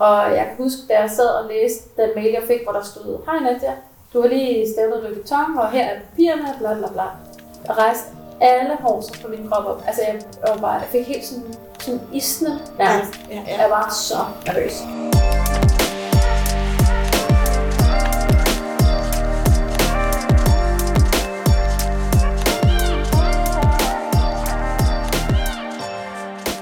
[0.00, 2.82] Og jeg kan huske, da jeg sad og læste den mail, jeg fik, hvor der
[2.82, 3.74] stod, Hej Nadia,
[4.12, 7.04] du har lige stævnet Louis Vuitton, og her er papirerne, bla bla bla.
[7.68, 8.06] Og rejste
[8.40, 9.82] alle hårser på min krop op.
[9.86, 13.20] Altså, jeg, jeg, var bare, jeg fik helt sådan, sådan isne nærmest.
[13.30, 13.62] Ja, ja.
[13.62, 14.16] Jeg var så
[14.46, 14.82] nervøs.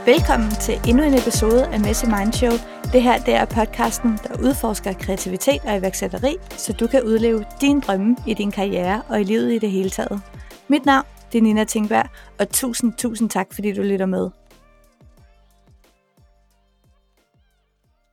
[0.06, 2.77] Velkommen til endnu en episode af Messy Mind Show.
[2.92, 7.80] Det her det er podcasten, der udforsker kreativitet og iværksætteri, så du kan udleve dine
[7.80, 10.20] drømme i din karriere og i livet i det hele taget.
[10.68, 14.30] Mit navn det er Nina Tingberg, og tusind, tusind tak, fordi du lytter med.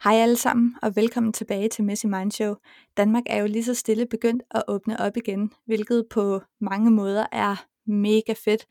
[0.04, 2.56] Hej alle sammen, og velkommen tilbage til Messy Mind Show.
[2.98, 7.26] Danmark er jo lige så stille begyndt at åbne op igen, hvilket på mange måder
[7.32, 8.66] er mega fedt.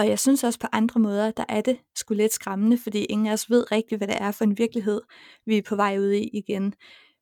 [0.00, 3.26] Og jeg synes også på andre måder, der er det sgu lidt skræmmende, fordi ingen
[3.26, 5.00] af os ved rigtigt, hvad det er for en virkelighed,
[5.46, 6.74] vi er på vej ud i igen.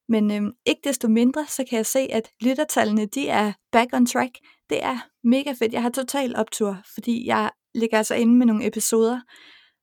[0.09, 4.06] Men øhm, ikke desto mindre, så kan jeg se, at lyttertallene, de er back on
[4.06, 4.30] track.
[4.70, 5.72] Det er mega fedt.
[5.72, 9.20] Jeg har total optur, fordi jeg ligger altså inde med nogle episoder,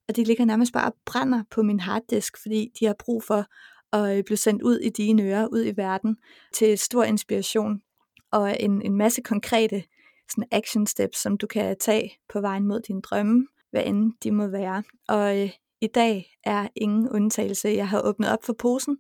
[0.10, 3.46] og de ligger nærmest bare og brænder på min harddisk, fordi de har brug for
[3.96, 6.18] at øh, blive sendt ud i dine ører, ud i verden,
[6.54, 7.82] til stor inspiration
[8.32, 9.84] og en, en masse konkrete
[10.30, 14.32] sådan action steps, som du kan tage på vejen mod dine drømme, hvad end de
[14.32, 14.84] må være.
[15.08, 15.50] Og øh,
[15.82, 17.70] i dag er ingen undtagelse.
[17.70, 18.98] Jeg har åbnet op for posen,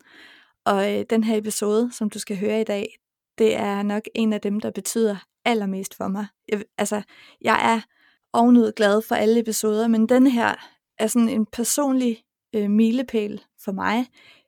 [0.66, 2.98] og øh, den her episode, som du skal høre i dag,
[3.38, 6.28] det er nok en af dem, der betyder allermest for mig.
[6.50, 7.02] Jeg, altså,
[7.42, 7.82] jeg er
[8.34, 10.56] ovenud glad for alle episoder, men den her
[11.00, 12.24] er sådan en personlig
[12.56, 14.08] øh, milepæl for mig.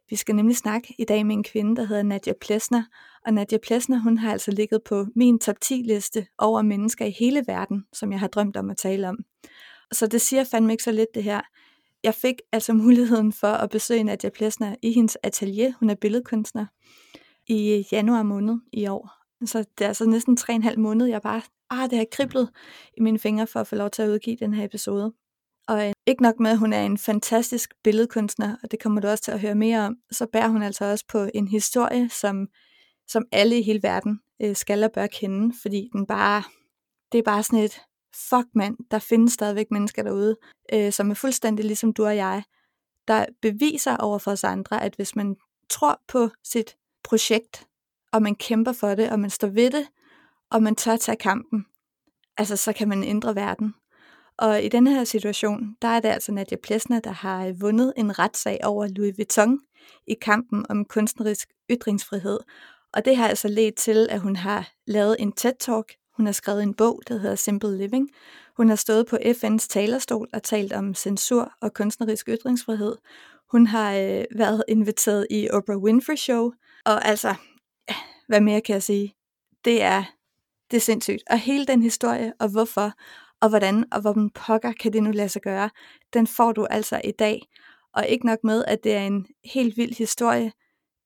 [0.10, 2.84] Vi skal nemlig snakke i dag med en kvinde, der hedder Nadia Plesner.
[3.28, 7.16] Og Nadia Plesner, hun har altså ligget på min top 10 liste over mennesker i
[7.20, 9.18] hele verden, som jeg har drømt om at tale om.
[9.92, 11.42] Så det siger fandme ikke så lidt det her.
[12.04, 15.74] Jeg fik altså muligheden for at besøge Nadia Plesner i hendes atelier.
[15.80, 16.66] Hun er billedkunstner
[17.48, 19.12] i januar måned i år.
[19.46, 22.06] Så det er altså næsten tre og en halv måned, jeg bare, ah, det har
[22.12, 22.50] kriblet
[22.98, 25.14] i mine fingre for at få lov til at udgive den her episode.
[25.68, 29.08] Og øh, ikke nok med, at hun er en fantastisk billedkunstner, og det kommer du
[29.08, 32.48] også til at høre mere om, så bærer hun altså også på en historie, som,
[33.08, 36.44] som alle i hele verden øh, skal og bør kende, fordi den bare,
[37.12, 37.82] det er bare sådan et,
[38.16, 40.36] fuck mand, der findes stadigvæk mennesker derude,
[40.74, 42.44] øh, som er fuldstændig ligesom du og jeg,
[43.08, 45.36] der beviser over for os andre, at hvis man
[45.70, 47.68] tror på sit projekt,
[48.12, 49.88] og man kæmper for det, og man står ved det,
[50.52, 51.66] og man tør tage kampen,
[52.38, 53.74] altså så kan man ændre verden.
[54.38, 57.94] Og i denne her situation, der er det altså Nadia Plesner, der har øh, vundet
[57.98, 59.60] en retssag over Louis Vuitton
[60.08, 62.40] i kampen om kunstnerisk ytringsfrihed.
[62.94, 66.12] Og det har altså ledt til, at hun har lavet en TED-talk.
[66.18, 68.10] Hun har skrevet en bog, der hedder Simple Living.
[68.58, 72.96] Hun har stået på FN's talerstol og talt om censur og kunstnerisk ytringsfrihed.
[73.52, 76.52] Hun har øh, været inviteret i Oprah Winfrey Show.
[76.86, 77.36] Og altså,
[78.28, 79.16] hvad mere kan jeg sige?
[79.66, 80.04] Det er,
[80.72, 81.24] det er sindssygt.
[81.30, 82.92] Og hele den historie, og hvorfor,
[83.42, 85.70] og hvordan, og hvor pokker kan det nu lade sig gøre,
[86.14, 87.42] den får du altså i dag.
[87.94, 90.52] Og ikke nok med, at det er en helt vild historie,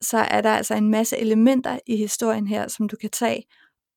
[0.02, 3.46] så er der altså en masse elementer i historien her, som du kan tage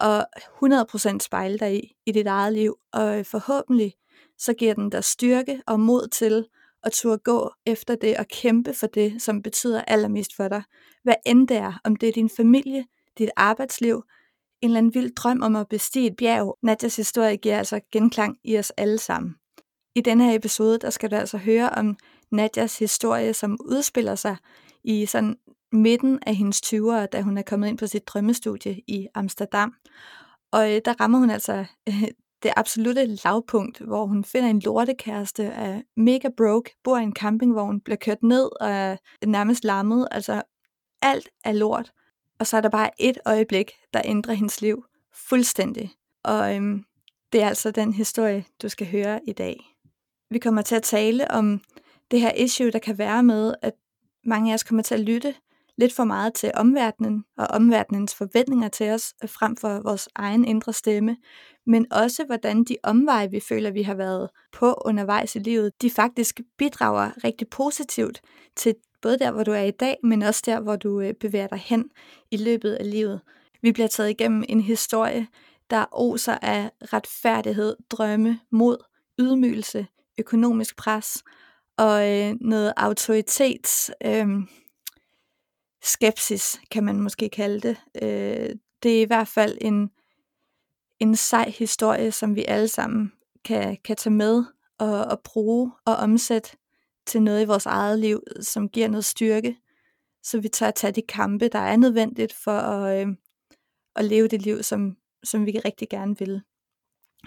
[0.01, 0.27] og
[0.65, 2.77] 100% spejle dig i, i dit eget liv.
[2.93, 3.95] Og øh, forhåbentlig,
[4.39, 6.47] så giver den dig styrke og mod til
[6.83, 10.63] at turde gå efter det og kæmpe for det, som betyder allermest for dig.
[11.03, 12.85] Hvad end det er, om det er din familie,
[13.19, 14.03] dit arbejdsliv,
[14.63, 16.59] en eller anden vild drøm om at bestige et bjerg.
[16.63, 19.35] Nadjas historie giver altså genklang i os alle sammen.
[19.95, 21.97] I denne her episode, der skal du altså høre om
[22.33, 24.37] Nadjas historie, som udspiller sig
[24.85, 25.37] i sådan
[25.75, 29.75] midten af hendes 20'ere, da hun er kommet ind på sit drømmestudie i Amsterdam.
[30.53, 32.03] Og øh, der rammer hun altså øh,
[32.43, 37.81] det absolute lavpunkt, hvor hun finder en lortekæreste, er mega broke, bor i en campingvogn,
[37.81, 38.97] bliver kørt ned og er
[39.27, 40.09] nærmest lammet.
[40.11, 40.43] Altså
[41.03, 41.93] alt er lort.
[42.39, 45.93] Og så er der bare et øjeblik, der ændrer hendes liv fuldstændig.
[46.25, 46.85] Og øhm,
[47.33, 49.61] det er altså den historie, du skal høre i dag.
[50.31, 51.61] Vi kommer til at tale om
[52.11, 53.75] det her issue, der kan være med, at
[54.25, 55.35] mange af os kommer til at lytte
[55.79, 60.45] lidt for meget til omverdenen og omverdenens forventninger til os, øh, frem for vores egen
[60.45, 61.17] indre stemme,
[61.67, 65.91] men også hvordan de omveje, vi føler, vi har været på undervejs i livet, de
[65.91, 68.21] faktisk bidrager rigtig positivt
[68.57, 71.47] til både der, hvor du er i dag, men også der, hvor du øh, bevæger
[71.47, 71.91] dig hen
[72.31, 73.21] i løbet af livet.
[73.63, 75.27] Vi bliver taget igennem en historie,
[75.71, 78.77] der oser af retfærdighed, drømme, mod,
[79.19, 79.87] ydmygelse,
[80.19, 81.23] økonomisk pres
[81.77, 84.27] og øh, noget autoritets øh,
[85.85, 87.77] skepsis, kan man måske kalde det.
[88.03, 89.91] Øh, det er i hvert fald en,
[91.01, 93.13] en sej historie, som vi alle sammen
[93.45, 94.45] kan, kan tage med
[94.79, 96.51] og, og bruge og omsætte
[97.07, 99.57] til noget i vores eget liv, som giver noget styrke
[100.25, 103.15] så vi tør at tage de kampe, der er nødvendigt for at, øh,
[103.97, 106.43] at leve det liv, som, som vi rigtig gerne vil.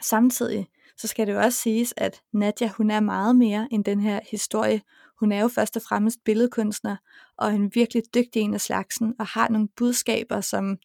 [0.01, 0.67] Samtidig
[0.97, 4.19] så skal det jo også siges, at Nadia hun er meget mere end den her
[4.31, 4.81] historie.
[5.19, 6.95] Hun er jo først og fremmest billedkunstner,
[7.37, 10.77] og en virkelig dygtig en af slagsen, og har nogle budskaber, som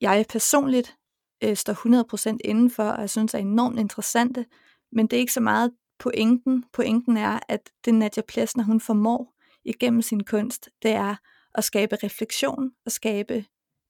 [0.00, 0.96] jeg personligt
[1.44, 4.46] øh, står 100% indenfor, og jeg synes er enormt interessante,
[4.92, 6.64] men det er ikke så meget pointen.
[6.72, 9.34] Pointen er, at det Nadia Plessner, hun formår
[9.64, 11.16] igennem sin kunst, det er
[11.54, 13.44] at skabe refleksion, og skabe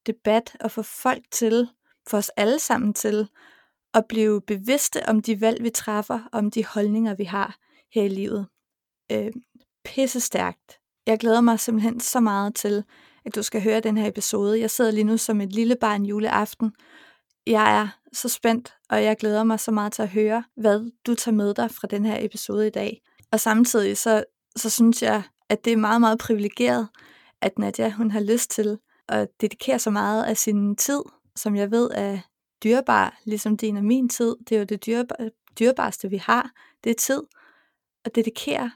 [0.06, 1.69] debat, og få folk til,
[2.08, 3.29] for os alle sammen til,
[3.94, 7.56] at blive bevidste om de valg, vi træffer, om de holdninger, vi har
[7.94, 8.46] her i livet.
[9.13, 9.33] Øh,
[9.85, 10.79] pisse stærkt.
[11.07, 12.85] Jeg glæder mig simpelthen så meget til,
[13.25, 14.61] at du skal høre den her episode.
[14.61, 16.73] Jeg sidder lige nu som et lille barn juleaften.
[17.47, 21.15] Jeg er så spændt, og jeg glæder mig så meget til at høre, hvad du
[21.15, 23.03] tager med dig fra den her episode i dag.
[23.33, 24.25] Og samtidig så,
[24.57, 26.89] så synes jeg, at det er meget, meget privilegeret,
[27.41, 28.79] at Nadia hun har lyst til
[29.09, 31.03] at dedikere så meget af sin tid,
[31.37, 32.19] som jeg ved er
[32.65, 34.37] dyrbar, ligesom din og min tid.
[34.49, 35.17] Det er jo det dyrbar,
[35.59, 36.51] dyrbarste, vi har.
[36.85, 37.23] Det er tid
[38.05, 38.71] at dedikere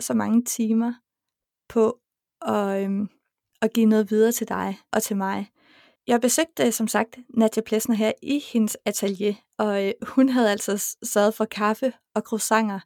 [0.00, 0.92] så mange timer
[1.68, 1.98] på
[2.42, 3.08] at, øhm,
[3.62, 5.50] at give noget videre til dig og til mig.
[6.06, 10.50] Jeg besøgte øh, som sagt Nadia Plesner her i hendes atelier, og øh, hun havde
[10.50, 12.80] altså sørget for kaffe og croissanter,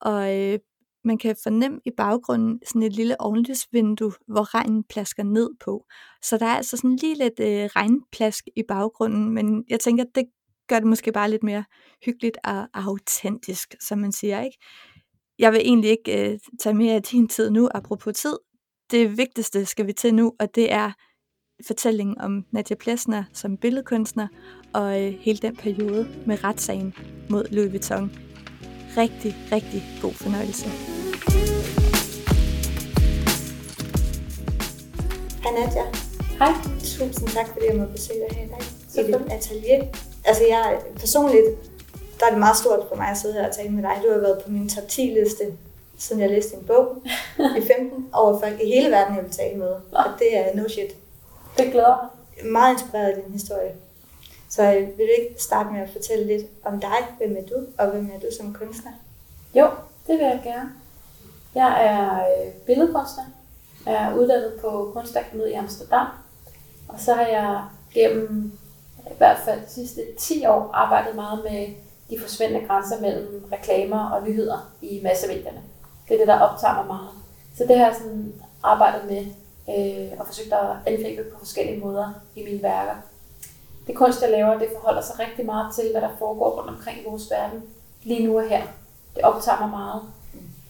[0.00, 0.58] og øh,
[1.04, 5.86] man kan fornemme i baggrunden sådan et lille ovenlysvindue, hvor regnen plasker ned på.
[6.22, 10.10] Så der er altså sådan lige lidt øh, regnplask i baggrunden, men jeg tænker, at
[10.14, 10.24] det
[10.68, 11.64] gør det måske bare lidt mere
[12.04, 14.58] hyggeligt og autentisk, som man siger, ikke?
[15.38, 18.38] Jeg vil egentlig ikke øh, tage mere af din tid nu, apropos tid.
[18.90, 20.92] Det vigtigste skal vi til nu, og det er
[21.66, 24.28] fortællingen om Nadia Plesner som billedkunstner
[24.74, 26.94] og øh, hele den periode med retssagen
[27.30, 28.12] mod Louis Vuitton.
[28.96, 30.68] Rigtig, rigtig god fornøjelse.
[35.42, 35.84] Hej Nadia.
[36.38, 36.52] Hej.
[36.78, 38.62] Tusind tak, fordi jeg må besøge dig her i dag
[39.04, 39.84] i dit atelier.
[40.24, 41.75] Altså jeg personligt,
[42.20, 43.96] der er det meget stort for mig at sidde her og tale med dig.
[44.04, 45.44] Du har været på min top 10 liste,
[45.98, 46.96] siden jeg læste din bog
[47.58, 49.68] i 15, over folk i hele verden, jeg vil tale med.
[49.92, 50.96] Og det er no shit.
[51.58, 52.08] Det glæder mig.
[52.52, 53.72] Meget inspireret af din historie.
[54.48, 56.98] Så øh, vil du ikke starte med at fortælle lidt om dig?
[57.18, 58.92] Hvem er du, og hvem er du som kunstner?
[59.54, 59.70] Jo,
[60.06, 60.70] det vil jeg gerne.
[61.54, 63.24] Jeg er øh, billedkunstner.
[63.86, 66.06] Jeg er uddannet på Kunstakademiet i Amsterdam.
[66.88, 67.64] Og så har jeg
[67.94, 68.52] gennem
[69.06, 71.66] i hvert fald de sidste 10 år arbejdet meget med
[72.10, 75.62] de forsvindende grænser mellem reklamer og nyheder i massemedierne.
[76.08, 77.08] Det er det, der optager mig meget.
[77.56, 79.26] Så det har jeg sådan arbejdet med
[79.68, 82.94] øh, og forsøgt at angribe på forskellige måder i mine værker.
[83.86, 87.00] Det kunst, jeg laver, det forholder sig rigtig meget til, hvad der foregår rundt omkring
[87.00, 87.62] i vores verden,
[88.02, 88.62] lige nu og her.
[89.14, 90.02] Det optager mig meget.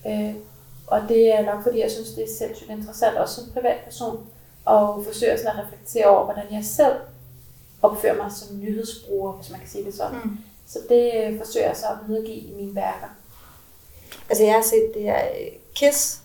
[0.06, 0.34] Øh,
[0.86, 4.26] og det er nok, fordi jeg synes, det er sindssygt interessant, også som privatperson,
[4.64, 6.96] og forsøge sådan at reflektere over, hvordan jeg selv
[7.82, 10.18] opfører mig som nyhedsbruger, hvis man kan sige det sådan.
[10.24, 10.38] Mm.
[10.66, 13.08] Så det øh, forsøger jeg så at videregive i mine værker.
[14.28, 16.20] Altså jeg har set det her øh, Kiss,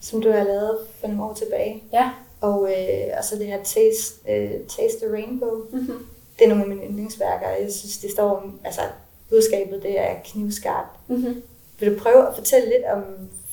[0.00, 1.82] som du har lavet for nogle år tilbage.
[1.92, 2.10] Ja.
[2.40, 5.62] Og, øh, og så det her Taste, øh, Taste the Rainbow.
[5.70, 6.06] Mm-hmm.
[6.38, 7.48] Det er nogle af mine yndlingsværker.
[7.48, 8.80] Jeg synes, det står altså
[9.28, 11.08] budskabet, det er knivskarpt.
[11.08, 11.42] Mm-hmm.
[11.78, 13.04] Vil du prøve at fortælle lidt om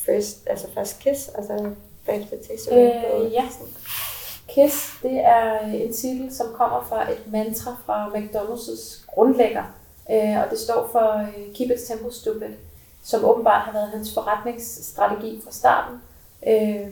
[0.05, 1.71] First, altså First Kiss, og så
[2.05, 3.25] bagefter Taste the Rainbow?
[3.25, 3.43] Øh, ja.
[4.47, 9.63] Kiss, det er en titel, som kommer fra et mantra fra McDonald's grundlægger.
[10.11, 12.53] Øh, og det står for øh, Keep it simple, stupid,
[13.03, 16.01] som åbenbart har været hans forretningsstrategi fra starten.
[16.47, 16.87] Øh,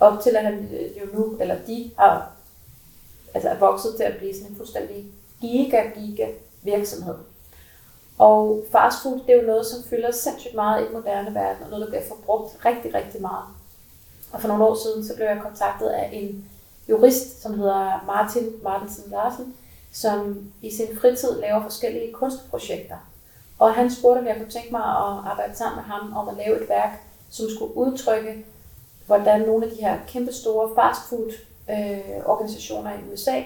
[0.00, 2.30] op til at han øh, jo nu, eller de har
[3.34, 5.06] altså er vokset til at blive sådan en fuldstændig
[5.40, 6.26] giga, giga
[6.62, 7.14] virksomhed.
[8.18, 11.62] Og fast food, det er jo noget, som fylder sindssygt meget i den moderne verden,
[11.64, 13.44] og noget, der bliver forbrugt rigtig, rigtig meget.
[14.32, 16.44] Og for nogle år siden, så blev jeg kontaktet af en
[16.88, 19.54] jurist, som hedder Martin Martensen Larsen,
[19.92, 22.96] som i sin fritid laver forskellige kunstprojekter.
[23.58, 26.36] Og han spurgte, om jeg kunne tænke mig at arbejde sammen med ham om at
[26.36, 26.90] lave et værk,
[27.30, 28.44] som skulle udtrykke,
[29.06, 31.32] hvordan nogle af de her kæmpe store fastfood
[31.70, 33.42] øh, organisationer i USA,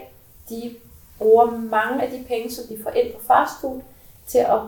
[0.49, 0.75] de
[1.19, 3.81] bruger mange af de penge, som de får ind på fastfood,
[4.27, 4.61] til at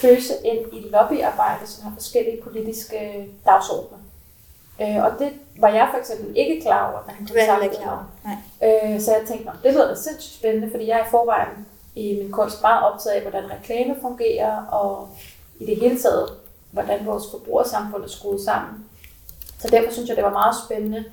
[0.00, 3.98] pøse ind i lobbyarbejde, som har forskellige politiske dagsordner.
[4.80, 8.38] Øh, og det var jeg for eksempel ikke klar over, da han kontaktede klar mig.
[8.64, 12.18] Øh, så jeg tænkte, det lyder da sindssygt spændende, fordi jeg er i forvejen i
[12.22, 15.08] min kunst meget optaget af, hvordan reklame fungerer, og
[15.60, 16.28] i det hele taget,
[16.70, 18.84] hvordan vores forbrugersamfund er skruet sammen.
[19.58, 21.04] Så derfor synes jeg, det var meget spændende,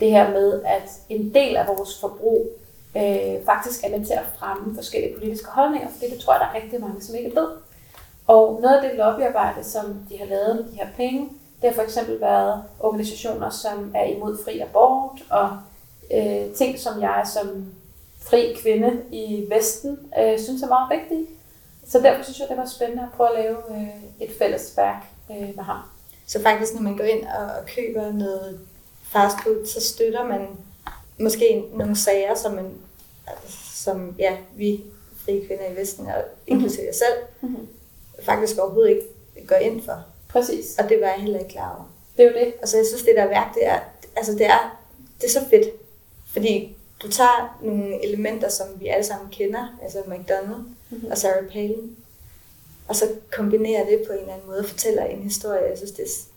[0.00, 2.46] det her med, at en del af vores forbrug
[2.96, 6.46] øh, faktisk er med til at fremme forskellige politiske holdninger, for det tror jeg, der
[6.46, 7.48] er rigtig mange, som ikke ved.
[8.26, 11.28] Og noget af det lobbyarbejde, som de har lavet med de her penge,
[11.62, 15.50] Det har for eksempel været organisationer, som er imod fri abort, og
[16.14, 17.66] øh, ting, som jeg som
[18.20, 21.26] fri kvinde i Vesten øh, synes er meget vigtige.
[21.88, 23.88] Så derfor synes jeg, det var spændende at prøve at lave øh,
[24.20, 25.78] et fælles værk øh, med ham.
[26.26, 28.60] Så faktisk, når man går ind og, køber noget
[29.02, 30.46] fast food, så støtter man
[31.18, 32.72] måske nogle sager, som, man,
[33.74, 34.84] som ja, vi
[35.24, 37.68] frie kvinder i Vesten, og inklusive jeg selv, mm-hmm.
[38.22, 40.04] faktisk overhovedet ikke går ind for.
[40.28, 40.78] Præcis.
[40.78, 41.84] Og det var jeg heller ikke klar over.
[42.16, 42.54] Det er jo det.
[42.62, 43.78] Og så jeg synes, det der værk, det er,
[44.16, 44.80] altså det er,
[45.20, 45.66] det er så fedt.
[46.32, 51.10] Fordi du tager nogle elementer, som vi alle sammen kender, altså McDonald's mm-hmm.
[51.10, 51.96] og Sarah Palin,
[52.88, 55.68] og så kombinerer det på en eller anden måde og fortæller en historie.
[55.68, 56.30] Jeg synes, det er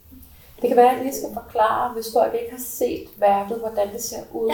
[0.63, 3.93] det kan være, at jeg lige skal forklare, hvis folk ikke har set værket, hvordan
[3.93, 4.51] det ser ud.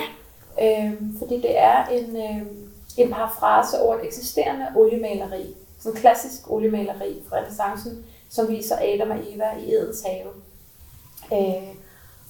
[0.57, 0.85] Ja.
[0.85, 5.55] Øhm, fordi det er en, øhm, en parafrase over et eksisterende oliemaleri.
[5.79, 10.29] Sådan en klassisk oliemaleri fra renaissancen, som viser Adam og Eva i Edens have.
[11.33, 11.75] Øh,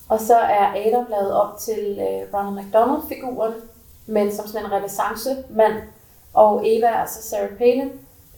[0.10, 3.54] og så er Adam lavet op til øh, Ronald McDonald-figuren,
[4.06, 5.74] men som sådan en renaissance-mand.
[6.34, 7.92] Og Eva er altså Sarah Palin,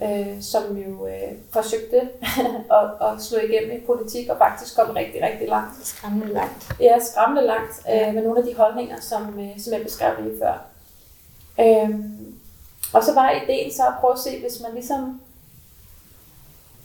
[0.03, 1.99] øh, som jo øh, forsøgte
[2.79, 5.87] at, at slå igennem i politik og faktisk kom rigtig, rigtig langt.
[5.87, 6.71] Skræmmende langt.
[6.79, 10.39] Ja, skræmmende langt øh, med nogle af de holdninger, som, øh, som jeg beskrev lige
[10.39, 10.65] før.
[11.59, 11.89] Øh,
[12.93, 15.21] og så var ideen så at prøve at se, hvis man ligesom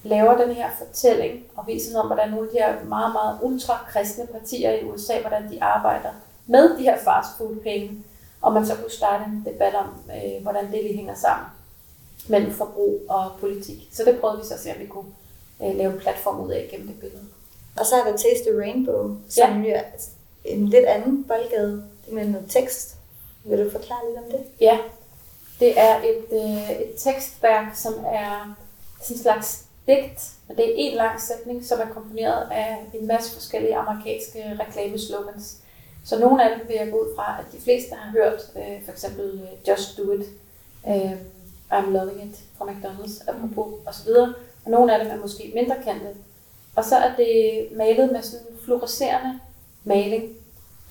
[0.06, 3.38] laver den her fortælling og viser noget om, hvordan nogle af de her meget, meget
[3.42, 6.10] ultra-kristne partier i USA, hvordan de arbejder
[6.46, 8.04] med de her fastfood-penge,
[8.42, 11.46] og man så kunne starte en debat om, øh, hvordan det lige hænger sammen
[12.28, 13.88] mellem forbrug og politik.
[13.92, 15.12] Så det prøvede vi så at se, om vi kunne
[15.62, 17.22] øh, lave en platform ud af gennem det billede.
[17.76, 19.70] Og så er der Taste Rainbow, som ja.
[19.70, 19.82] er
[20.44, 22.96] en lidt anden boldgade med noget tekst.
[23.44, 24.40] Vil du forklare lidt om det?
[24.60, 24.78] Ja,
[25.60, 28.56] det er et, øh, et tekstværk, som er
[29.02, 33.06] sådan en slags digt, og det er en lang sætning, som er komponeret af en
[33.06, 35.58] masse forskellige amerikanske reklameslogans.
[36.04, 38.84] Så nogle af dem vil jeg gå ud fra, at de fleste har hørt, øh,
[38.84, 40.26] for eksempel øh, Just Do It,
[40.88, 41.12] øh,
[41.72, 44.08] I'm Loving It fra McDonald's, apropos osv.
[44.64, 46.08] Og nogle af dem er måske mindre kendte.
[46.76, 49.40] Og så er det malet med sådan en fluorescerende
[49.84, 50.24] maling,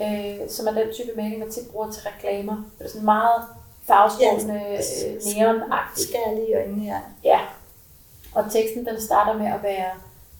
[0.01, 2.63] øh, som er den type maling, man tit bruger til reklamer.
[2.79, 3.43] Det er sådan meget
[3.87, 6.09] farvestrålende, ja, øh, neonagtigt.
[6.09, 6.99] Skærlig i øjnene, ja.
[7.23, 7.39] Ja.
[8.35, 9.91] Og teksten den starter med at være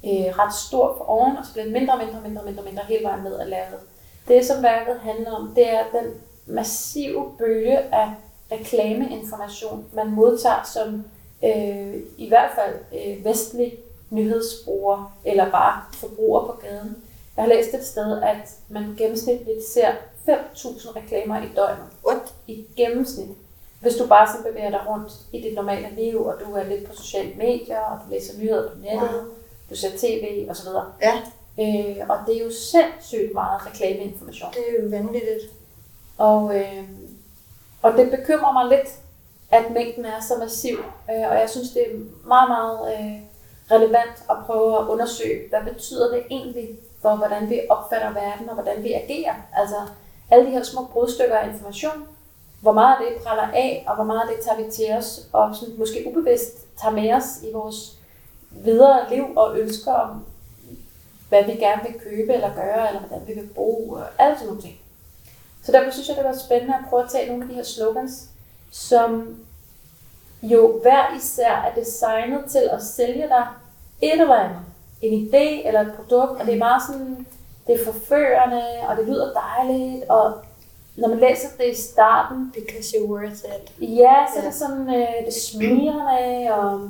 [0.06, 3.04] øh, ret stor på oven, og så bliver den mindre, mindre, mindre, mindre, mindre hele
[3.04, 3.80] vejen ned ad lærredet.
[4.28, 6.14] Det, som værket handler om, det er den
[6.46, 8.10] massive bølge af
[8.52, 11.06] reklameinformation, man modtager som
[11.44, 12.76] øh, i hvert fald
[13.06, 13.74] øh, vestlig
[14.10, 17.04] nyhedsbruger eller bare forbruger på gaden.
[17.36, 19.92] Jeg har læst et sted, at man gennemsnitligt ser
[20.30, 21.86] 5.000 reklamer i døgnet.
[22.08, 22.34] What?
[22.48, 23.38] I gennemsnit.
[23.86, 26.86] Hvis du bare så bevæger dig rundt i dit normale liv, og du er lidt
[26.90, 29.32] på sociale medier, og du læser nyheder på nettet, wow.
[29.70, 30.68] du ser tv osv.
[31.02, 31.14] Ja.
[31.60, 34.52] Øh, og det er jo sindssygt meget reklameinformation.
[34.52, 35.44] Det er jo vanvittigt.
[36.18, 36.84] Og, øh,
[37.82, 38.90] og det bekymrer mig lidt,
[39.52, 40.78] at mængden er så massiv.
[41.10, 41.96] Øh, og jeg synes, det er
[42.28, 43.20] meget, meget øh,
[43.72, 46.70] relevant at prøve at undersøge, hvad betyder det egentlig
[47.02, 49.36] for, hvordan vi opfatter verden og hvordan vi agerer.
[49.54, 49.76] Altså
[50.32, 52.08] alle de her små brudstykker af information,
[52.66, 55.28] hvor meget af det praller af, og hvor meget af det tager vi til os,
[55.34, 57.98] og sådan, måske ubevidst tager med os i vores
[58.52, 60.26] videre liv og ønsker om,
[61.30, 64.48] hvad vi gerne vil købe eller gøre, eller hvordan vi vil bruge, og alt sådan
[64.48, 64.80] nogle ting.
[65.64, 67.64] Så derfor synes jeg, det var spændende at prøve at tage nogle af de her
[67.64, 68.30] slogans,
[68.72, 69.40] som
[70.42, 73.48] jo hver især er designet til at sælge dig
[74.02, 74.60] et eller andet.
[75.02, 77.28] En idé eller et produkt, og det er bare sådan,
[77.68, 80.34] det er forførende, og det lyder dejligt, og
[80.96, 82.52] når man læser det i starten...
[82.54, 83.90] Because you're worth it.
[83.90, 84.44] Ja, så yeah.
[84.44, 86.90] det er sådan, øh, det smirrende, og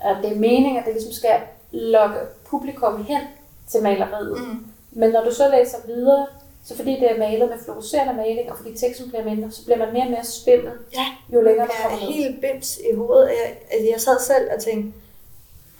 [0.00, 3.20] at det er meningen, at det ligesom skal lokke publikum hen
[3.68, 4.40] til maleriet.
[4.40, 4.66] Mm.
[4.92, 6.26] Men når du så læser videre,
[6.64, 9.78] så fordi det er malet med fluorescerende maling, og fordi teksten bliver mindre, så bliver
[9.78, 12.14] man mere og mere spillet, ja, jo længere der kommer ned.
[12.14, 13.28] helt bims i hovedet.
[13.28, 14.98] Jeg, altså jeg sad selv og tænkte,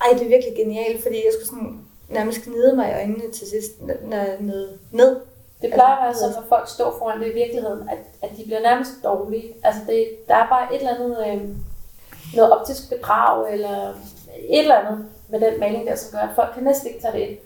[0.01, 1.79] ej, det er virkelig genialt, fordi jeg skulle sådan
[2.09, 5.17] nærmest gnide mig i øjnene til sidst, når jeg nåede ned.
[5.62, 8.45] Det plejer at være sådan, når folk står foran det i virkeligheden, at, at de
[8.45, 9.55] bliver nærmest dårlige.
[9.62, 11.49] Altså det, der er bare et eller andet, øh,
[12.37, 13.88] noget optisk bedrag, eller
[14.49, 17.12] et eller andet med den maling der, som gør, at folk kan næsten ikke tage
[17.12, 17.38] det ind.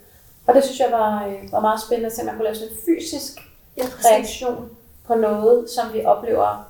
[0.47, 2.55] Og det synes jeg var, øh, var meget spændende at se, at man kunne lave
[2.55, 3.39] sådan en fysisk
[3.77, 4.69] ja, reaktion
[5.07, 6.69] på noget, som vi oplever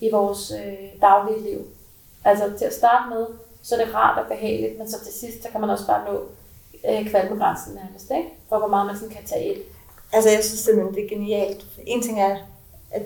[0.00, 1.66] i vores øh, daglige liv.
[2.24, 3.26] Altså til at starte med,
[3.62, 6.12] så er det rart og behageligt, men så til sidst, så kan man også bare
[6.12, 6.20] nå
[6.90, 8.28] øh, kvalmegrænsen nærmest, ikke?
[8.48, 9.62] for hvor meget man sådan kan tage ind.
[10.12, 11.66] Altså jeg synes simpelthen, det er genialt.
[11.86, 12.36] En ting er,
[12.90, 13.02] at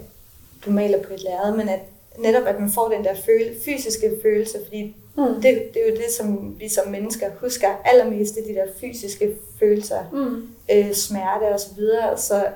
[0.66, 1.80] du maler på et lærred, men at
[2.18, 5.34] netop at man får den der føle, fysiske følelse, fordi Mm.
[5.34, 8.66] Det, det er jo det, som vi som mennesker husker allermest, det er de der
[8.80, 10.48] fysiske følelser, mm.
[10.72, 12.18] øh, smerte og så videre.
[12.18, 12.46] Så,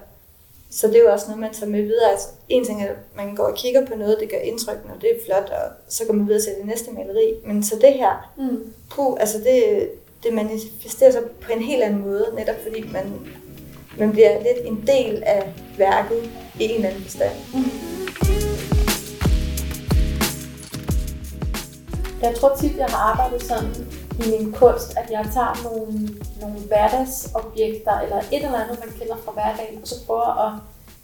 [0.70, 2.10] så det er jo også noget, man tager med videre.
[2.10, 4.94] Altså, en ting er, at man går og kigger på noget, det gør indtryk, når
[5.00, 7.34] det er flot, og så går man videre til det næste maleri.
[7.46, 8.72] Men så det her, mm.
[8.90, 9.88] puh, altså det,
[10.22, 13.26] det manifesterer sig på en helt anden måde, netop fordi man,
[14.00, 16.30] man bliver lidt en del af værket
[16.60, 17.36] i en eller anden forstand.
[22.22, 23.70] Jeg tror tit, jeg har arbejdet sådan
[24.26, 25.92] i min kunst, at jeg tager nogle,
[26.40, 30.52] nogle hverdagsobjekter, eller et eller andet, man kender fra hverdagen, og så prøver at,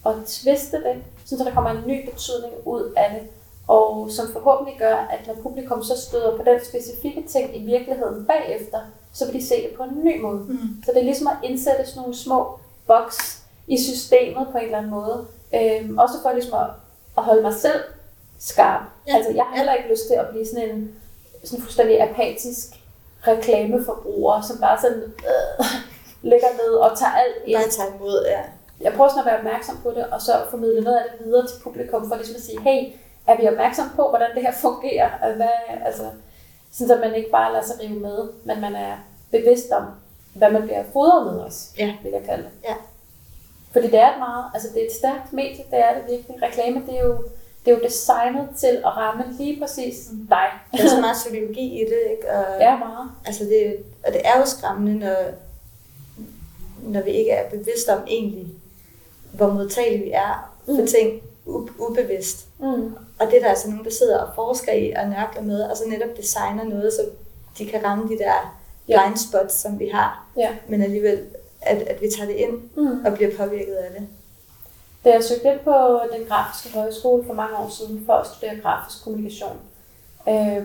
[0.06, 3.28] at tviste det, så der kommer en ny betydning ud af det.
[3.68, 8.26] Og som forhåbentlig gør, at når publikum så støder på den specifikke ting i virkeligheden
[8.26, 8.78] bagefter,
[9.12, 10.38] så vil de se det på en ny måde.
[10.38, 10.82] Mm.
[10.84, 14.78] Så det er ligesom at indsætte sådan nogle små boks i systemet på en eller
[14.78, 15.26] anden måde.
[15.54, 16.70] Øhm, også for ligesom at,
[17.18, 17.80] at holde mig selv
[18.38, 18.82] skarp.
[19.08, 19.16] Ja.
[19.16, 20.94] Altså, jeg har heller ikke lyst til at blive sådan en
[21.44, 22.66] sådan fuldstændig apatisk
[23.28, 25.66] reklameforbruger, som bare sådan øh,
[26.22, 27.56] ligger ned og tager alt ind.
[27.56, 28.40] Bare tager imod, ja.
[28.80, 31.46] Jeg prøver sådan at være opmærksom på det, og så formidle noget af det videre
[31.46, 32.92] til publikum, for ligesom at sige, hey,
[33.26, 35.34] er vi opmærksom på, hvordan det her fungerer?
[35.36, 35.48] Hvad,
[35.86, 36.04] altså,
[36.72, 38.96] sådan at man ikke bare lader sig rive med, men man er
[39.30, 39.84] bevidst om,
[40.38, 41.94] hvad man bliver fodret med os, ja.
[42.02, 42.50] vil jeg kalde det.
[42.64, 42.74] Ja.
[43.72, 46.42] Fordi det er et meget, altså det er et stærkt medie, det er det virkelig.
[46.42, 47.24] Reklame, det er jo
[47.66, 50.46] det er jo designet til at ramme lige præcis dig.
[50.72, 52.30] Der er så meget psykologi i det, ikke?
[52.30, 53.10] Og, ja, meget.
[53.26, 53.76] Altså det,
[54.06, 55.16] og det er jo skræmmende, når,
[56.82, 58.46] når vi ikke er bevidste om egentlig,
[59.32, 60.86] hvor modtagelige vi er for mm.
[60.86, 61.22] ting
[61.78, 62.46] ubevidst.
[62.58, 62.94] Mm.
[63.18, 65.76] Og det er der altså nogen, der sidder og forsker i og nørkler med, og
[65.76, 67.00] så netop designer noget, så
[67.58, 70.26] de kan ramme de der blind spots, som vi har.
[70.36, 70.56] Ja.
[70.68, 71.26] Men alligevel,
[71.62, 73.04] at, at vi tager det ind mm.
[73.04, 74.08] og bliver påvirket af det.
[75.04, 78.60] Da jeg søgte ind på den grafiske højskole for mange år siden for at studere
[78.62, 79.60] grafisk kommunikation,
[80.28, 80.62] øh,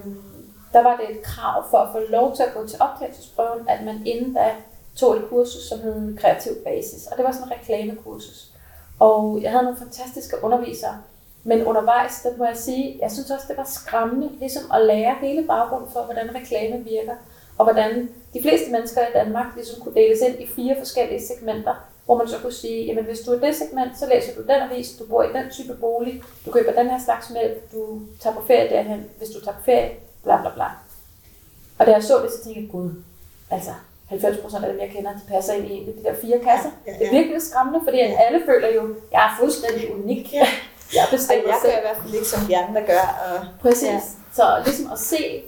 [0.73, 3.85] der var det et krav for at få lov til at gå til optagelsesprøven, at
[3.85, 4.55] man inden da
[4.95, 7.07] tog et kursus, som hed Kreativ Basis.
[7.07, 8.51] Og det var sådan en reklamekursus.
[8.99, 10.97] Og jeg havde nogle fantastiske undervisere,
[11.43, 15.15] men undervejs, der må jeg sige, jeg synes også, det var skræmmende ligesom at lære
[15.21, 17.15] hele baggrunden for, hvordan reklame virker,
[17.61, 21.75] og hvordan de fleste mennesker i Danmark ligesom kunne deles ind i fire forskellige segmenter,
[22.05, 24.61] hvor man så kunne sige, jamen hvis du er det segment, så læser du den
[24.61, 28.35] avis, du bor i den type bolig, du køber den her slags mælk, du tager
[28.35, 29.91] på ferie derhen, hvis du tager på ferie,
[30.23, 30.65] bla bla bla.
[31.79, 32.89] Og da jeg så det, så tænkte jeg, gud,
[33.51, 33.71] altså
[34.05, 36.39] 90 procent af dem, jeg kender, de passer ind i en af de der fire
[36.39, 36.71] kasser.
[36.87, 36.99] Ja, ja, ja.
[36.99, 38.17] Det er virkelig skræmmende, fordi ja.
[38.25, 40.33] alle føler jo, at jeg er fuldstændig unik.
[40.33, 40.47] Ja.
[40.95, 43.05] Jeg bestemmer jeg gør i hvert fald ikke, som de andre gør.
[43.25, 43.45] Og...
[43.61, 43.87] Præcis.
[43.87, 43.99] Ja.
[44.33, 45.43] Så ligesom at se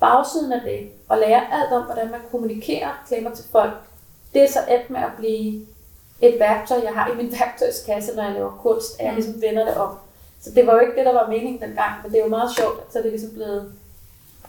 [0.00, 3.72] bagsiden af det, og lære alt om, hvordan man kommunikerer klemmer til folk,
[4.34, 5.66] det er så et med at blive
[6.20, 9.16] et værktøj, jeg har i min værktøjskasse, når jeg laver kunst, at jeg mm.
[9.16, 9.96] ligesom vender det om.
[10.40, 12.56] Så det var jo ikke det, der var meningen dengang, men det er jo meget
[12.56, 13.72] sjovt, så er det ligesom blevet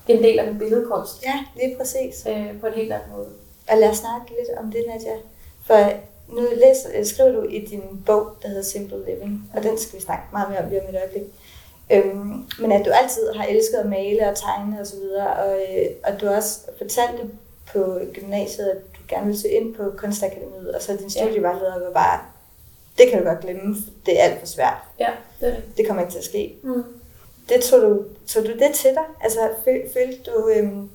[0.07, 1.23] en del af min billedkunst.
[1.23, 2.27] Ja, lige præcis.
[2.29, 3.29] Øh, på en helt anden måde.
[3.69, 5.17] Og lad os snakke lidt om det, Nadia.
[5.65, 5.91] For
[6.35, 9.99] nu læser, øh, skriver du i din bog, der hedder Simple Living, og den skal
[9.99, 11.23] vi snakke meget mere om lige om et øjeblik.
[11.91, 15.53] Øhm, men at du altid har elsket at male og tegne og så videre, og,
[15.53, 17.23] øh, og du også fortalte
[17.73, 18.77] på gymnasiet, at
[19.07, 22.19] gerne ville søge ind på Kunstakademiet, og så din studievejleder var bare,
[22.97, 23.75] det kan du godt glemme,
[24.05, 24.77] det er alt for svært.
[24.99, 25.63] Ja, det er det.
[25.77, 26.55] Det kommer ikke til at ske.
[26.63, 26.83] Mm.
[27.49, 29.03] Det tog du, tog du det til dig?
[29.21, 29.39] Altså,
[29.93, 30.89] følte du, øhm,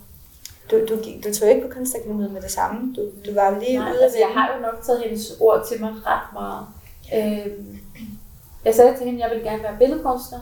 [0.71, 2.95] du, du, du tog ikke på Kunstakademiet med det samme?
[2.97, 5.81] Du, du var lige Nej, ude altså, jeg har jo nok taget hendes ord til
[5.81, 6.67] mig ret meget.
[7.15, 7.79] Øhm,
[8.65, 10.39] jeg sagde til hende, at jeg ville gerne være billedkunstner,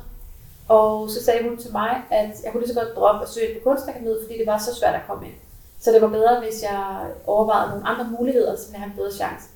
[0.68, 3.54] og så sagde hun til mig, at jeg kunne lige så godt droppe at søge
[3.54, 5.34] på Kunstakademiet, fordi det var så svært at komme ind.
[5.80, 9.12] Så det var bedre, hvis jeg overvejede nogle andre muligheder, så jeg have en bedre
[9.12, 9.46] chance.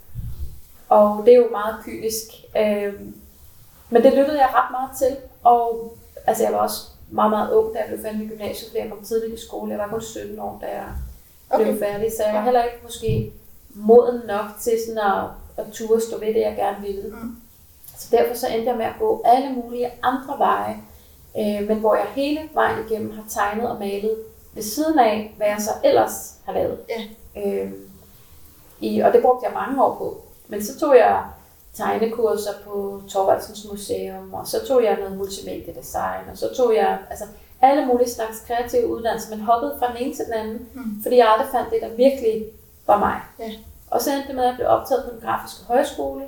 [0.88, 2.24] Og det er jo meget kynisk.
[2.56, 2.94] Øh,
[3.90, 5.16] men det lyttede jeg ret meget til.
[5.44, 8.82] Og altså, jeg var også meget, meget ung, da jeg blev færdig i gymnasiet, fordi
[8.82, 9.70] jeg kom tidligt i skole.
[9.70, 10.86] Jeg var kun 17 år, da jeg
[11.50, 11.64] okay.
[11.64, 12.12] blev færdig.
[12.16, 13.32] Så jeg var heller ikke måske
[13.74, 15.24] moden nok til sådan at,
[15.56, 17.08] at ture stå ved det, jeg gerne ville.
[17.10, 17.36] Mm.
[17.98, 20.76] Så derfor så endte jeg med at gå alle mulige andre veje,
[21.38, 24.16] øh, men hvor jeg hele vejen igennem har tegnet og malet
[24.54, 26.78] ved siden af, hvad jeg så ellers har lavet.
[26.88, 27.02] Ja.
[27.42, 27.90] Øhm,
[28.80, 30.22] i, og det brugte jeg mange år på.
[30.48, 31.24] Men så tog jeg
[31.74, 37.24] tegnekurser på Torvaldsens Museum, og så tog jeg noget multimediedesign, og så tog jeg altså,
[37.60, 41.02] alle mulige slags kreative uddannelser, men hoppede fra den ene til den anden, mm.
[41.02, 42.44] fordi jeg aldrig fandt det, der virkelig
[42.86, 43.20] var mig.
[43.38, 43.52] Ja.
[43.90, 46.24] Og så endte det med, at jeg blev optaget på den grafiske højskole,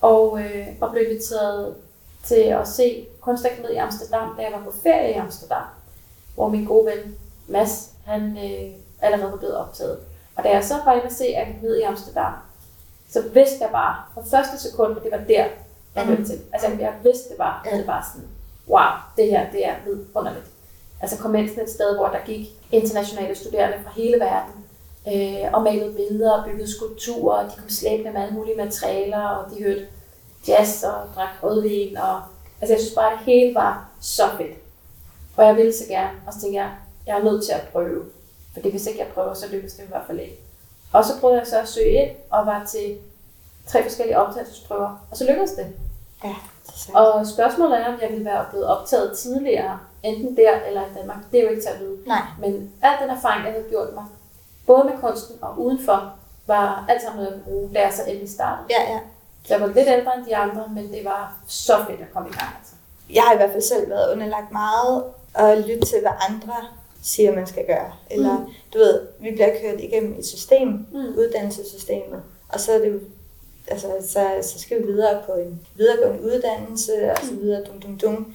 [0.00, 1.74] og, øh, og blev inviteret
[2.24, 5.66] til at se kunstakademiet i Amsterdam, da jeg var på ferie i Amsterdam,
[6.34, 7.14] hvor min gode ven
[7.46, 9.98] Mads, han øh, allerede var blevet optaget.
[10.36, 12.32] Og da jeg så var inde og se akademiet i Amsterdam,
[13.10, 15.44] så vidste jeg bare fra første sekund, at det var der,
[15.94, 16.40] jeg hørte til.
[16.52, 18.28] Altså jeg vidste det bare, at det var sådan,
[18.68, 20.46] wow, det her, det er vidunderligt.
[21.00, 24.64] altså Kommensen et sted, hvor der gik internationale studerende fra hele verden,
[25.12, 29.26] øh, og malede billeder og byggede skulpturer, og de kom slæbende med alle mulige materialer,
[29.28, 29.86] og de hørte
[30.48, 32.22] jazz og drak rødvin, og
[32.60, 34.58] altså jeg synes bare, at det hele var så fedt.
[35.36, 36.70] Og jeg ville så gerne, og så tænkte jeg,
[37.06, 38.04] jeg er nødt til at prøve.
[38.52, 40.40] Fordi hvis ikke jeg prøver, så lykkes det i hvert fald ikke.
[40.92, 42.98] Og så prøvede jeg så at søge ind, og var til
[43.66, 45.66] tre forskellige optagelsesprøver, og så lykkedes det.
[46.24, 46.34] Ja,
[46.94, 51.18] og spørgsmålet er, om jeg ville være blevet optaget tidligere, enten der eller i Danmark.
[51.32, 51.98] Det er jo ikke til at vide.
[52.06, 52.22] Nej.
[52.40, 54.04] Men al den erfaring, jeg havde gjort mig,
[54.66, 56.12] både med kunsten og udenfor,
[56.46, 58.66] var alt sammen noget, jeg kunne bruge, da jeg så endelig startede.
[58.70, 59.00] Ja, ja.
[59.48, 62.32] Jeg var lidt ældre end de andre, men det var så fedt at komme i
[62.32, 62.50] gang.
[62.58, 62.74] Altså.
[63.10, 65.04] Jeg har i hvert fald selv været underlagt meget
[65.34, 66.54] at lytte til, hvad andre
[67.02, 67.92] siger, man skal gøre.
[68.10, 68.46] Eller, mm.
[68.72, 71.14] du ved, vi bliver kørt igennem et system, mm.
[71.18, 73.00] uddannelsessystemet, og så er det jo
[73.68, 77.98] altså, så, så skal vi videre på en videregående uddannelse, og så videre, dum, dum,
[77.98, 78.34] dum.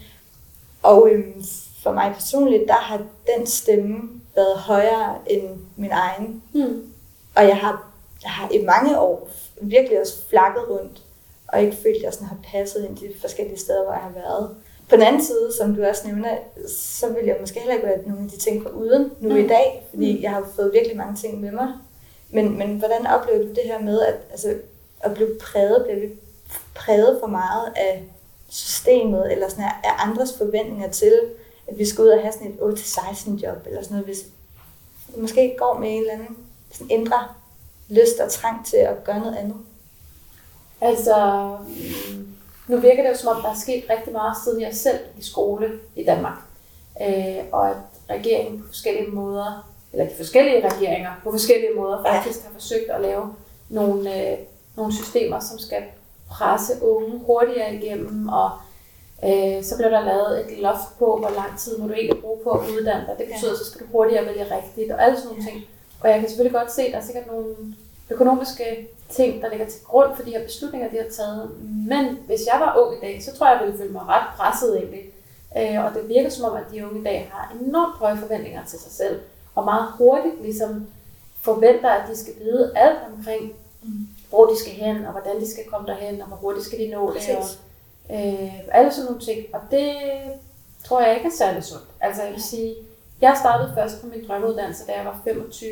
[0.84, 1.44] Og øhm,
[1.84, 3.02] for mig personligt, der har
[3.38, 6.44] den stemme været højere end min egen.
[6.54, 6.94] Mm.
[7.36, 7.92] Og jeg har,
[8.24, 9.30] jeg har i mange år
[9.62, 11.02] virkelig også flakket rundt,
[11.48, 14.14] og ikke følt, at jeg sådan har passet ind de forskellige steder, hvor jeg har
[14.16, 14.56] været.
[14.90, 18.08] På den anden side, som du også nævner, så vil jeg måske heller ikke være
[18.08, 19.46] nogle af de ting for uden nu mm.
[19.46, 20.22] i dag, fordi mm.
[20.22, 21.68] jeg har fået virkelig mange ting med mig.
[22.30, 24.56] Men, men hvordan oplever du det her med, at altså,
[25.00, 26.14] at blive præget, bliver vi
[26.76, 28.04] præget for meget af
[28.50, 31.14] systemet, eller sådan her, af andres forventninger til,
[31.68, 34.26] at vi skal ud og have sådan et 8-16 job, eller sådan noget, hvis
[35.08, 36.38] vi måske går med en eller anden
[36.72, 37.28] sådan indre
[37.92, 39.58] lyst og trang til at gøre noget andet.
[40.82, 41.16] Altså,
[42.68, 45.24] nu virker det jo som om, der er sket rigtig meget, siden jeg selv i
[45.24, 46.38] skole i Danmark.
[47.02, 47.76] Øh, og at
[48.10, 52.48] regeringen på forskellige måder, eller de forskellige regeringer på forskellige måder faktisk ja.
[52.48, 53.34] har forsøgt at lave
[53.70, 54.38] nogle, øh,
[54.76, 55.84] nogle systemer, som skal
[56.30, 58.50] presse unge hurtigere igennem, og
[59.26, 62.40] øh, så bliver der lavet et loft på, hvor lang tid må du ikke bruge
[62.44, 63.16] på at uddanne dig.
[63.20, 65.64] Det betyder, at så skal du hurtigere vælge rigtigt, og alle sådan nogle ting.
[66.02, 67.56] Og jeg kan selvfølgelig godt se, at der er sikkert nogle
[68.10, 71.52] økonomiske ting, der ligger til grund for de her beslutninger, de har taget.
[71.64, 74.28] Men hvis jeg var ung i dag, så tror jeg, jeg ville føle mig ret
[74.38, 75.04] presset egentlig.
[75.58, 78.66] Øh, og det virker som om, at de unge i dag har enormt høje forventninger
[78.66, 79.20] til sig selv,
[79.56, 80.88] og meget hurtigt ligesom
[81.42, 85.52] forventer, at de skal vide alt omkring mm hvor de skal hen, og hvordan de
[85.52, 87.44] skal komme derhen, og hvor hurtigt skal de nå det, og
[88.16, 89.40] øh, alle sådan nogle ting.
[89.54, 89.96] Og det
[90.84, 91.84] tror jeg ikke er særlig sundt.
[92.02, 92.76] Altså jeg vil sige,
[93.22, 95.72] jeg startede først på min drømmeuddannelse, da jeg var 25,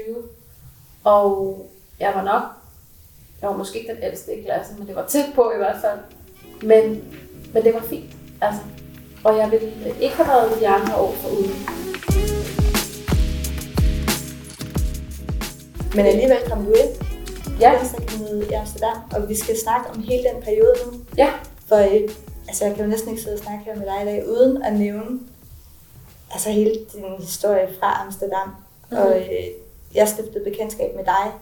[1.03, 1.65] og
[1.99, 2.43] jeg var nok,
[3.41, 5.77] jeg var måske ikke den ældste i klassen, men det var tæt på i hvert
[5.81, 5.99] fald.
[6.61, 7.03] Men,
[7.53, 8.15] men det var fint.
[8.41, 8.61] Altså,
[9.23, 11.51] og jeg ville ikke have været de andre år foruden.
[15.95, 17.09] Men alligevel kom du ind
[17.59, 17.77] ja.
[17.77, 20.99] Kunstakademiet i Amsterdam, og vi skal snakke om hele den periode nu.
[21.17, 21.29] Ja.
[21.67, 22.09] For øh,
[22.47, 24.63] altså, jeg kan jo næsten ikke sidde og snakke her med dig i dag, uden
[24.63, 25.19] at nævne
[26.31, 28.47] altså, hele din historie fra Amsterdam.
[28.47, 29.05] Mm-hmm.
[29.05, 29.45] Og øh,
[29.95, 31.33] jeg stiftede bekendtskab med dig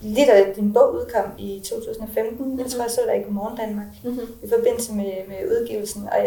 [0.00, 2.58] lige da din bog udkom i 2015, mm-hmm.
[2.58, 4.26] jeg tror, jeg så dig i Godmorgen Danmark, mm-hmm.
[4.42, 6.18] i forbindelse med, med udgivelsen, og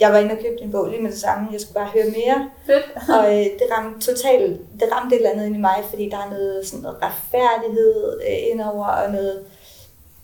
[0.00, 1.48] jeg var inde og købte din bog lige med det samme.
[1.52, 2.50] Jeg skulle bare høre mere.
[3.18, 6.16] Og øh, det ramte totalt, det ramte et eller andet ind i mig, fordi der
[6.16, 9.44] er noget, sådan noget retfærdighed øh, indover, og noget,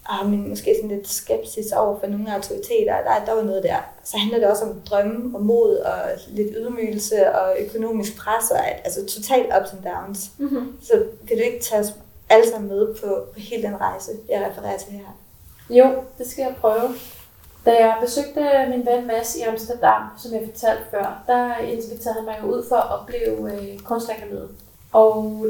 [0.09, 2.97] ah, men måske sådan lidt skepsis over for nogle autoriteter.
[3.05, 3.77] Der, der var noget der.
[4.05, 8.59] Så handler det også om drømme og mod og lidt ydmygelse og økonomisk pres og
[8.85, 10.31] altså totalt ups and downs.
[10.39, 10.77] Mm-hmm.
[10.83, 10.93] Så
[11.29, 11.95] kan du ikke tage os
[12.29, 15.17] alle sammen med på, på hele den rejse, jeg refererer til her?
[15.71, 16.95] Jo, det skal jeg prøve.
[17.67, 18.41] Da jeg besøgte
[18.71, 22.77] min ven Mads i Amsterdam, som jeg fortalte før, der inviterede han mig ud for
[22.77, 24.49] at opleve øh, kunstakademiet.
[24.93, 25.47] Og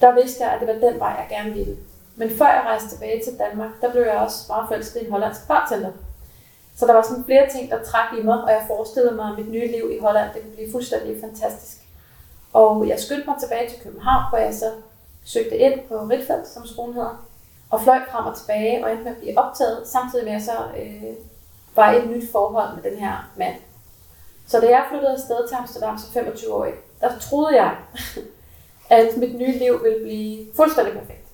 [0.00, 1.76] der vidste jeg, at det var den vej, jeg gerne ville.
[2.16, 5.10] Men før jeg rejste tilbage til Danmark, der blev jeg også meget forelsket i en
[5.10, 5.90] hollandsk bartender.
[6.76, 9.38] Så der var sådan flere ting, der trak i mig, og jeg forestillede mig, at
[9.38, 11.76] mit nye liv i Holland det kunne blive fuldstændig fantastisk.
[12.52, 14.70] Og jeg skyndte mig tilbage til København, hvor jeg så
[15.24, 17.26] søgte ind på Ritfeldt, som skolen hedder,
[17.70, 20.44] og fløj frem og tilbage og endte med at blive optaget, samtidig med at jeg
[20.44, 21.16] så øh,
[21.76, 23.54] var et nyt forhold med den her mand.
[24.46, 27.76] Så da jeg flyttede afsted til Amsterdam som 25-årig, der troede jeg,
[28.98, 31.25] at mit nye liv ville blive fuldstændig perfekt.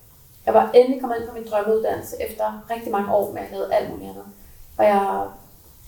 [0.45, 3.73] Jeg var endelig kommet ind på min drømmeuddannelse efter rigtig mange år med at have
[3.73, 4.25] alt muligt andet.
[4.77, 5.25] Og jeg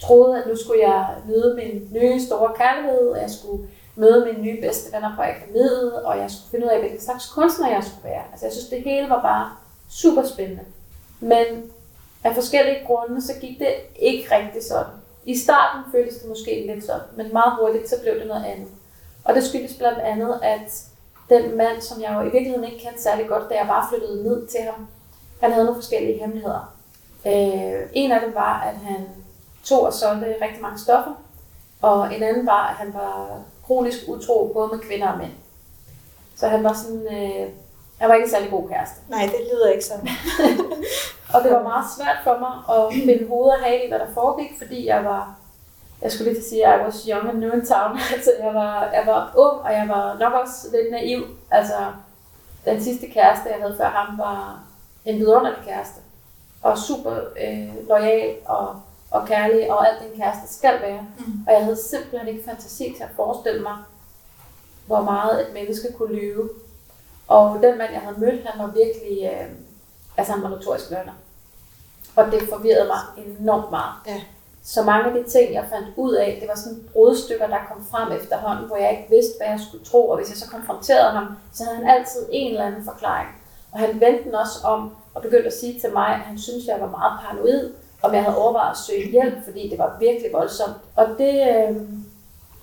[0.02, 4.42] troede, at nu skulle jeg nyde min nye store kærlighed, og jeg skulle møde mine
[4.42, 7.84] nye bedste venner på akademiet, og jeg skulle finde ud af, hvilken slags kunstner jeg
[7.84, 8.24] skulle være.
[8.32, 9.52] Altså jeg synes, det hele var bare
[9.90, 10.64] super spændende.
[11.20, 11.72] Men
[12.24, 14.94] af forskellige grunde, så gik det ikke rigtig sådan.
[15.26, 18.68] I starten føltes det måske lidt sådan, men meget hurtigt, så blev det noget andet.
[19.24, 20.84] Og det skyldes blandt andet, at
[21.30, 24.24] den mand, som jeg jo i virkeligheden ikke kendte særlig godt, da jeg bare flyttede
[24.24, 24.88] ned til ham,
[25.42, 26.76] han havde nogle forskellige hemmeligheder.
[27.26, 29.08] Øh, en af dem var, at han
[29.64, 31.14] tog og solgte rigtig mange stoffer,
[31.82, 35.32] og en anden var, at han var kronisk utro, både med kvinder og mænd.
[36.36, 37.50] Så han var sådan, øh,
[37.98, 38.96] han var ikke en særlig god kæreste.
[39.10, 40.10] Nej, det lyder ikke sådan.
[41.34, 44.14] Og det var meget svært for mig at finde hoved og hale i, hvad der
[44.14, 45.36] foregik, fordi jeg var,
[46.06, 48.00] jeg skulle lige til at sige, at jeg was young and new in town.
[48.16, 51.24] Altså, jeg var, jeg var ung, og jeg var nok også lidt naiv.
[51.52, 51.74] Altså,
[52.66, 54.64] den sidste kæreste, jeg havde før ham, var
[55.06, 56.02] en vidunderlig kæreste.
[56.62, 57.12] Og super
[57.44, 61.08] øh, lojal og, og kærlig, og alt en kæreste skal være.
[61.18, 61.44] Mm.
[61.48, 63.78] Og jeg havde simpelthen ikke fantasi til at forestille mig,
[64.86, 66.50] hvor meget et menneske kunne lyve.
[67.28, 69.50] Og den mand, jeg havde mødt, han var virkelig, øh,
[70.18, 71.14] altså han var notorisk løgner.
[72.16, 73.94] Og det forvirrede mig enormt meget.
[74.08, 74.22] Ja.
[74.66, 77.86] Så mange af de ting, jeg fandt ud af, det var sådan brudstykker, der kom
[77.92, 80.10] frem efterhånden, hvor jeg ikke vidste, hvad jeg skulle tro.
[80.10, 83.30] Og hvis jeg så konfronterede ham, så havde han altid en eller anden forklaring.
[83.72, 86.68] Og han vendte den også om og begyndte at sige til mig, at han syntes,
[86.68, 90.30] jeg var meget paranoid, om jeg havde overvejet at søge hjælp, fordi det var virkelig
[90.34, 90.78] voldsomt.
[90.96, 91.76] Og det, øh,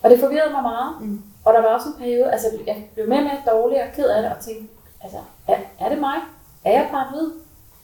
[0.02, 0.92] og det forvirrede mig meget.
[1.00, 1.22] Mm.
[1.44, 4.08] Og der var også en periode, altså jeg blev mere og mere dårlig og ked
[4.08, 6.18] af det, og tænkte, altså, er, er det mig?
[6.64, 7.30] Er jeg paranoid?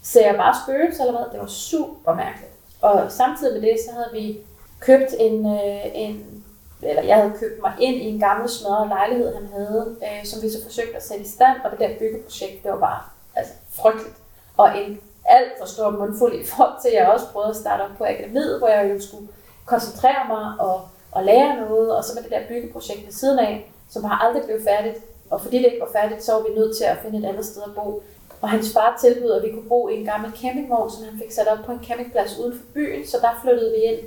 [0.03, 1.31] Ser jeg bare spøgelser eller hvad?
[1.33, 2.58] Det var super mærkeligt.
[2.83, 4.39] Og samtidig med det, så havde vi
[4.81, 6.45] købt en, øh, en
[6.83, 10.43] eller jeg havde købt mig ind i en gammel smadret lejlighed, han havde, øh, som
[10.43, 13.01] vi så forsøgte at sætte i stand, og det der byggeprojekt, det var bare
[13.35, 14.17] altså, frygteligt.
[14.57, 17.83] Og en alt for stor mundfuld i forhold til, at jeg også prøvede at starte
[17.83, 19.29] op på akademiet, hvor jeg jo skulle
[19.65, 20.81] koncentrere mig og,
[21.13, 24.45] og lære noget, og så med det der byggeprojekt ved siden af, som har aldrig
[24.45, 24.97] blev færdigt.
[25.31, 27.45] Og fordi det ikke var færdigt, så var vi nødt til at finde et andet
[27.45, 28.03] sted at bo.
[28.41, 31.33] Og hans far tilbød, at vi kunne bo i en gammel campingvogn, som han fik
[31.33, 34.01] sat op på en campingplads uden for byen, så der flyttede vi ind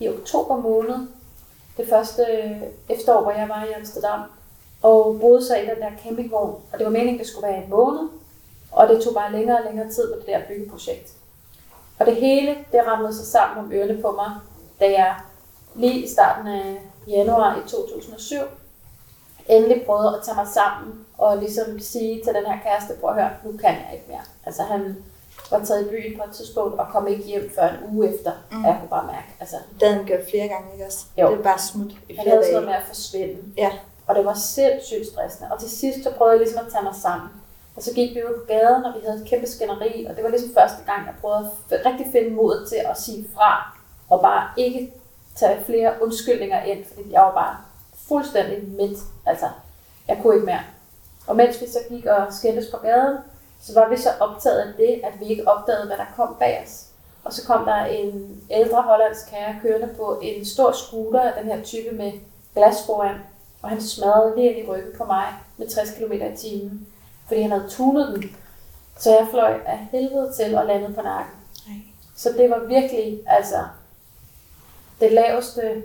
[0.00, 0.96] i oktober måned,
[1.76, 4.20] det første øh, efterår, hvor jeg var i Amsterdam,
[4.82, 6.62] og boede så i den der campingvogn.
[6.72, 8.08] Og det var meningen, at det skulle være en måned,
[8.72, 11.12] og det tog bare længere og længere tid med det der byggeprojekt.
[11.98, 14.30] Og det hele, det ramlede sig sammen om ørerne på mig,
[14.80, 15.14] da jeg
[15.74, 18.36] lige i starten af januar i 2007
[19.48, 23.16] endelig prøvede at tage mig sammen og ligesom sige til den her kæreste, prøv at
[23.16, 24.20] høre, nu kan jeg ikke mere.
[24.46, 24.96] Altså han
[25.50, 28.32] var taget i byen på et tidspunkt og kom ikke hjem før en uge efter,
[28.50, 28.64] Mm.
[28.64, 29.28] jeg kunne bare mærke.
[29.40, 31.04] Altså, Det havde han gjort flere gange, ikke også?
[31.18, 31.30] Jo.
[31.30, 33.36] Det er bare smut i han flere havde sådan noget med at forsvinde.
[33.56, 33.70] Ja.
[34.06, 35.52] Og det var sindssygt stressende.
[35.52, 37.28] Og til sidst så prøvede jeg ligesom at tage mig sammen.
[37.76, 40.24] Og så gik vi ud på gaden, og vi havde et kæmpe skænderi, og det
[40.24, 43.78] var ligesom første gang, jeg prøvede at rigtig finde mod til at sige fra,
[44.10, 44.92] og bare ikke
[45.36, 47.56] tage flere undskyldninger ind, fordi jeg var bare
[48.08, 48.98] fuldstændig midt.
[49.26, 49.46] Altså,
[50.08, 50.62] jeg kunne ikke mere.
[51.26, 53.18] Og mens vi så gik og skændtes på gaden,
[53.60, 56.62] så var vi så optaget af det, at vi ikke opdagede, hvad der kom bag
[56.66, 56.86] os.
[57.24, 61.52] Og så kom der en ældre hollandsk herre kørende på en stor scooter af den
[61.52, 62.12] her type med
[62.54, 63.16] glas foran,
[63.62, 66.86] og han smadrede lige ind i ryggen på mig med 60 km i timen,
[67.26, 68.36] fordi han havde tunet den.
[68.98, 71.34] Så jeg fløj af helvede til og landede på nakken.
[71.68, 71.76] Nej.
[72.16, 73.64] Så det var virkelig, altså,
[75.00, 75.82] det laveste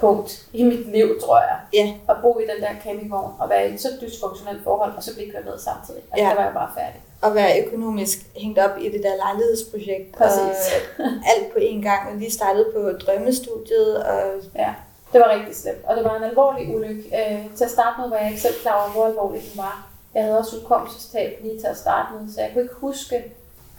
[0.00, 1.56] punkt i mit liv, tror jeg.
[1.72, 1.92] Ja.
[2.08, 5.14] At bo i den der campingvogn og være i et så dysfunktionelt forhold, og så
[5.14, 6.02] blive kørt ned samtidig.
[6.12, 6.28] Altså, Ja.
[6.30, 7.00] der var jeg bare færdig.
[7.22, 10.12] At være økonomisk hængt op i det der lejlighedsprojekt.
[10.18, 10.60] Præcis.
[10.98, 11.04] Og
[11.36, 12.08] alt på én gang.
[12.10, 13.96] Og lige startet på drømmestudiet.
[14.04, 14.20] Og
[14.54, 14.74] Ja,
[15.12, 15.84] det var rigtig slemt.
[15.84, 17.02] Og det var en alvorlig ulykke.
[17.20, 19.86] Øh, til at starte med var jeg ikke selv klar over, hvor alvorlig den var.
[20.14, 23.24] Jeg havde også udkommelsestab lige til at starte med, så jeg kunne ikke huske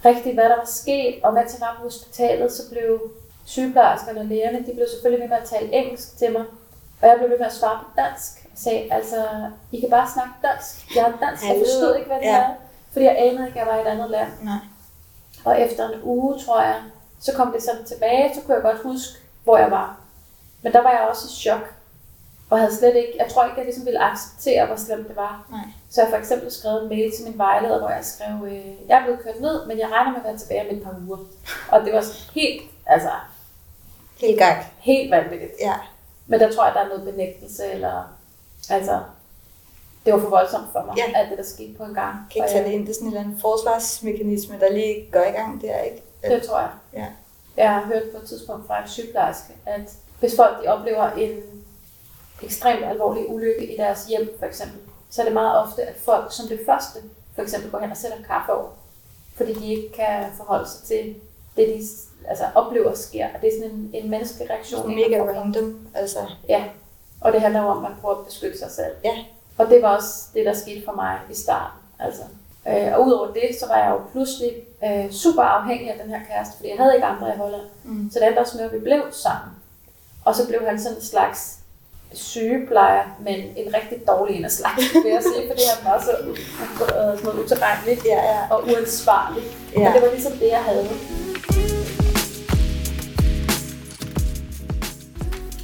[0.04, 1.14] rigtigt, hvad der var sket.
[1.24, 3.10] Og mens jeg var på hospitalet, så blev
[3.54, 6.44] sygeplejerskerne og lægerne, de blev selvfølgelig ved med at tale engelsk til mig.
[7.02, 8.30] Og jeg blev ved med at svare på dansk.
[8.52, 9.16] Og sagde, altså,
[9.72, 10.96] I kan bare snakke dansk.
[10.96, 12.36] Jeg er dansk, jeg forstod ikke, hvad det Ja.
[12.38, 12.50] er.
[12.92, 14.28] Fordi jeg anede ikke, at jeg var i et andet land.
[14.42, 14.58] nej.
[15.44, 16.76] Og efter en uge, tror jeg,
[17.20, 20.00] så kom det sådan tilbage, så kunne jeg godt huske, hvor jeg var.
[20.62, 21.74] Men der var jeg også i chok.
[22.50, 25.46] Og havde slet ikke, jeg tror ikke, jeg ligesom ville acceptere, hvor slemt det var.
[25.50, 25.60] Nej.
[25.90, 28.98] Så jeg for eksempel skrevet en mail til min vejleder, hvor jeg skrev, øh, jeg
[28.98, 31.18] er blevet kørt ned, men jeg regner med at være tilbage om et par uger.
[31.72, 33.10] Og det var helt, altså,
[34.20, 34.64] Helt gang.
[34.78, 35.52] helt vanvittigt.
[35.60, 35.74] Ja.
[36.26, 38.18] Men der tror jeg, der er noget benægtelse, eller,
[38.70, 39.00] altså,
[40.06, 41.18] det var for voldsomt for mig, Ja.
[41.18, 42.14] alt det, der skete på en gang.
[42.32, 42.82] Kan ikke tage det ind.
[42.86, 46.02] Det er sådan en eller anden forsvarsmekanisme, der lige går i gang der, ikke?
[46.24, 46.70] Det tror jeg.
[46.92, 47.06] Ja.
[47.56, 49.80] Jeg har hørt på et tidspunkt fra en sygeplejerske, at
[50.20, 51.40] hvis folk de oplever en
[52.42, 54.78] ekstremt alvorlig ulykke i deres hjem, for eksempel,
[55.10, 56.98] så er det meget ofte, at folk som det første,
[57.34, 58.68] for eksempel går hen og sætter kaffe over,
[59.36, 61.14] fordi de ikke kan forholde sig til
[61.56, 61.86] det, de
[62.30, 63.26] altså, oplever sker.
[63.34, 64.94] Og det er sådan en, en menneskelig reaktion.
[64.94, 65.78] Mega random.
[65.94, 66.64] Altså, Ja,
[67.20, 68.92] og det handler jo om, at man prøver at beskytte sig selv.
[69.04, 69.14] Ja.
[69.58, 71.78] Og det var også det, der skete for mig i starten.
[71.98, 72.22] Altså.
[72.68, 74.52] Øh, og udover det, så var jeg jo pludselig
[74.84, 77.62] øh, super afhængig af den her kæreste, fordi jeg havde ikke andre i Holland.
[77.84, 78.10] mm.
[78.12, 79.50] Så det endte også med, at vi blev sammen.
[80.24, 81.58] Og så blev han sådan en slags
[82.12, 86.10] sygeplejer, men en rigtig dårlig en af slags, vil jeg sige, fordi han var så
[86.20, 86.36] øh,
[87.18, 88.38] sådan noget utilregnelig Ja, ja.
[88.50, 89.42] og uansvarlig.
[89.74, 89.80] Ja.
[89.80, 89.84] Ja.
[89.84, 90.88] Men det var ligesom det, jeg havde.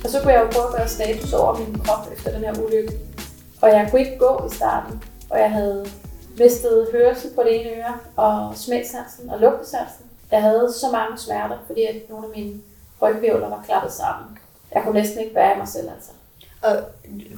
[0.06, 2.64] Og så kunne jeg jo prøve at gøre status over min krop efter den her
[2.64, 2.92] ulykke.
[3.62, 5.86] Og jeg kunne ikke gå i starten, og jeg havde
[6.38, 10.04] mistet hørelse på det ene øre, og smagssansen og lugtesansen.
[10.30, 12.60] Jeg havde så mange smerter, fordi at nogle af mine
[13.02, 14.38] rygvævler var klappet sammen.
[14.74, 16.10] Jeg kunne næsten ikke bære mig selv, altså.
[16.62, 16.84] Og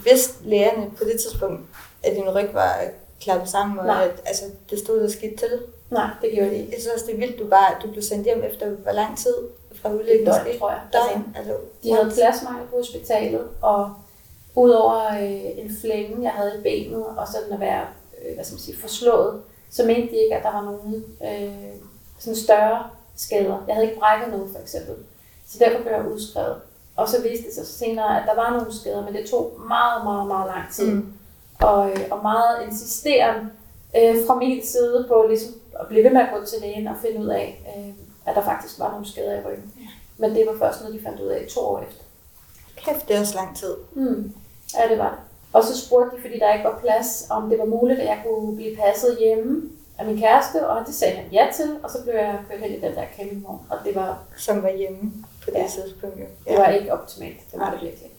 [0.04, 1.60] vidste lægerne på det tidspunkt,
[2.02, 2.80] at din ryg var
[3.20, 4.04] klappet sammen, og Nej.
[4.04, 5.62] at altså, det stod der skidt til?
[5.90, 6.72] Nej, det gjorde det ikke.
[6.72, 9.18] Jeg synes også, det er vildt, du bare du blev sendt hjem efter hvor lang
[9.18, 9.34] tid
[9.84, 10.28] ulykken?
[10.28, 10.80] Et døgn, tror jeg.
[10.92, 11.36] Altså, Døgn?
[11.36, 13.94] Altså, De havde pladsmangel på hospitalet, og
[14.54, 17.84] udover øh, en flænge, jeg havde i benet, og sådan at være
[18.22, 21.74] øh, hvad skal man sige, forslået, så mente de ikke, at der var nogen øh,
[22.18, 22.84] sådan større
[23.16, 23.64] skader.
[23.66, 24.94] Jeg havde ikke brækket noget, for eksempel.
[25.48, 26.56] Så derfor blev jeg udskrevet.
[26.96, 30.04] Og så viste det sig senere, at der var nogle skader, men det tog meget,
[30.04, 30.90] meget, meget lang tid.
[30.90, 31.12] Mm.
[31.60, 33.52] Og, øh, og meget insisteren
[33.96, 36.94] øh, fra min side på ligesom at blive ved med at gå til lægen og
[37.02, 37.94] finde ud af, øh,
[38.28, 39.72] at der faktisk var nogle skader i ryggen.
[39.80, 39.86] Ja.
[40.16, 42.02] Men det var først noget, de fandt ud af to år efter.
[42.76, 43.74] Kæft, det er også lang tid.
[43.92, 44.34] Mm.
[44.78, 45.18] Ja, det var det.
[45.52, 48.22] Og så spurgte de, fordi der ikke var plads, om det var muligt, at jeg
[48.26, 49.62] kunne blive passet hjemme
[49.98, 52.70] af min kæreste, og det sagde han ja til, og så blev jeg kørt hen
[52.72, 55.12] i den der campingvogn, og det var, Som var hjemme
[55.44, 55.66] på det Ja.
[55.68, 56.20] tidspunkt.
[56.20, 56.24] Jo.
[56.48, 57.50] det var ikke optimalt.
[57.52, 58.10] Det var det virkelig.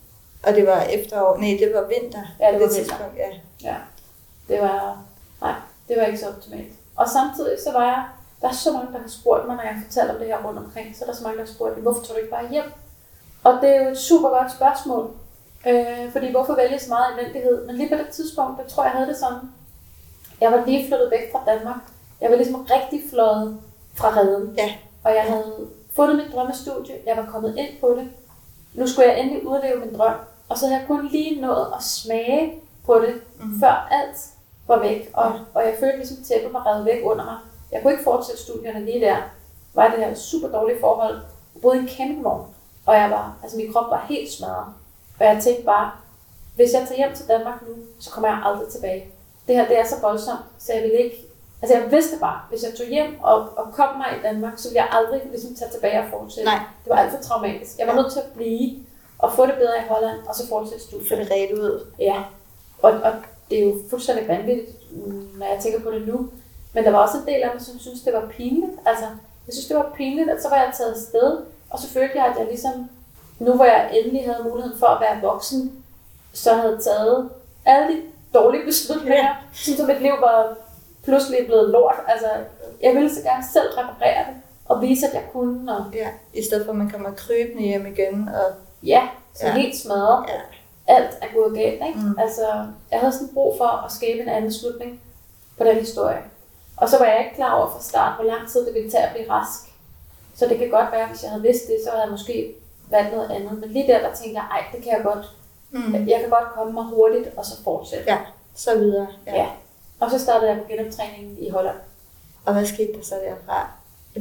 [0.43, 1.37] Og det var efterår.
[1.37, 2.23] Nej, det var vinter.
[2.39, 2.75] Ja, det var vinter.
[2.75, 3.17] tidspunkt.
[3.17, 3.29] Ja.
[3.63, 3.75] Ja,
[4.47, 5.03] det var,
[5.41, 5.53] nej,
[5.87, 6.73] det var ikke så optimalt.
[6.95, 8.03] Og samtidig så var jeg,
[8.41, 10.59] der er så mange, der har spurgt mig, når jeg fortæller om det her rundt
[10.59, 12.63] omkring, så er der så mange, der har spurgt, hvorfor tog du ikke bare hjem?
[13.43, 15.11] Og det er jo et super godt spørgsmål,
[15.67, 17.65] øh, fordi hvorfor vælge så meget elendighed?
[17.65, 19.39] Men lige på det tidspunkt, der tror jeg, jeg havde det sådan,
[20.41, 21.77] jeg var lige flyttet væk fra Danmark.
[22.21, 23.57] Jeg var ligesom rigtig fløjet
[23.95, 24.53] fra redden.
[24.57, 24.73] Ja.
[25.03, 28.09] Og jeg havde fundet mit drømmestudie, jeg var kommet ind på det.
[28.73, 30.13] Nu skulle jeg endelig udleve min drøm.
[30.49, 33.59] Og så havde jeg kun lige nået at smage på det, Mhm.
[33.59, 34.17] før alt
[34.67, 35.09] var væk.
[35.13, 37.37] Og, og jeg følte ligesom, tæppet var revet væk under mig.
[37.71, 39.17] Jeg kunne ikke fortsætte studierne lige der.
[39.73, 41.13] Var det her super dårlige forhold.
[41.53, 42.45] Jeg boede i en campingvogn.
[42.85, 44.73] Og jeg var, altså min krop var helt smadret.
[45.19, 45.91] Og jeg tænkte bare,
[46.55, 49.05] hvis jeg tager hjem til Danmark nu, så kommer jeg aldrig tilbage.
[49.47, 51.25] Det her, det er så voldsomt, så jeg ville ikke...
[51.61, 54.69] Altså jeg vidste bare, hvis jeg tog hjem og, og kom mig i Danmark, så
[54.69, 56.45] ville jeg aldrig ligesom tage tilbage og fortsætte.
[56.49, 56.59] Nej.
[56.83, 57.77] Det var alt for traumatisk.
[57.79, 58.85] Jeg var nødt til at blive
[59.19, 61.19] og få det bedre i Holland, og så fortsætte Få studiet.
[61.19, 61.85] det ret ud.
[61.99, 62.23] Ja,
[62.81, 63.13] og, og
[63.49, 64.69] det er jo fuldstændig vanvittigt,
[65.37, 66.29] når jeg tænker på det nu.
[66.73, 68.71] Men der var også en del af mig, som synes, det var pinligt.
[68.85, 69.05] Altså,
[69.47, 71.37] jeg synes, det var pinligt, at så var jeg taget afsted,
[71.69, 72.89] og så følte jeg, at jeg ligesom,
[73.39, 75.83] nu hvor jeg endelig havde muligheden for at være voksen,
[76.33, 77.29] så havde taget
[77.65, 78.01] alle de
[78.33, 79.35] dårlige beslutninger, Ja.
[79.67, 79.75] ja.
[79.75, 80.55] som mit liv var
[81.03, 81.95] pludselig blevet lort.
[82.07, 82.27] Altså,
[82.81, 86.07] jeg ville så gerne selv reparere det, og vise, at jeg kunne, og Ja.
[86.33, 88.29] I stedet for, at man kommer krybende hjem igen.
[88.29, 88.51] Og,
[88.83, 89.53] ja, så Ja.
[89.53, 90.25] helt smadret.
[90.29, 90.39] ja.
[90.87, 91.81] alt er gået galt.
[91.87, 91.99] Ikke?
[91.99, 92.15] Mm.
[92.19, 92.45] Altså,
[92.91, 95.01] jeg havde sådan brug for at skabe en anden slutning
[95.57, 96.17] på den historie.
[96.81, 99.03] Og så var jeg ikke klar over fra start, hvor lang tid det ville tage
[99.03, 99.59] at blive rask.
[100.35, 102.55] Så det kan godt være, hvis jeg havde vidst det, så havde jeg måske
[102.89, 103.59] valgt noget andet.
[103.59, 105.25] Men lige der, der tænkte jeg, ej, det kan jeg godt.
[105.71, 106.07] Mm.
[106.07, 108.11] Jeg kan godt komme mig hurtigt, og så fortsætte.
[108.11, 108.17] Ja.
[108.55, 109.07] Så videre.
[109.27, 109.35] Ja.
[109.35, 109.47] Ja.
[109.99, 111.77] Og så startede jeg på genoptræningen i Holland.
[112.45, 113.69] Og hvad skete der så derfra?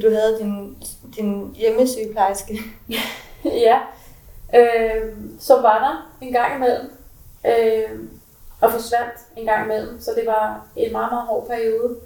[0.03, 0.83] Du havde din,
[1.17, 2.59] din hjemmesygeplejerske.
[3.67, 3.81] ja,
[4.55, 6.93] øh, så var der en gang imellem,
[7.47, 8.01] øh,
[8.61, 11.97] og forsvandt en gang imellem, så det var en meget, meget hård periode.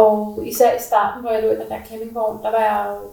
[0.00, 3.08] Og især i starten, hvor jeg lå i den der campingvogn, der var jeg jo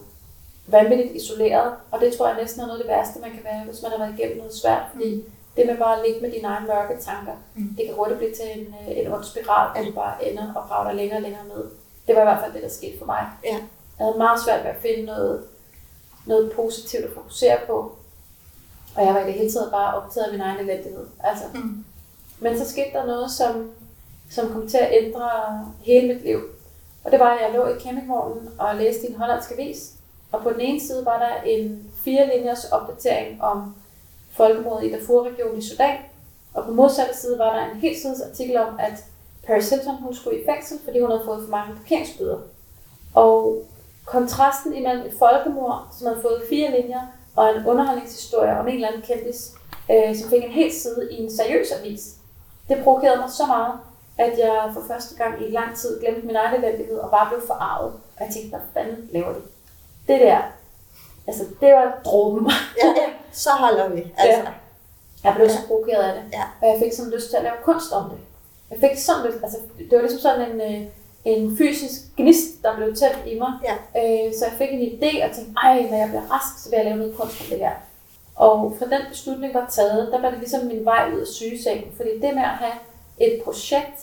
[0.67, 3.63] vanvittigt isoleret, og det tror jeg næsten er noget af det værste, man kan være,
[3.65, 5.23] hvis man har været igennem noget svært, fordi
[5.57, 7.75] det med bare at ligge med dine egne mørke tanker, Mm.
[7.77, 10.63] det kan hurtigt blive til en, øh, en ond spiral, hvor du bare ender og
[10.67, 11.65] graver dig længere og længere ned.
[12.07, 13.23] Det var i hvert fald det, der skete for mig.
[13.43, 13.57] Ja.
[13.99, 15.43] Jeg havde meget svært ved at finde noget,
[16.25, 17.91] noget positivt at fokusere på.
[18.95, 21.05] Og jeg var i det hele taget bare optaget af min egen elendighed.
[21.23, 21.43] Altså.
[21.53, 21.85] Mm.
[22.39, 23.71] Men så skete der noget, som,
[24.31, 25.29] som kom til at ændre
[25.81, 26.39] hele mit liv.
[27.03, 29.93] Og det var, at jeg lå i campingvognen og læste i en hollandsk avis.
[30.31, 33.75] Og på den ene side var der en fire linjers opdatering om
[34.31, 35.97] folkemordet i Darfur-regionen i Sudan.
[36.53, 39.05] Og på modsatte side var der en helt sides artikel om, at
[39.47, 42.37] Paris Hilton hun skulle i fængsel, fordi hun havde fået for mange parkeringsbøder.
[43.13, 43.63] Og
[44.05, 47.01] kontrasten imellem et folkemord, som havde fået fire linjer,
[47.35, 49.51] og en underholdningshistorie om en eller anden kendis,
[49.91, 52.15] øh, som fik en hel side i en seriøs avis,
[52.69, 53.73] det provokerede mig så meget,
[54.17, 57.41] at jeg for første gang i lang tid glemte min egen elendighed og bare blev
[57.47, 57.93] forarvet.
[57.93, 59.41] Og jeg tænkte, hvad fanden laver de?
[60.07, 60.41] Det der,
[61.27, 62.51] altså det var dråben.
[62.83, 63.09] Ja, ja.
[63.31, 64.13] Så holder vi.
[64.17, 64.39] Altså.
[64.39, 64.47] Ja.
[65.23, 66.23] Jeg blev så provokeret af det.
[66.33, 66.43] Ja.
[66.61, 68.19] Og jeg fik sådan lyst til at lave kunst om det.
[68.71, 70.87] Jeg fik sådan lyst, altså det var ligesom sådan en, øh,
[71.25, 73.51] en fysisk gnist, der blev tændt i mig.
[73.63, 73.75] Ja.
[73.99, 76.77] Øh, så jeg fik en idé og tænkte, ej, når jeg bliver rask, så vil
[76.77, 77.71] jeg lave noget kunst om det her.
[78.35, 81.91] Og fra den beslutning var taget, der var det ligesom min vej ud af sygesengen.
[81.95, 82.73] Fordi det med at have
[83.17, 83.99] et projekt,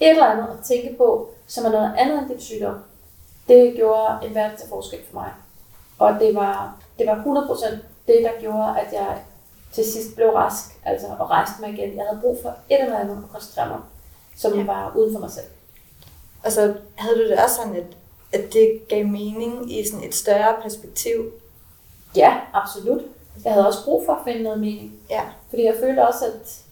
[0.00, 2.74] et eller andet at tænke på, som er noget andet end din sygdom,
[3.48, 5.30] det gjorde en verden til forskel for mig.
[5.98, 7.76] Og det var, det var 100%
[8.06, 9.22] det, der gjorde, at jeg
[9.72, 11.96] til sidst blev rask, altså og rejste mig igen.
[11.96, 13.78] Jeg havde brug for et eller andet at koncentrere mig,
[14.36, 14.64] som ja.
[14.64, 15.46] var uden for mig selv.
[16.44, 17.96] Og så havde du det også sådan, at,
[18.32, 21.32] at det gav mening i sådan et større perspektiv?
[22.16, 23.02] Ja, absolut.
[23.44, 24.92] Jeg havde også brug for at finde noget mening.
[25.10, 25.22] Ja.
[25.48, 26.63] Fordi jeg følte også, at,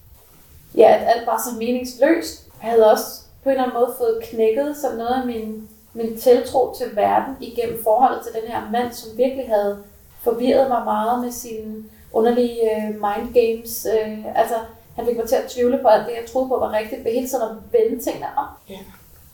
[0.75, 2.49] ja, at alt var så meningsløst.
[2.63, 6.17] Jeg havde også på en eller anden måde fået knækket som noget af min, min
[6.17, 9.79] tiltro til verden igennem forholdet til den her mand, som virkelig havde
[10.23, 13.87] forvirret mig meget med sine underlige uh, mind games.
[13.87, 14.55] Uh, altså,
[14.97, 17.13] han fik mig til at tvivle på alt det, jeg troede på var rigtigt, ved
[17.13, 18.47] hele tiden at vende tingene om.
[18.69, 18.79] Ja.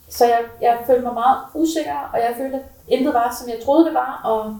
[0.09, 3.59] Så jeg, jeg følte mig meget usikker, og jeg følte, at intet var, som jeg
[3.65, 4.21] troede, det var.
[4.25, 4.59] Og,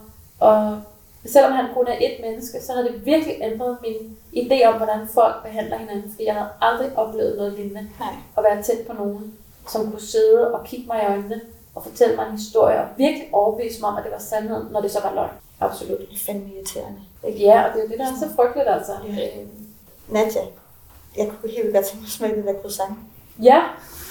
[0.49, 0.81] og
[1.27, 5.09] selvom han kun er et menneske, så havde det virkelig ændret min idé om, hvordan
[5.15, 6.11] folk behandler hinanden.
[6.11, 7.91] Fordi jeg havde aldrig oplevet noget lignende.
[8.01, 8.15] Nej.
[8.37, 9.35] At være tæt på nogen,
[9.69, 11.41] som kunne sidde og kigge mig i øjnene
[11.75, 14.81] og fortælle mig en historie, og virkelig overbevise mig om, at det var sandhed, når
[14.81, 15.31] det så var løgn.
[15.61, 15.99] Absolut.
[15.99, 17.01] Det er fandme irriterende.
[17.27, 17.39] Ikke?
[17.39, 18.93] Ja, og det er jo det, der er så frygteligt, altså.
[19.09, 19.25] Ja.
[19.25, 19.47] Øh,
[20.09, 20.41] Nadja,
[21.17, 22.99] jeg kunne helt godt tænke mig at smage den der croissant.
[23.43, 23.63] Ja,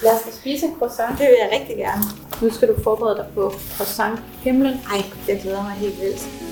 [0.02, 1.18] lad os da spise en croissant.
[1.18, 2.02] Det vil jeg rigtig gerne.
[2.42, 4.74] Nu skal du forberede dig på croissant himlen.
[4.74, 6.47] Ej, jeg glæder mig helt vildt.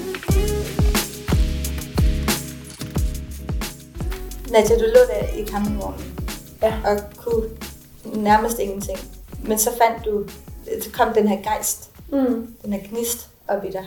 [4.57, 6.19] Nadja, du lå der i campingvognen
[6.63, 6.75] Ja.
[6.85, 7.51] og kunne
[8.05, 8.99] nærmest ingenting.
[9.45, 10.29] Men så fandt du,
[10.83, 12.55] så kom den her gejst, Mm.
[12.65, 13.87] den her gnist op i dig.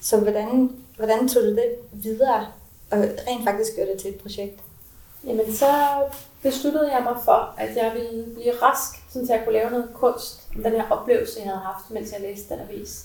[0.00, 2.46] Så hvordan, hvordan tog du det videre
[2.90, 4.60] og rent faktisk gjorde det til et projekt?
[5.26, 5.66] Jamen, så
[6.42, 10.40] besluttede jeg mig for, at jeg ville blive rask, så jeg kunne lave noget kunst
[10.56, 13.04] om den her oplevelse, jeg havde haft, mens jeg læste den avis.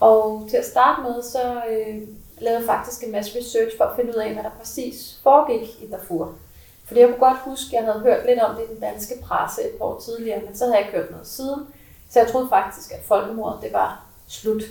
[0.00, 2.02] Og til at starte med, så øh,
[2.44, 5.90] lavede faktisk en masse research for at finde ud af, hvad der præcis foregik i
[5.90, 6.34] Darfur.
[6.86, 9.14] Fordi jeg kunne godt huske, at jeg havde hørt lidt om det i den danske
[9.22, 11.66] presse et par år tidligere, men så havde jeg ikke hørt noget siden.
[12.10, 14.62] Så jeg troede faktisk, at folkemordet det var slut.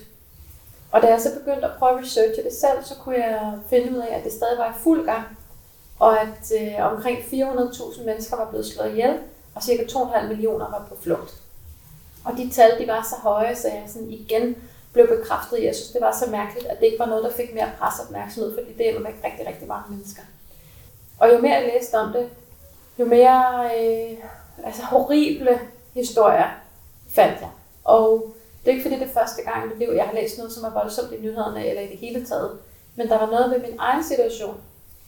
[0.92, 3.92] Og da jeg så begyndte at prøve at researche det selv, så kunne jeg finde
[3.92, 5.24] ud af, at det stadig var i fuld gang.
[6.00, 9.20] Og at øh, omkring 400.000 mennesker var blevet slået ihjel,
[9.56, 11.34] og cirka 2,5 millioner var på flugt.
[12.26, 14.56] Og de tal de var så høje, så jeg sådan igen
[14.94, 17.32] blev bekræftet i, jeg synes, det var så mærkeligt, at det ikke var noget, der
[17.32, 20.22] fik mere presseopmærksomhed, fordi det er væk rigtig, rigtig mange mennesker.
[21.20, 22.30] Og jo mere jeg læste om det,
[23.00, 24.18] jo mere øh,
[24.66, 25.60] altså horrible
[25.94, 26.50] historier
[27.10, 27.50] fandt jeg.
[27.84, 30.38] Og det er ikke fordi, det er første gang i mit liv, jeg har læst
[30.38, 32.52] noget, som er voldsomt i nyhederne eller i det hele taget.
[32.96, 34.58] Men der var noget ved min egen situation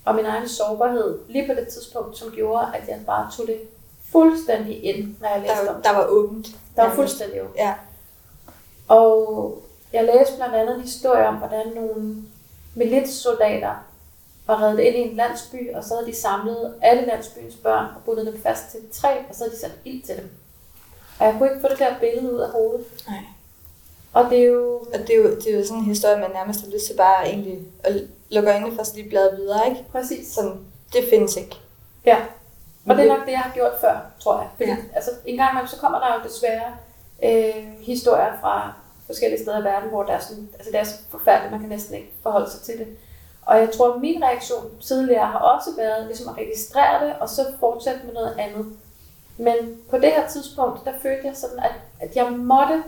[0.05, 3.61] og min egen sårbarhed lige på det tidspunkt, som gjorde, at jeg bare tog det
[4.11, 5.83] fuldstændig ind, når jeg læste Der, om det.
[5.83, 6.47] der var åbent.
[6.75, 7.45] Der var fuldstændig jo.
[7.57, 7.73] Ja.
[8.87, 9.61] Og
[9.95, 12.15] jeg læste blandt andet en historie om, hvordan nogle
[12.75, 13.73] militssoldater
[14.47, 18.01] var reddet ind i en landsby, og så havde de samlet alle landsbyens børn og
[18.05, 20.29] bundet dem fast til et træ, og så havde de sat ild til dem.
[21.19, 22.85] Og jeg kunne ikke få det der billede ud af hovedet.
[23.07, 23.19] Nej.
[24.13, 24.75] Og det er jo...
[24.93, 26.93] Og det er, jo, det er jo sådan en historie, man nærmest har lyst til
[26.97, 27.93] bare egentlig at
[28.29, 29.85] lukke øjnene for, så de bladrer videre, ikke?
[29.91, 30.27] Præcis.
[30.33, 30.59] Sådan,
[30.93, 31.55] det findes ikke.
[32.05, 32.17] Ja.
[32.89, 34.49] Og det er nok det, jeg har gjort før, tror jeg.
[34.57, 34.77] Fordi Ja.
[34.95, 36.77] altså, en gang imellem, så kommer der jo desværre
[37.23, 38.73] øh, historier fra
[39.05, 41.69] forskellige steder i verden, hvor der er sådan, altså det er så forfærdeligt, man kan
[41.69, 42.87] næsten ikke forholde sig til det.
[43.41, 47.29] Og jeg tror, at min reaktion tidligere har også været ligesom at registrere det, og
[47.29, 48.65] så fortsætte med noget andet.
[49.37, 49.55] Men
[49.89, 52.83] på det her tidspunkt, der følte jeg sådan, at, at jeg måtte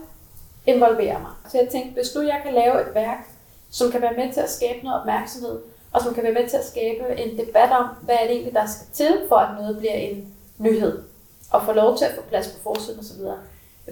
[0.65, 1.31] involvere mig.
[1.49, 3.29] Så jeg tænkte, hvis nu jeg kan lave et værk,
[3.71, 5.59] som kan være med til at skabe noget opmærksomhed,
[5.91, 8.53] og som kan være med til at skabe en debat om, hvad er det egentlig,
[8.53, 11.03] der skal til, for at noget bliver en nyhed,
[11.51, 13.21] og få lov til at få plads på forsiden osv.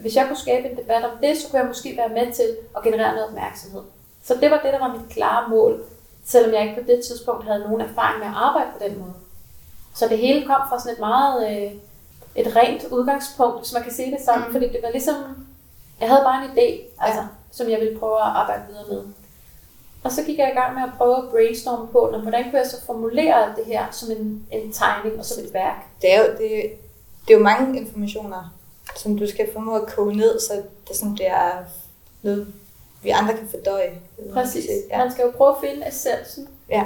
[0.01, 2.57] Hvis jeg kunne skabe en debat om det, så kunne jeg måske være med til
[2.77, 3.81] at generere noget opmærksomhed.
[4.23, 5.83] Så det var det, der var mit klare mål,
[6.25, 9.13] selvom jeg ikke på det tidspunkt havde nogen erfaring med at arbejde på den måde.
[9.95, 11.71] Så det hele kom fra sådan et meget øh,
[12.35, 14.51] et rent udgangspunkt, hvis man kan sige det sådan, Mm.
[14.51, 15.15] fordi det var ligesom,
[16.01, 17.27] jeg havde bare en idé, altså, Ja.
[17.51, 19.01] som jeg ville prøve at arbejde videre med.
[20.03, 22.59] Og så gik jeg i gang med at prøve at brainstorme på, når, hvordan kunne
[22.59, 25.85] jeg så formulere alt det her som en, en tegning og som et værk.
[26.01, 26.49] Det er jo, det,
[27.27, 28.53] det er jo mange informationer,
[28.95, 31.51] som du skal formå at koge ned, så det, sådan, det er
[32.21, 32.47] noget,
[33.03, 33.99] vi andre kan fordøje.
[34.33, 34.65] Præcis.
[34.89, 34.97] Ja.
[34.97, 36.83] Man skal jo prøve at finde essensen, Ja.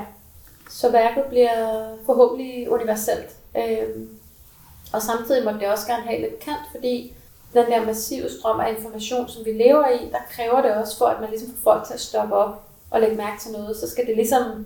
[0.70, 3.30] så værket bliver forhåbentlig universelt.
[3.58, 4.10] Øhm,
[4.93, 7.14] og samtidig må det også gerne have lidt kant, fordi
[7.54, 11.06] den der massive strøm af information, som vi lever i, der kræver det også for,
[11.06, 13.78] at man ligesom får folk til at stoppe op og lægge mærke til noget.
[13.78, 14.66] Så skal det ligesom,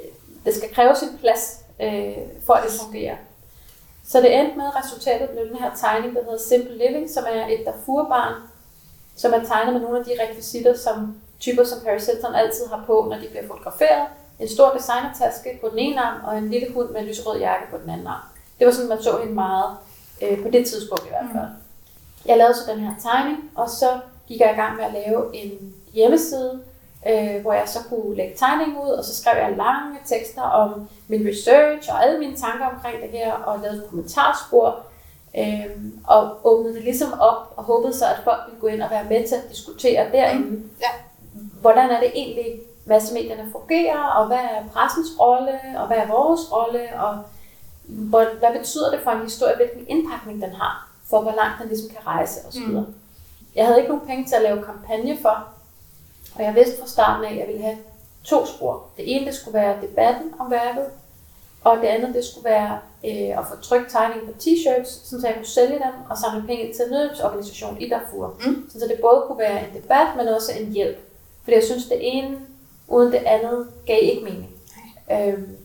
[0.00, 0.04] øh,
[0.44, 2.16] det skal kræve sin plads, øh,
[2.46, 3.16] for at det fungerer.
[4.10, 7.24] Så det endte med, at resultatet blev den her tegning, der hedder Simple Living, som
[7.28, 8.34] er et Darfur-barn,
[9.16, 12.84] som er tegnet med nogle af de rekvisitter, som typer som Paris Hilton altid har
[12.86, 14.06] på, når de bliver fotograferet.
[14.40, 17.70] En stor designertaske på den ene arm, og en lille hund med en lyserød jakke
[17.70, 18.20] på den anden arm.
[18.58, 19.70] Det var sådan, man så hende meget,
[20.22, 21.48] øh, på det tidspunkt i hvert fald.
[22.26, 25.36] Jeg lavede så den her tegning, og så gik jeg i gang med at lave
[25.36, 26.60] en hjemmeside,
[27.08, 30.88] øh, hvor jeg så kunne lægge tegningen ud, og så skrev jeg lange tekster om
[31.08, 34.78] min research og alle mine tanker omkring det her, og lavede kommentarspor,
[35.38, 35.66] øh,
[36.06, 39.04] og åbnede det ligesom op, og håbede så, at folk ville gå ind og være
[39.04, 40.46] med til at diskutere derinde.
[40.46, 40.70] Mm.
[40.80, 40.88] Ja.
[41.60, 46.52] Hvordan er det egentlig, massemedierne fungerer, og hvad er pressens rolle, og hvad er vores
[46.52, 47.18] rolle, og
[47.84, 51.68] hvad, hvad betyder det for en historie, hvilken indpakning den har, for hvor langt den
[51.68, 52.62] ligesom kan rejse osv.
[52.66, 52.94] Mm.
[53.56, 55.48] Jeg havde ikke nogen penge til at lave kampagne for,
[56.34, 57.78] og jeg vidste fra starten af, at jeg ville have
[58.24, 58.86] to spor.
[58.96, 60.86] Det ene det skulle være debatten om værket,
[61.64, 65.34] og det andet det skulle være øh, at få trykt tegninger på t-shirts, så jeg
[65.34, 68.36] kunne sælge dem og samle penge til en nødhjælpsorganisation i Darfur.
[68.46, 68.70] Mm.
[68.70, 70.98] Så det både kunne være en debat, men også en hjælp.
[71.42, 72.38] Fordi jeg synes, det ene
[72.88, 74.50] uden det andet gav ikke mening.
[75.12, 75.56] Øhm,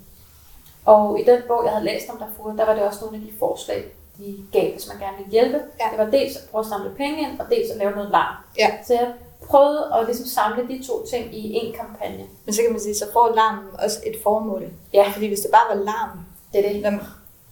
[0.86, 3.24] og i den bog, jeg havde læst om Darfur, der var det også nogle af
[3.24, 3.86] de forslag,
[4.18, 5.60] de gav, hvis man gerne ville hjælpe.
[5.80, 5.86] Ja.
[5.92, 8.36] Det var dels at prøve at samle penge ind, og dels at lave noget larm.
[8.58, 8.72] Ja.
[8.84, 9.14] Så jeg
[9.48, 12.26] prøvede at ligesom samle de to ting i en kampagne.
[12.46, 14.64] Men så kan man sige, så får larmen også et formål.
[14.94, 15.10] Ja.
[15.14, 16.20] Fordi hvis det bare var larm,
[16.54, 16.82] det er det.
[16.82, 17.02] Jamen,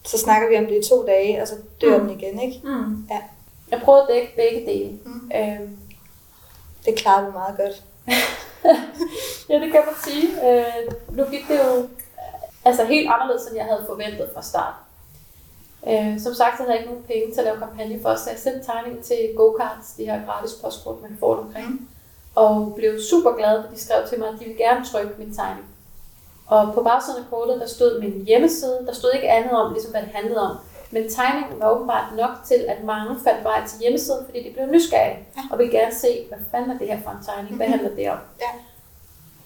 [0.06, 2.08] så snakker vi om det i to dage, og så dør mm.
[2.08, 2.62] den igen, ikke?
[2.64, 3.08] Mm.
[3.12, 3.20] Ja.
[3.72, 5.00] Jeg prøvede at dække begge dele.
[5.06, 5.32] Mm.
[5.36, 5.78] Øhm,
[6.86, 7.84] det klarede du meget godt.
[9.50, 10.50] ja, det kan man sige.
[10.50, 11.88] Øh, nu gik det jo
[12.66, 14.74] altså helt anderledes, end jeg havde forventet fra start.
[15.88, 18.30] Øh, som sagt, så havde jeg ikke nogen penge til at lave kampagne for, så
[18.30, 21.70] jeg sendte tegning til GoCards, de her gratis postkort, man får omkring.
[21.70, 21.88] Mm.
[22.36, 25.34] Og blev super glad, da de skrev til mig, at de ville gerne trykke min
[25.34, 25.66] tegning.
[26.48, 28.86] Og på bagsiden af kortet, der stod min hjemmeside.
[28.88, 30.58] Der stod ikke andet om, ligesom hvad det handlede om.
[30.92, 34.66] Men tegningen var åbenbart nok til, at mange fandt vej til hjemmesiden, fordi de blev
[34.66, 35.18] nysgerrige.
[35.38, 35.42] Ja.
[35.52, 37.56] Og ville gerne se, hvad fanden er det her for en tegning?
[37.56, 38.18] Hvad handler det om?
[38.42, 38.52] Ja.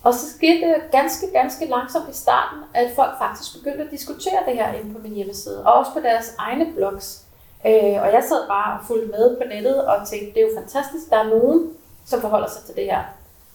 [0.07, 4.39] Og så skete det ganske, ganske langsomt i starten, at folk faktisk begyndte at diskutere
[4.47, 7.23] det her inde på min hjemmeside, og også på deres egne blogs.
[7.65, 10.59] Øh, og jeg sad bare og fulgte med på nettet og tænkte, det er jo
[10.61, 11.73] fantastisk, der er nogen,
[12.05, 13.03] som forholder sig til det her.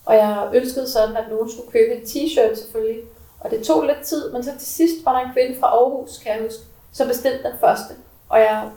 [0.05, 3.03] Og jeg ønskede sådan, at nogen skulle købe en t-shirt selvfølgelig.
[3.40, 6.18] Og det tog lidt tid, men så til sidst var der en kvinde fra Aarhus,
[6.18, 7.94] kan jeg huske, som bestilte den første.
[8.28, 8.70] Og jeg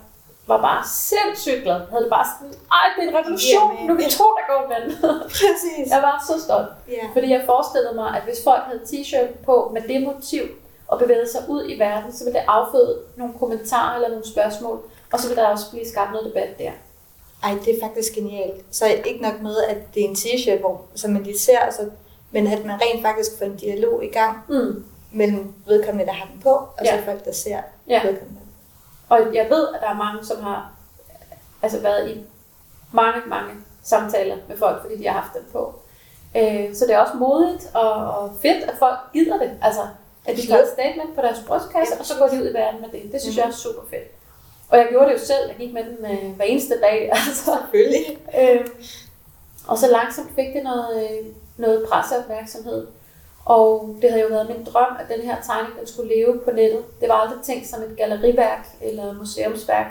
[0.46, 1.78] var bare sindssygt glad.
[1.80, 4.26] Jeg havde det bare sådan, ej, det er en revolution, yeah, nu er vi to,
[4.38, 4.82] der går med
[5.38, 5.86] Præcis.
[5.94, 6.70] Jeg var så stolt.
[6.92, 7.06] Yeah.
[7.14, 10.42] Fordi jeg forestillede mig, at hvis folk havde t-shirt på med det motiv,
[10.88, 14.82] og bevægede sig ud i verden, så ville det afføde nogle kommentarer eller nogle spørgsmål,
[15.12, 16.70] og så ville der også blive skabt noget debat der.
[17.42, 18.64] Ej, det er faktisk genialt.
[18.70, 21.82] Så ikke nok med, at det er en t-shirt, hvor, som man lige ser, altså,
[22.30, 24.84] men at man rent faktisk får en dialog i gang mm.
[25.12, 26.98] mellem vedkommende, der har den på, og ja.
[26.98, 28.02] så folk, der ser ja.
[28.02, 28.40] vedkommende.
[29.08, 30.72] Og jeg ved, at der er mange, som har
[31.62, 32.24] altså været i
[32.92, 35.74] mange, mange samtaler med folk, fordi de har haft den på.
[36.36, 39.50] Øh, så det er også modigt og, og fedt, at folk gider det.
[39.62, 39.80] Altså,
[40.24, 42.80] at de gør et statement på deres brystkasse, og så går de ud i verden
[42.80, 43.12] med det.
[43.12, 43.40] Det synes mm.
[43.40, 44.08] jeg er super fedt.
[44.68, 45.48] Og jeg gjorde det jo selv.
[45.48, 47.10] Jeg gik med den øh, hver eneste dag.
[47.26, 47.58] Altså.
[47.60, 48.18] Selvfølgelig.
[48.40, 48.66] Øh,
[49.66, 51.26] og så langsomt fik det noget, øh,
[51.56, 52.86] noget presseopmærksomhed.
[53.46, 56.50] Og det havde jo været min drøm, at den her tegning den skulle leve på
[56.50, 56.84] nettet.
[57.00, 59.86] Det var aldrig tænkt som et galleriværk eller museumsværk.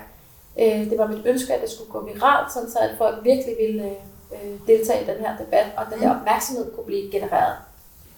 [0.60, 3.56] Øh, det var mit ønske, at det skulle gå viralt, sådan så at folk virkelig
[3.60, 3.89] ville
[4.34, 7.56] øh, deltage i den her debat, og den her opmærksomhed kunne blive genereret.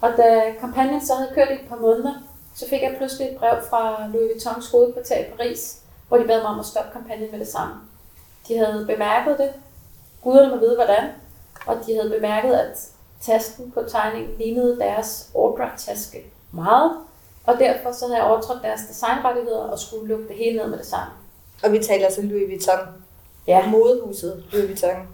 [0.01, 2.13] Og da kampagnen så havde kørt i et par måneder,
[2.55, 6.41] så fik jeg pludselig et brev fra Louis Vuittons hovedkvarter i Paris, hvor de bad
[6.41, 7.73] mig om at stoppe kampagnen med det samme.
[8.47, 9.53] De havde bemærket det.
[10.23, 11.03] Guderne må vide, hvordan.
[11.65, 12.89] Og de havde bemærket, at
[13.21, 16.91] tasken på tegningen lignede deres ordre-taske meget,
[17.45, 20.77] og derfor så havde jeg overtrådt deres designrettigheder og skulle lukke det hele ned med
[20.77, 21.13] det samme.
[21.63, 22.79] Og vi taler altså Louis Vuitton.
[23.47, 23.69] Ja.
[23.69, 25.07] Modehuset Louis Vuitton.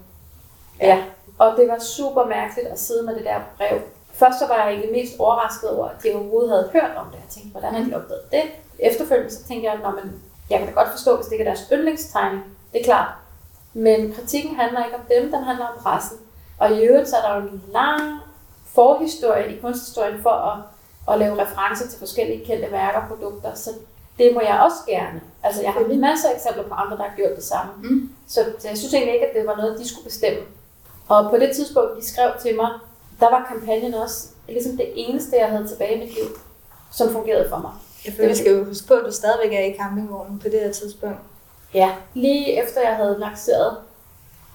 [0.80, 0.86] Ja.
[0.86, 1.04] ja.
[1.38, 3.80] Og det var super mærkeligt at sidde med det der brev.
[4.12, 7.14] Først så var jeg egentlig mest overrasket over, at de overhovedet havde hørt om det.
[7.14, 8.42] Jeg tænkte, hvordan har de opdaget det?
[8.78, 9.80] Efterfølgende så tænkte jeg, at
[10.50, 12.44] jeg kan da godt forstå, hvis det ikke er deres yndlingstegning.
[12.72, 13.08] Det er klart.
[13.72, 16.18] Men kritikken handler ikke om dem, den handler om pressen.
[16.64, 18.20] Og i øvrigt så er der jo en lang
[18.66, 20.58] forhistorie i kunsthistorien for at,
[21.12, 23.54] at lave referencer til forskellige kendte værker og produkter.
[23.54, 23.70] Så
[24.18, 25.20] det må jeg også gerne.
[25.42, 27.72] Altså jeg har masser af eksempler på andre, der har gjort det samme.
[27.82, 28.10] Mm.
[28.26, 30.40] Så, så jeg synes egentlig ikke, at det var noget, de skulle bestemme.
[31.08, 32.70] Og på det tidspunkt, de skrev til mig,
[33.20, 36.28] der var kampagnen også ligesom det eneste, jeg havde tilbage i mit liv,
[36.92, 37.72] som fungerede for mig.
[38.06, 40.60] Jeg føler, vi skal jo huske på, at du stadigvæk er i campingvognen på det
[40.60, 41.18] her tidspunkt.
[41.74, 43.76] Ja, lige efter jeg havde lanceret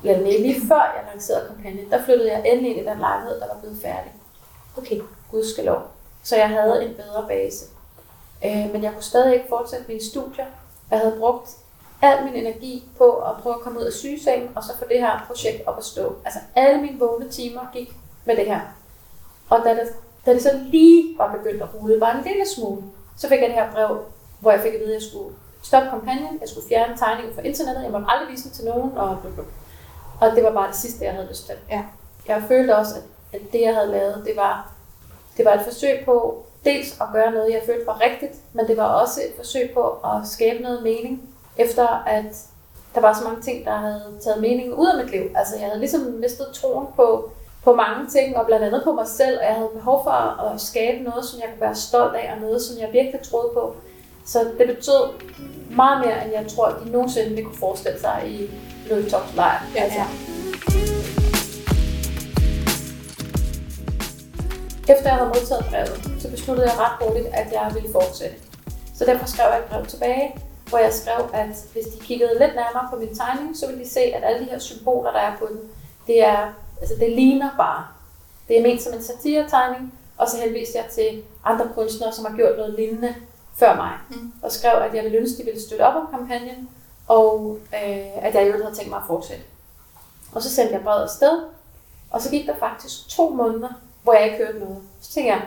[0.03, 3.39] eller nej, lige før jeg lancerede kampagnen, der flyttede jeg endelig ind i den lejlighed,
[3.39, 4.11] der var blevet færdig.
[4.77, 5.01] Okay.
[5.31, 5.81] Gudskelov.
[6.23, 7.65] Så jeg havde en bedre base.
[8.45, 10.45] Øh, men jeg kunne stadig ikke fortsætte mine studier.
[10.91, 11.49] Jeg havde brugt
[12.01, 14.99] al min energi på at prøve at komme ud af sygesengen, og så få det
[14.99, 16.15] her projekt op at stå.
[16.25, 17.93] Altså alle mine vågne timer gik
[18.25, 18.59] med det her.
[19.49, 19.93] Og da det,
[20.25, 22.83] da det så lige var begyndt at rulle, bare en lille smule,
[23.17, 23.97] så fik jeg det her brev,
[24.39, 27.41] hvor jeg fik at vide, at jeg skulle stoppe kampagnen, jeg skulle fjerne tegningen fra
[27.41, 29.53] internettet, jeg måtte aldrig vise den til nogen, og blablabla.
[30.21, 31.55] Og det var bare det sidste, jeg havde lyst til.
[31.69, 31.83] Ja.
[32.27, 33.03] Jeg følte også, at
[33.33, 34.71] at det, jeg havde lavet, det var,
[35.37, 38.77] det var et forsøg på dels at gøre noget, jeg følte var rigtigt, men det
[38.77, 42.45] var også et forsøg på at skabe noget mening, efter at
[42.95, 45.21] der var så mange ting, der havde taget meningen ud af mit liv.
[45.35, 47.31] Altså jeg havde ligesom mistet troen på,
[47.63, 50.11] på mange ting, og blandt andet på mig selv, og jeg havde behov for
[50.41, 53.49] at skabe noget, som jeg kunne være stolt af, og noget, som jeg virkelig troede
[53.53, 53.75] på.
[54.25, 55.09] Så det betød
[55.75, 58.51] meget mere, end jeg tror, at de nogensinde ville kunne forestille sig i
[58.89, 59.63] Louis Tops lejr.
[59.75, 60.05] Ja, altså, ja.
[64.93, 68.35] Efter jeg havde modtaget brevet, så besluttede jeg ret hurtigt, at jeg ville fortsætte.
[68.95, 70.35] Så derfor skrev jeg et brev tilbage,
[70.69, 73.89] hvor jeg skrev, at hvis de kiggede lidt nærmere på min tegning, så ville de
[73.89, 75.59] se, at alle de her symboler, der er på den,
[76.07, 77.83] det, er, altså det ligner bare.
[78.47, 82.35] Det er ment som en satiretegning, og så henviste jeg til andre kunstnere, som har
[82.35, 83.15] gjort noget lignende
[83.59, 84.31] før mig, Mm.
[84.41, 86.69] og skrev, at jeg ville ønske, de ville støtte op om kampagnen,
[87.09, 89.43] og øh, at jeg øvrigt havde tænkt mig at fortsætte.
[90.31, 91.43] Og så sendte jeg brevet afsted,
[92.11, 93.69] og så gik der faktisk to måneder,
[94.03, 94.77] hvor jeg ikke hørte noget.
[95.01, 95.41] Så tænkte jeg,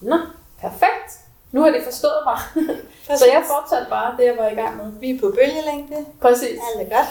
[0.00, 0.16] nå,
[0.60, 1.20] perfekt,
[1.52, 2.38] nu har de forstået mig.
[3.18, 4.92] så jeg fortsatte bare det, jeg var i gang med.
[4.92, 6.06] Vi er på bølgelængde.
[6.20, 6.58] Præcis.
[6.74, 7.08] Alt er godt.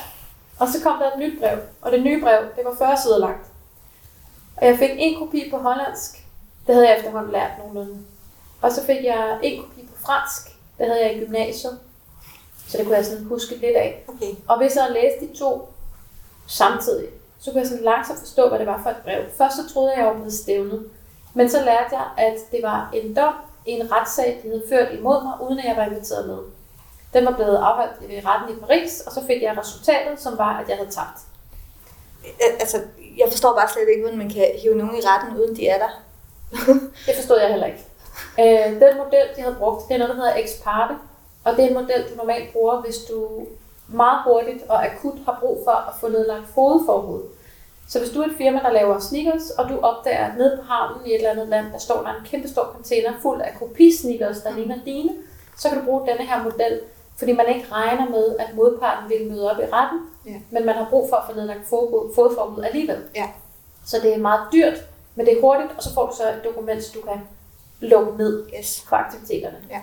[0.59, 3.17] Og så kom der et nyt brev, og det nye brev, det var 40 sider
[3.17, 3.47] langt.
[4.57, 6.25] Og jeg fik en kopi på hollandsk,
[6.67, 7.97] det havde jeg efterhånden lært nogenlunde.
[8.61, 11.79] Og så fik jeg en kopi på fransk, det havde jeg i gymnasiet.
[12.70, 14.03] Så det kunne jeg sådan huske lidt af.
[14.07, 14.34] Okay.
[14.47, 15.70] Og hvis jeg læste de to
[16.47, 17.07] samtidig,
[17.39, 19.24] så kunne jeg sådan langsomt forstå, hvad det var for et brev.
[19.38, 20.89] Først så troede jeg, at jeg var blevet stævnet.
[21.34, 23.34] Men så lærte jeg, at det var en dom
[23.65, 26.38] i en retssag, de havde ført imod mig, uden at jeg var inviteret med.
[27.13, 30.59] Den var blevet afholdt ved retten i Paris, og så fik jeg resultatet, som var,
[30.59, 31.20] at jeg havde tabt.
[32.26, 32.78] Al- Altså,
[33.17, 35.78] jeg forstår bare slet ikke, hvordan man kan hive nogen i retten, uden de er
[35.78, 35.89] der.
[37.05, 37.86] Det forstod jeg heller ikke.
[38.39, 40.93] Øh, den model, de havde brugt, det er noget, der hedder ex parte,
[41.51, 43.27] og det er en model, du normalt bruger, hvis du
[43.87, 47.21] meget hurtigt og akut har brug for at få nedlagt fodforhud.
[47.89, 50.63] Så hvis du er et firma, der laver sneakers, og du opdager, at nede på
[50.73, 53.55] havnen i et eller andet land, der står der en kæmpe stor container fuld af
[53.59, 55.09] kopisneakers, der ligner dine,
[55.57, 56.79] så kan du bruge denne her model,
[57.17, 60.35] fordi man ikke regner med, at modparten vil møde op i retten, Ja.
[60.51, 62.97] men man har brug for at få nedlagt fod- fodforbud alligevel.
[63.15, 63.27] Ja.
[63.85, 64.77] Så det er meget dyrt,
[65.15, 67.21] men det er hurtigt, og så får du så et dokument, så du kan
[67.79, 68.85] lukke ned Yes.
[68.89, 69.57] for aktiviteterne.
[69.69, 69.79] Ja.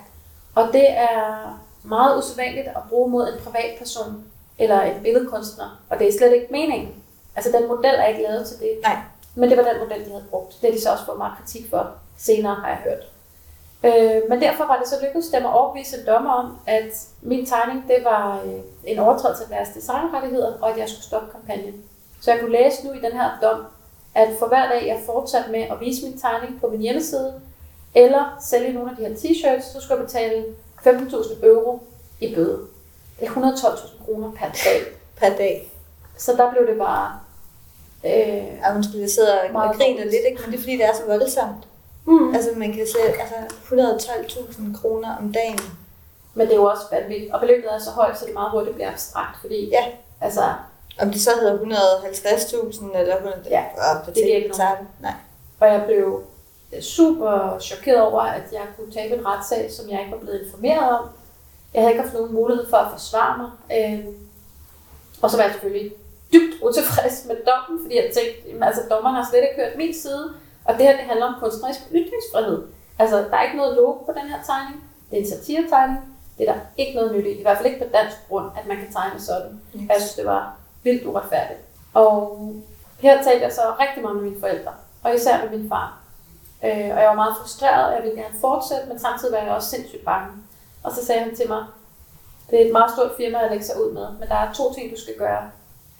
[0.56, 4.24] Og det er meget usædvanligt at bruge mod en privatperson
[4.58, 6.94] eller en billedkunstner, og det er slet ikke meningen.
[7.36, 8.70] Altså den model er ikke lavet til det.
[8.82, 8.96] Nej.
[9.34, 10.56] Men det var den model, de havde brugt.
[10.60, 13.02] Det har de så også fået meget kritik for senere, har jeg hørt.
[13.84, 17.46] Øh, men derfor var det så lykkedes dem at overbevise en dommer om, at min
[17.46, 21.82] tegning det var øh, en overtrædelse af deres designrettigheder, og at jeg skulle stoppe kampagnen.
[22.20, 23.66] Så jeg kunne læse nu i den her dom,
[24.14, 27.40] at for hver dag jeg fortsatte med at vise min tegning på min hjemmeside,
[27.96, 30.44] eller sælge nogle af de her t-shirts, så skulle jeg betale
[30.86, 31.82] 15.000 euro
[32.20, 32.60] i bøde.
[33.20, 34.82] Det er 112.000 kroner per dag.
[35.16, 35.72] Per dag.
[36.18, 37.18] Så der blev det bare...
[38.06, 38.12] Øh,
[38.62, 40.42] Ja, undskyld, jeg sidder og griner lidt, ikke?
[40.42, 41.68] men det er fordi, det er så voldsomt.
[42.06, 42.34] mm.
[42.34, 43.34] Altså, man kan se altså,
[43.64, 45.58] 112.000 kroner om dagen.
[46.34, 47.32] Men det er jo også vanvittigt.
[47.32, 49.84] Og beløbet er så højt, så det meget hurtigt bliver abstrakt, fordi Ja.
[50.20, 50.40] altså,
[51.00, 53.64] Om det så hedder 150.000 eller 100, Ja,
[54.06, 54.58] det giver ikke det.
[55.00, 55.12] Nej.
[55.60, 56.22] og jeg blev
[56.80, 60.98] super chokeret over, at jeg kunne tabe en retssag, som jeg ikke var blevet informeret
[60.98, 61.08] om.
[61.74, 63.50] Jeg havde ikke haft nogen mulighed for at forsvare mig.
[63.78, 64.04] Øh,
[65.22, 65.92] og så var jeg selvfølgelig
[66.32, 69.94] dybt utilfreds med dommen, fordi jeg tænkte, jamen, altså dommeren har slet ikke hørt min
[69.94, 72.62] side, og det her det handler om kunstnerisk ytringsfrihed.
[72.98, 74.84] Altså, der er ikke noget logo på den her tegning.
[75.10, 76.00] Det er en satiretegning.
[76.38, 77.30] Det er der ikke noget nyt i.
[77.30, 79.60] I hvert fald ikke på dansk grund, at man kan tegne sådan.
[79.74, 81.60] Og jeg synes, det var vildt uretfærdigt.
[81.94, 82.54] Og
[82.98, 84.72] her talte jeg så rigtig meget med mine forældre,
[85.02, 85.98] og især med min far.
[86.64, 89.52] Øh, og jeg var meget frustreret, og jeg ville gerne fortsætte, men samtidig var jeg
[89.52, 90.32] også sindssygt bange.
[90.82, 91.64] Og så sagde han til mig,
[92.50, 94.74] det er et meget stort firma at lægge sig ud med, men der er to
[94.74, 95.50] ting, du skal gøre,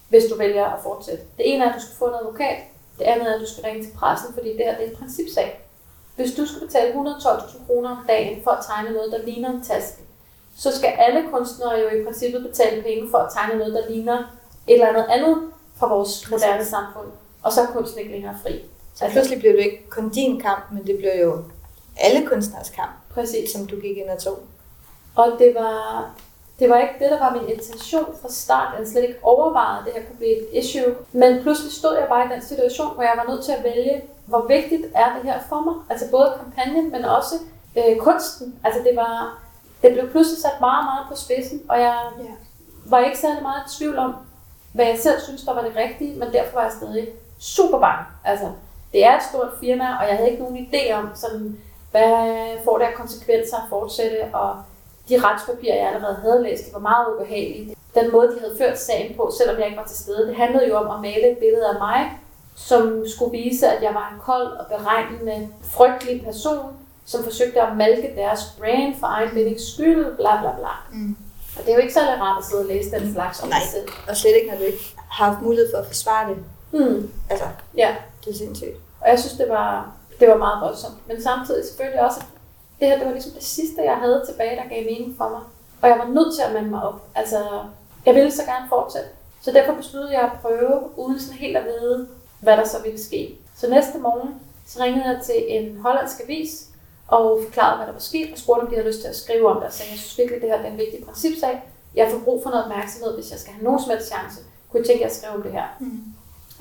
[0.09, 1.23] hvis du vælger at fortsætte.
[1.37, 2.57] Det ene er, at du skal få en advokat.
[2.99, 4.95] Det andet er, at du skal ringe til pressen, fordi det her det er en
[4.95, 5.61] principsag.
[6.15, 9.63] Hvis du skal betale 112.000 kroner om dagen for at tegne noget, der ligner en
[9.63, 10.01] taske,
[10.57, 14.17] så skal alle kunstnere jo i princippet betale penge for at tegne noget, der ligner
[14.67, 15.37] et eller andet andet
[15.75, 17.07] fra vores moderne samfund.
[17.43, 18.65] Og så er kunsten ikke længere fri.
[18.97, 21.43] Så pludselig blev det ikke kun din kamp, men det blev jo
[21.97, 23.51] alle kunstners kamp, Præcis.
[23.51, 24.39] som du gik ind og tog.
[25.15, 26.05] Og det var,
[26.59, 28.79] det var ikke det, der var min intention fra start.
[28.79, 30.95] Jeg slet ikke overvejet, at det her kunne blive et issue.
[31.11, 34.01] Men pludselig stod jeg bare i den situation, hvor jeg var nødt til at vælge,
[34.25, 35.73] hvor vigtigt er det her for mig.
[35.89, 37.35] Altså både kampagnen, men også
[37.77, 38.55] øh, kunsten.
[38.63, 39.39] Altså det var,
[39.81, 42.23] det blev pludselig sat meget, meget på spidsen, og jeg Ja.
[42.85, 44.15] var ikke særlig meget i tvivl om,
[44.73, 47.07] hvad jeg selv synes, der var det rigtige, men derfor var jeg stadig
[47.39, 48.05] super bange.
[48.25, 48.47] Altså,
[48.93, 51.57] det er et stort firma, og jeg havde ikke nogen idé om, sådan,
[51.91, 54.55] hvad får det af konsekvenser at fortsætte, og
[55.09, 57.75] de retspapirer, jeg allerede havde læst, de var meget ubehagelige.
[57.95, 60.67] Den måde, de havde ført sagen på, selvom jeg ikke var til stede, det handlede
[60.67, 62.11] jo om at male et billede af mig
[62.57, 67.77] som skulle vise, at jeg var en kold og beregnende, frygtelig person, som forsøgte at
[67.77, 70.73] malke deres brand for egen vindings skyld, bla bla bla.
[70.91, 71.17] Mm.
[71.57, 73.59] Og det er jo ikke særlig rart at sidde og læse den slags om Nej.
[73.59, 73.87] sig selv.
[74.09, 76.37] Og slet ikke, når du ikke har haft mulighed for at forsvare det.
[76.77, 77.11] Mm.
[77.29, 77.45] Altså,
[77.77, 78.75] Ja, det er sindssygt.
[79.01, 81.07] og jeg synes, det var, det var meget voldsomt.
[81.07, 82.25] Men samtidig selvfølgelig også, at
[82.79, 85.41] det her det var ligesom det sidste, jeg havde tilbage, der gav mening for mig.
[85.81, 87.01] Og jeg var nødt til at mande mig op.
[87.15, 87.39] Altså,
[88.05, 89.09] jeg ville så gerne fortsætte.
[89.41, 92.07] Så derfor besluttede jeg at prøve, uden sådan helt at vide,
[92.39, 93.37] hvad der så ville ske.
[93.55, 94.35] Så næste morgen,
[94.67, 96.67] så ringede jeg til en hollandsk avis,
[97.07, 99.49] og forklarede, hvad der var sket, og spurgte, om de havde lyst til at skrive
[99.49, 101.63] om det, og sagde, jeg synes virkelig, det her det er en vigtig principsag.
[101.95, 104.39] Jeg får brug for noget opmærksomhed, hvis jeg skal have nogen som helst chance.
[104.71, 105.65] Kunne I tænke at skrive om det her?
[105.79, 106.03] Mm.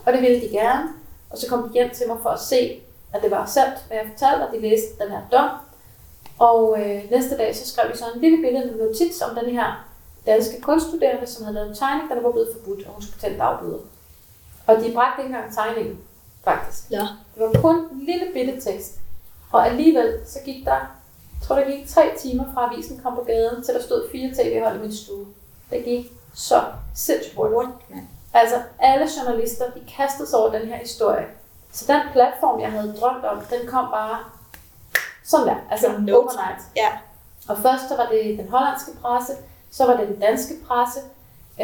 [0.06, 0.88] Og det ville de gerne.
[1.30, 2.82] Og så kom de hjem til mig for at se,
[3.12, 5.50] at det var sandt, hvad jeg fortalte, og de læste den her dom.
[6.38, 9.88] Og øh, næste dag, så skrev de så en lille billede notits om den her
[10.26, 13.32] danske kunststuderende, som havde lavet en tegning, der var blevet forbudt, og hun skulle tage
[13.32, 13.80] en dagbøde.
[14.66, 15.98] Og de bragte ikke engang tegningen,
[16.44, 16.90] faktisk.
[16.90, 17.06] Ja.
[17.34, 19.00] Det var kun en lille bitte tekst.
[19.52, 23.24] Og alligevel, så gik der, jeg tror der gik tre timer fra avisen kom på
[23.24, 25.26] gaden, til der stod fire tv-hold i min stue.
[25.70, 27.90] Det gik så sindssygt hurtigt.
[27.90, 28.06] Mand?
[28.40, 31.26] Altså, alle journalister, de kastede sig over den her historie.
[31.72, 34.18] Så den platform, jeg havde drømt om, den kom bare
[35.24, 36.62] sådan der, altså overnight.
[36.76, 36.88] Ja.
[37.48, 39.32] Og først så var det den hollandske presse,
[39.70, 41.00] så var det den danske presse,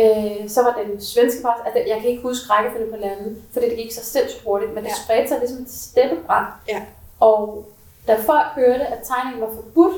[0.00, 1.62] øh, så var det den svenske presse.
[1.66, 4.84] Altså, jeg kan ikke huske rækkefølge på landet, fordi det gik så sindssygt hurtigt, men
[4.84, 4.94] det Ja.
[5.04, 6.46] spredte sig ligesom et steppebrand.
[6.68, 6.82] Ja.
[7.20, 7.68] Og
[8.06, 9.96] da folk hørte, at tegningen var forbudt,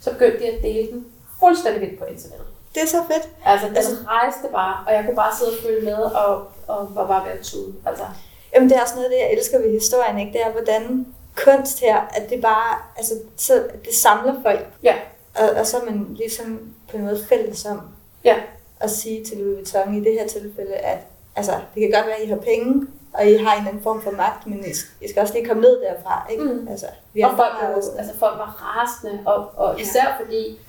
[0.00, 1.06] så begyndte de at dele den
[1.40, 2.46] fuldstændig vildt på internettet.
[2.78, 3.28] Det er så fedt.
[3.44, 6.94] Altså, den Altså- rejste bare, og jeg kunne bare sidde og følge med, og, og
[6.94, 7.74] var bare ved at tude.
[7.86, 8.04] Altså,
[8.54, 10.32] Jamen, det er også noget af det, jeg elsker ved historien, ikke?
[10.32, 11.06] Det er, hvordan
[11.44, 13.52] kunst her, at det bare, altså, så
[13.84, 14.66] det samler folk.
[14.82, 14.94] Ja.
[15.38, 17.80] Og, og så er man ligesom på en måde fælles om
[18.24, 18.34] Ja.
[18.80, 20.98] at sige til Louis Vuitton i det her tilfælde, at
[21.36, 23.82] altså, det kan godt være, at I har penge, og I har en eller anden
[23.82, 26.44] form for magt, men I, I skal også lige komme ned derfra, ikke?
[26.44, 26.68] Mm.
[26.70, 29.82] Altså, vi og folk, var, altså, folk var rasende, og, og Ja.
[29.82, 30.60] især fordi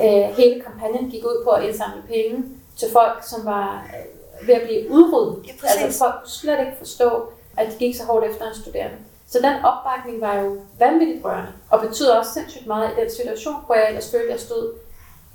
[0.00, 2.44] øh, hele kampagnen gik ud på at indsamle penge
[2.76, 5.46] til folk, som var øh, ved at blive udryddet.
[5.46, 5.82] Ja, præcis.
[5.82, 7.22] altså, folk kunne slet ikke forstå,
[7.56, 8.96] at de gik så hårdt efter en studerende.
[9.28, 13.56] Så den opbakning var jo vanvittigt rørende, og betød også sindssygt meget i den situation,
[13.66, 14.74] hvor jeg ellers følte, at jeg stod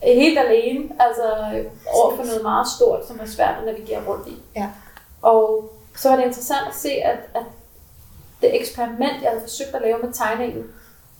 [0.02, 1.24] helt alene, altså
[1.56, 4.38] øh, over for noget meget stort, som var svært at navigere rundt i.
[4.56, 4.70] Ja.
[5.22, 7.44] Og så var det interessant at se, at, at
[8.42, 10.64] det eksperiment, jeg havde forsøgt at lave med tegningen,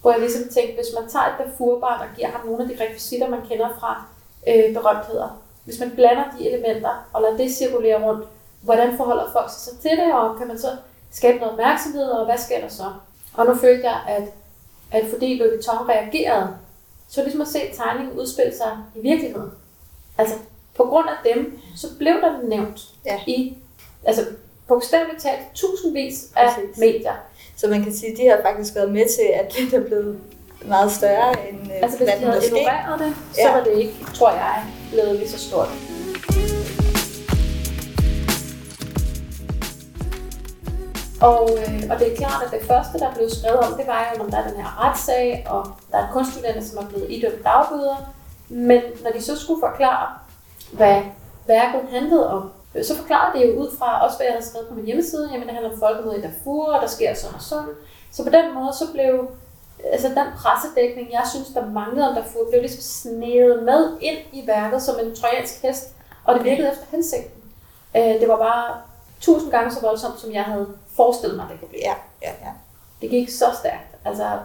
[0.02, 2.84] hvor jeg ligesom tænkte, hvis man tager et Darfurbarn og giver ham nogle af de
[2.84, 4.06] rekvisitter, man kender fra
[4.48, 8.28] øh, berømtheder, hvis man blander de elementer og lader det cirkulere rundt,
[8.62, 10.68] hvordan forholder folk sig så til det, og kan man så
[11.12, 12.84] skabe noget opmærksomhed, og hvad sker der så?
[13.34, 14.24] Og nu følte jeg, at,
[14.92, 16.56] at fordi Louis Vuitton reagerede,
[17.10, 19.52] så ligesom at se tegningen udspille sig i virkeligheden.
[20.18, 20.36] Altså,
[20.76, 23.20] på grund af dem, så blev der nævnt Ja.
[23.28, 23.58] i,
[24.04, 24.22] altså
[24.68, 26.78] bogstaveligt talt, tusindvis af Præcis.
[26.78, 27.14] medier.
[27.58, 30.20] Så man kan sige, at de har faktisk været med til, at det er blevet
[30.66, 32.48] meget større end øh, Altså, hvis de havde måske.
[32.60, 33.58] ignoreret det, så Ja.
[33.58, 35.70] var det ikke, tror jeg, blevet lige så stort.
[41.22, 44.14] Og, øh, og det er klart, at det første, der blev skrevet om, det var
[44.18, 47.44] jo, om der er den her retssag, og der er kunststuderende, som er blevet idømt
[47.44, 48.14] dagbøder.
[48.50, 50.08] Men når de så skulle forklare,
[50.72, 51.02] hvad
[51.48, 52.52] værket handlede om,
[52.84, 55.48] så forklarede det jo ud fra, også hvad jeg havde skrevet på min hjemmeside, jamen
[55.48, 57.74] det handler om folkemøde i Darfur, og der sker sådan og sådan.
[58.12, 59.28] Så på den måde, så blev
[59.84, 64.48] altså den pressedækning, jeg synes, der manglede om Darfur, blev ligesom snedet med ind i
[64.48, 65.90] værket som en trojansk hest,
[66.26, 67.42] og det virkede efter hensigten.
[67.98, 68.82] Øh, Det var bare
[69.22, 71.84] tusind gange så voldsomt, som jeg havde forestillet mig, det kunne blive.
[71.86, 72.52] Ja, ja, ja.
[73.02, 73.96] Det gik så stærkt.
[74.06, 74.40] Altså,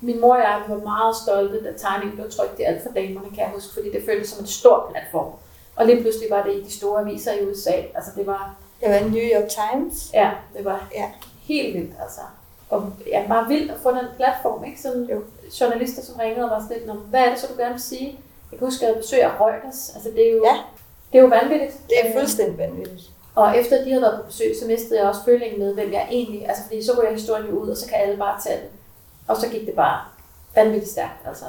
[0.00, 3.28] min mor og jeg var meget stolte, da tegningen blev trykt i alt for damerne,
[3.28, 5.32] kan jeg huske, fordi det føltes som en stor platform.
[5.80, 7.70] Og lige pludselig var det i de store aviser i USA.
[7.94, 10.10] Altså, det var, Det var New York Times.
[10.14, 11.10] ja, det var Ja.
[11.42, 12.20] helt vildt, altså.
[12.70, 14.80] Og ja, bare vildt at få den platform, ikke?
[14.82, 15.22] Sådan Jo.
[15.60, 17.82] journalister, som ringede og var sådan lidt, "Nå, hvad er det så, du gerne vil
[17.82, 18.18] sige?
[18.52, 19.90] Jeg kan huske, at jeg besøg af Reuters.
[19.94, 20.56] Altså, det er jo, Ja.
[21.12, 21.72] det er jo vanvittigt.
[21.88, 23.02] Det er fuldstændig vanvittigt.
[23.34, 25.92] Og efter at de havde været på besøg, så mistede jeg også følingen med, hvem
[25.92, 26.48] jeg egentlig...
[26.48, 28.68] Altså, fordi så ryger historien jo ud, og så kan alle bare tage det.
[29.28, 30.00] Og så gik det bare
[30.54, 31.26] vanvittigt stærkt.
[31.26, 31.44] Altså.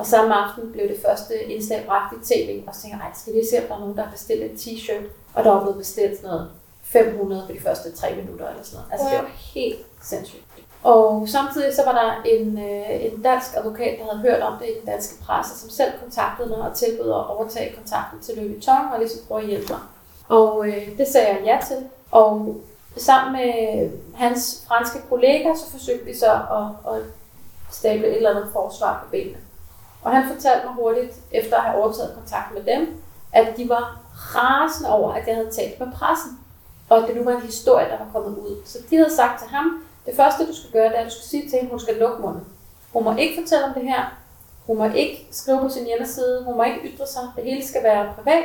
[0.00, 3.12] Og samme aften blev det første indslag bragt i tv, og så tænkte jeg, "Ej,
[3.20, 5.04] skal lige se, om der er nogen, der har bestilt en t-shirt?
[5.34, 6.50] Og der var blevet bestilt sådan noget
[6.84, 8.92] 500 på de første tre minutter eller sådan noget.
[8.92, 9.20] Altså, det Ja.
[9.22, 10.42] var helt sindssygt.
[10.82, 14.66] Og samtidig så var der en, øh, en dansk advokat, der havde hørt om det
[14.68, 18.50] i den danske presse, som selv kontaktede mig og tilbød at overtage kontakten til Louis
[18.50, 19.80] Vuitton og ligesom prøve at hjælpe mig.
[20.28, 21.76] Og øh, det sagde jeg ja til.
[22.10, 22.56] Og
[22.96, 23.52] sammen med
[24.14, 27.02] hans franske kollega, så forsøgte vi så at, at
[27.70, 29.38] stable et eller andet forsvar på benene.
[30.02, 34.00] Og han fortalte mig hurtigt, efter at have overtaget kontakt med dem, at de var
[34.12, 36.38] rasende over, at jeg havde talt med pressen.
[36.88, 38.56] og det nu var en historie, der var kommet ud.
[38.64, 41.10] Så de havde sagt til ham, det første du skal gøre, det er, at du
[41.10, 42.44] skal sige til hende, hun skal lukke munden.
[42.92, 44.02] Hun må ikke fortælle om det her.
[44.66, 46.42] Hun må ikke skrive på sin hjemmeside.
[46.44, 47.22] Hun må ikke ytre sig.
[47.36, 48.44] Det hele skal være privat.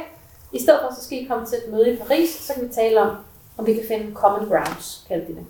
[0.51, 2.73] I stedet for, så skal I komme til et møde i Paris, så kan vi
[2.73, 3.17] tale om,
[3.57, 5.45] om vi kan finde common grounds, kaldte de det.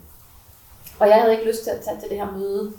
[0.99, 2.73] Og jeg havde ikke lyst til at tage til det her møde,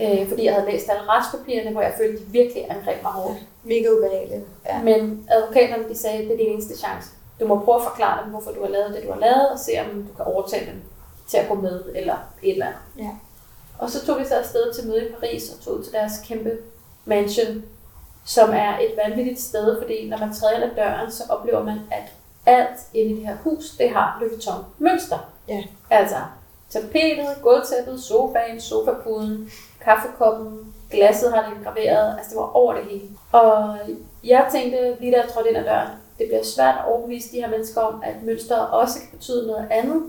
[0.00, 3.12] øh, fordi jeg havde læst alle retspapirerne, hvor jeg følte, at de virkelig angreb mig
[3.12, 3.38] hårdt.
[3.64, 4.44] Mega ubehageligt.
[4.66, 4.82] Ja.
[4.82, 7.08] Men advokaterne de sagde, det er din eneste chance.
[7.40, 9.58] Du må prøve at forklare dem, hvorfor du har lavet det, du har lavet, og
[9.58, 10.82] se om du kan overtale dem
[11.28, 12.80] til at gå med, eller et eller andet.
[12.98, 13.10] Ja.
[13.78, 16.58] Og så tog vi så afsted til møde i Paris og tog til deres kæmpe
[17.04, 17.64] mansion,
[18.24, 21.78] som er et vanvittigt sted, fordi når man træder ind ad døren, så oplever man,
[21.90, 22.12] at
[22.46, 25.18] alt inde i det her hus, det har Louis Vuitton mønster.
[25.48, 25.62] Ja.
[25.90, 26.16] Altså
[26.70, 29.50] tapetet, gulvtæppet, sofaen, sofapuden,
[29.84, 33.08] kaffekoppen, glasset har det graveret, altså det var over det hele.
[33.32, 33.76] Og
[34.24, 37.40] jeg tænkte, lige da jeg trådte ind ad døren, det bliver svært at overbevise de
[37.40, 40.02] her mennesker om, at mønster også kan betyde noget andet,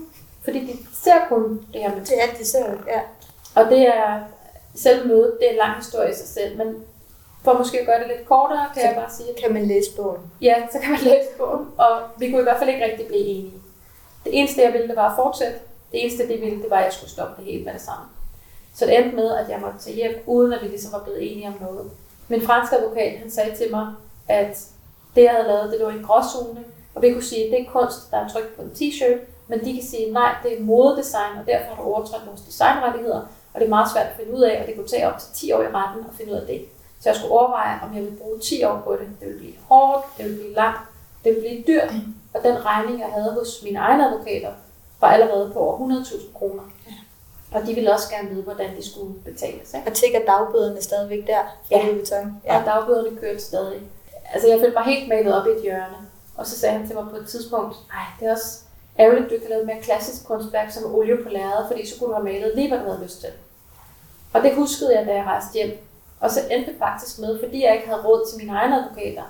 [0.44, 2.16] fordi de ser kun det her mønster.
[2.16, 3.00] Det er det ser ja.
[3.54, 4.20] Og det er
[4.74, 6.76] selv mødet, det er en lang historie i sig selv, men
[7.44, 9.96] for måske at gøre det lidt kortere, kan Så jeg bare sige, Kan man læse
[9.96, 10.20] bogen?
[10.40, 13.24] ja, så kan man læse bogen, og vi kunne i hvert fald ikke rigtig blive
[13.24, 13.52] enige.
[14.24, 15.58] Det eneste, jeg ville, det var at fortsætte.
[15.92, 18.04] Det eneste, det ville, det var, at jeg skulle stoppe det hele med det samme.
[18.76, 21.32] Så det endte med, at jeg måtte tage hjem, uden at vi ligesom var blevet
[21.32, 21.90] enige om noget.
[22.28, 23.86] Min franske advokat, han sagde til mig,
[24.28, 24.66] at
[25.14, 26.64] det, jeg havde lavet, det lå i en gråzone,
[26.94, 29.18] og vi kunne sige, at det er kunst, der er trykt på en t-shirt,
[29.48, 33.20] men de kan sige, nej, det er modedesign, og derfor har du overtrådt vores designrettigheder,
[33.54, 35.28] og det er meget svært at finde ud af, og det kunne tage op til
[35.34, 36.64] 10 år i retten at finde ud af det.
[37.00, 39.08] Så jeg skulle overveje, om jeg ville bruge 10 år på det.
[39.20, 40.80] Det ville blive hårdt, det ville blive langt,
[41.24, 41.92] det ville blive dyrt,
[42.34, 44.52] og den regning, jeg havde hos mine egne advokater,
[45.00, 46.62] var allerede på over 100.000 kroner.
[47.52, 49.74] Og de ville også gerne vide, hvordan de skulle betales.
[49.74, 49.90] Ikke?
[49.90, 51.38] Og tigger dagbøderne stadigvæk der?
[51.70, 51.86] Ja.
[52.44, 52.58] Ja.
[52.58, 53.80] Og dagbøderne kørte stadig.
[54.32, 55.96] Altså, jeg følte mig helt malet op i et hjørne.
[56.36, 58.58] Og så sagde han til mig på et tidspunkt, nej, det er også
[58.98, 61.86] ærgerligt, at du ikke har lavet et mere klassisk kunstværk som olie på lærredet, fordi
[61.86, 63.30] så kunne du have malet lige, hvad du havde lyst til.
[64.32, 65.78] Og det huskede jeg, da jeg rejste hjem.
[66.20, 69.22] Og så endte det faktisk med, fordi jeg ikke havde råd til mine egne advokater,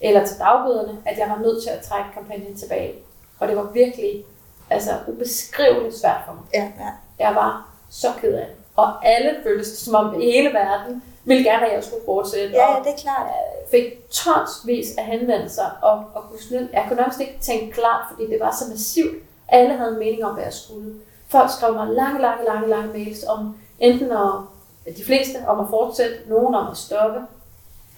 [0.00, 2.94] eller til dagbøderne, at jeg var nødt til at trække kampagnen tilbage.
[3.38, 4.24] Og det var virkelig
[4.70, 6.42] altså, ubeskriveligt svært for mig.
[6.54, 6.90] Ja, ja.
[7.18, 8.56] Jeg var så ked af det.
[8.76, 12.54] Og alle føltes som om i hele verden ville gerne, at jeg skulle fortsætte.
[12.54, 13.26] Ja, og ja, det er klart.
[13.26, 18.04] jeg fik tonsvis af henvendelser, og, og kunne sådan, jeg kunne nærmest ikke tænke klart,
[18.10, 19.16] fordi det var så massivt.
[19.48, 20.94] Alle havde en mening om, hvad jeg skulle.
[21.28, 25.66] Folk skrev mig lange, lange, lange, lange mails om enten at, de fleste om at
[25.70, 27.20] fortsætte, nogen om at stoppe.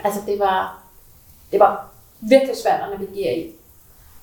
[0.05, 0.83] Altså det var,
[1.53, 1.89] det var
[2.21, 3.55] virkelig svært at navigere i.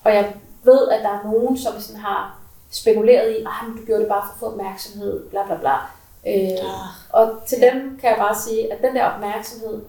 [0.03, 0.33] Og jeg
[0.63, 2.36] ved, at der er nogen, som sådan har
[2.71, 5.75] spekuleret i, at du gjorde det bare for at få opmærksomhed, bla bla bla.
[6.27, 6.57] Øh,
[7.09, 9.81] og til dem kan jeg bare sige, at den der opmærksomhed,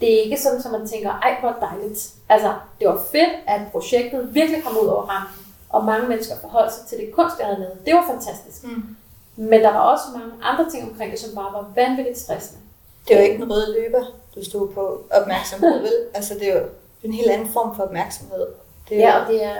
[0.00, 2.08] det er ikke sådan, at man tænker, ej hvor dejligt.
[2.28, 6.72] Altså, det var fedt, at projektet virkelig kom ud over rampen, og mange mennesker forholdt
[6.72, 7.86] sig til det kunst, jeg havde lavet.
[7.86, 8.64] Det var fantastisk.
[8.64, 8.96] Mm.
[9.36, 12.60] Men der var også mange andre ting omkring det, som bare var vanvittigt stressende.
[13.08, 14.04] Det er jo ikke en rød løber,
[14.34, 15.92] du stod på opmærksomhed, vel?
[16.14, 16.66] Altså, det er jo
[17.02, 18.46] en helt anden form for opmærksomhed.
[18.88, 19.56] Det er Ja, og det er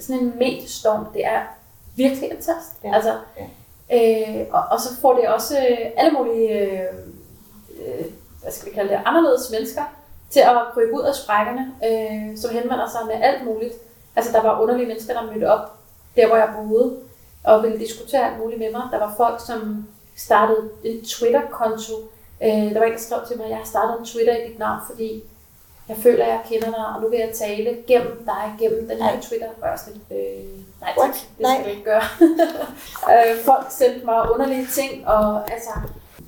[0.00, 1.06] sådan en mediestorm.
[1.14, 1.40] Det er
[1.96, 2.72] virkelig intenst.
[2.84, 2.94] Ja.
[2.94, 3.12] Altså,
[3.92, 6.88] øh, og, og så får det også øh, alle mulige, øh,
[7.70, 8.04] øh,
[8.42, 9.82] hvad skal vi kalde det, anderledes mennesker
[10.30, 13.74] til at krybe ud af sprækkerne, øh, som henvender sig med alt muligt.
[14.16, 15.72] Altså, der var underlige mennesker, der mødte op
[16.16, 16.96] der, hvor jeg boede,
[17.44, 18.82] og ville diskutere alt muligt med mig.
[18.92, 21.94] Der var folk, som startede en Twitter-konto.
[22.42, 24.48] Øh, der var en, der skrev til mig, at jeg har startet en Twitter i
[24.48, 25.24] dit navn, fordi
[25.88, 29.12] jeg føler, jeg kender dig, og nu vil jeg tale gennem dig, gennem den her
[29.12, 29.20] Nej.
[29.20, 29.48] Twitter.
[29.62, 30.44] Og jeg sådan, øh,
[30.80, 31.14] nej What?
[31.14, 31.54] tak, det Nej.
[31.54, 32.02] skal du ikke gøre.
[33.12, 35.70] øh, folk sendte mig underlige ting, og altså,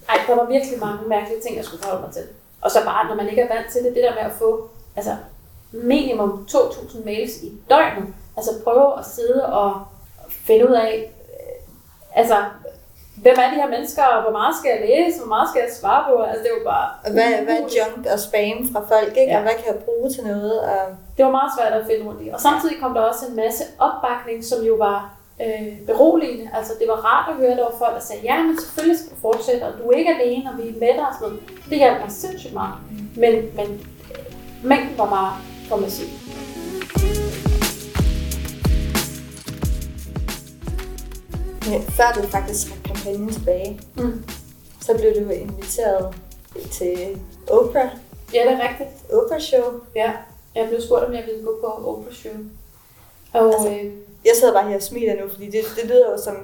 [0.08, 2.22] ej, der var virkelig mange mærkelige ting, jeg skulle forholde mig til.
[2.60, 4.68] Og så bare, når man ikke er vant til det, det der med at få
[4.96, 5.16] altså,
[5.72, 9.80] minimum 2.000 mails i døgnet, altså prøve at sidde og
[10.30, 11.62] finde ud af, øh,
[12.14, 12.36] altså,
[13.22, 15.72] hvem er de her mennesker, og hvor meget skal jeg læse, hvor meget skal jeg
[15.80, 19.12] svare på, altså det var bare og hvad, hvad er junk og spam fra folk,
[19.22, 19.32] ikke?
[19.32, 19.36] Ja.
[19.38, 20.56] Og hvad kan jeg bruge til noget?
[20.60, 20.82] Og,
[21.16, 22.28] det var meget svært at finde rundt i.
[22.36, 24.98] Og samtidig kom der også en masse opbakning, som jo var
[25.44, 26.50] øh, beroligende.
[26.58, 28.98] Altså det var rart at høre, at der var folk, der sagde, ja, men selvfølgelig
[28.98, 31.28] skal du fortsætte, og du er ikke alene, og vi er med dig og sådan
[31.28, 31.40] noget.
[31.70, 32.74] Det hjalp mig sindssygt meget.
[33.22, 33.68] Men, men
[34.64, 35.34] mængden var meget
[35.68, 36.08] for massiv.
[41.72, 44.24] Før du faktisk trak kampagnen tilbage, Mm.
[44.80, 46.14] så blev du inviteret
[46.70, 47.88] til Oprah,
[48.34, 49.12] Ja, det er rigtigt.
[49.12, 49.62] Oprah Show.
[49.96, 50.12] Ja,
[50.54, 52.32] jeg blev spurgt, om jeg ville gå på Oprah Show.
[53.32, 53.92] Og Altså, øh,
[54.24, 56.34] Jeg sidder bare her og smiler nu, fordi det, det lyder jo som,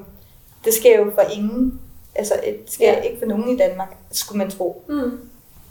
[0.65, 1.81] det sker jo for ingen.
[2.15, 3.01] Altså, det sker Ja.
[3.01, 4.85] ikke for nogen i Danmark, skulle man tro.
[4.89, 5.19] Mm.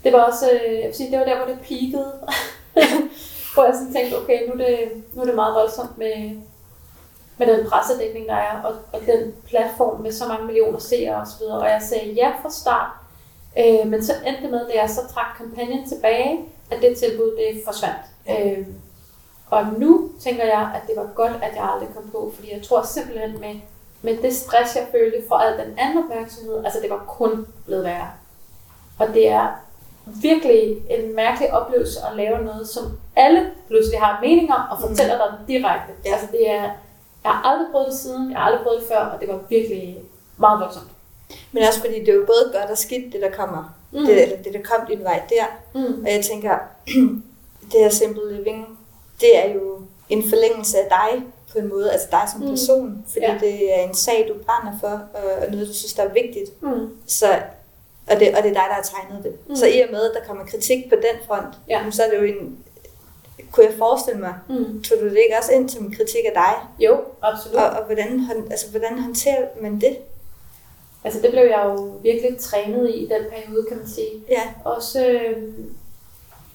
[0.04, 2.12] Det var også, øh, jeg vil sige, det var der, hvor det peakede.
[3.54, 4.78] hvor jeg sådan tænkte, okay, nu er det,
[5.14, 6.30] nu er det meget voldsomt med,
[7.38, 11.42] med den pressedækning, der er, og, og den platform med så mange millioner seere osv.
[11.42, 12.90] Og jeg sagde ja fra start,
[13.58, 17.36] øh, men så endte det med, da jeg så trak kampagnen tilbage, at det tilbud
[17.36, 18.02] det forsvandt.
[18.30, 18.66] Øh,
[19.50, 22.62] og nu tænker jeg, at det var godt, at jeg aldrig kom på, fordi jeg
[22.62, 23.54] tror simpelthen med,
[24.02, 27.84] med det stress, jeg følte for al den anden opmærksomhed, altså det var kun blevet
[27.84, 28.10] værre.
[28.98, 29.48] Og det er
[30.06, 35.16] virkelig en mærkelig oplevelse at lave noget, som alle pludselig har mening om, og fortæller
[35.16, 35.92] dig direkte.
[36.04, 36.12] Ja.
[36.12, 36.70] Altså det er,
[37.24, 39.40] jeg har aldrig prøvet det siden, jeg har aldrig prøvet det før, og det var
[39.48, 39.98] virkelig
[40.36, 40.90] meget voldsomt.
[41.52, 43.74] Men også fordi det er jo både godt og skidt, det der kommer.
[43.92, 44.06] Mm.
[44.06, 45.44] Det, eller det, der kom din vej der.
[45.74, 46.04] Mm.
[46.04, 46.58] Og jeg tænker,
[47.72, 48.78] det her Simple Living,
[49.20, 52.48] det er jo en forlængelse af dig på en måde, altså dig som mm.
[52.48, 53.38] person, fordi ja.
[53.40, 56.62] det er en sag, du brænder for, og noget, du synes, der er vigtigt.
[56.62, 56.88] Mm.
[57.06, 57.26] Så,
[58.10, 59.48] og, det, og det er dig, der har tegnet det.
[59.48, 59.56] Mm.
[59.56, 61.82] Så i og med, at der kommer kritik på den front, ja.
[61.90, 62.58] så er det jo en,
[63.52, 64.82] kunne jeg forestille mig, mm.
[64.82, 66.84] tog du det ikke også ind som en kritik af dig?
[66.86, 67.56] Jo, absolut.
[67.56, 69.96] Og, og hvordan, altså, hvordan håndterer man det?
[71.04, 74.10] Altså det blev jeg jo virkelig trænet i i den periode, kan man sige.
[74.28, 74.42] Ja.
[74.64, 75.52] Også, øh,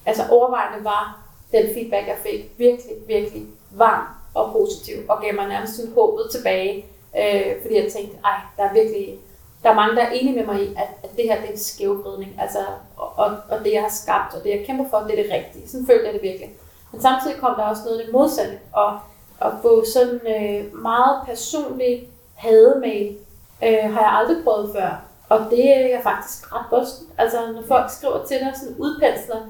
[0.06, 5.48] altså overvejende var den feedback, jeg fik, virkelig, virkelig varm og positiv, og gav mig
[5.48, 6.86] nærmest sådan håbet tilbage,
[7.18, 9.18] øh, fordi jeg tænkte, ej, der er virkelig,
[9.62, 11.52] der er mange, der er enige med mig i, at, at det her det er
[11.52, 12.58] en skævvridning, altså,
[12.96, 15.32] og, og, og det, jeg har skabt, og det, jeg kæmper for, det er det
[15.32, 15.68] rigtige.
[15.68, 16.50] Sådan følte jeg det virkelig.
[16.92, 18.98] Men samtidig kom der også noget af det modsatte, og
[19.40, 23.16] at få sådan øh, meget personlig hademail,
[23.64, 25.02] øh, har jeg aldrig prøvet før.
[25.28, 26.88] Og det er faktisk ret godt.
[27.18, 29.40] Altså, når folk skriver til dig, sådan udpensler,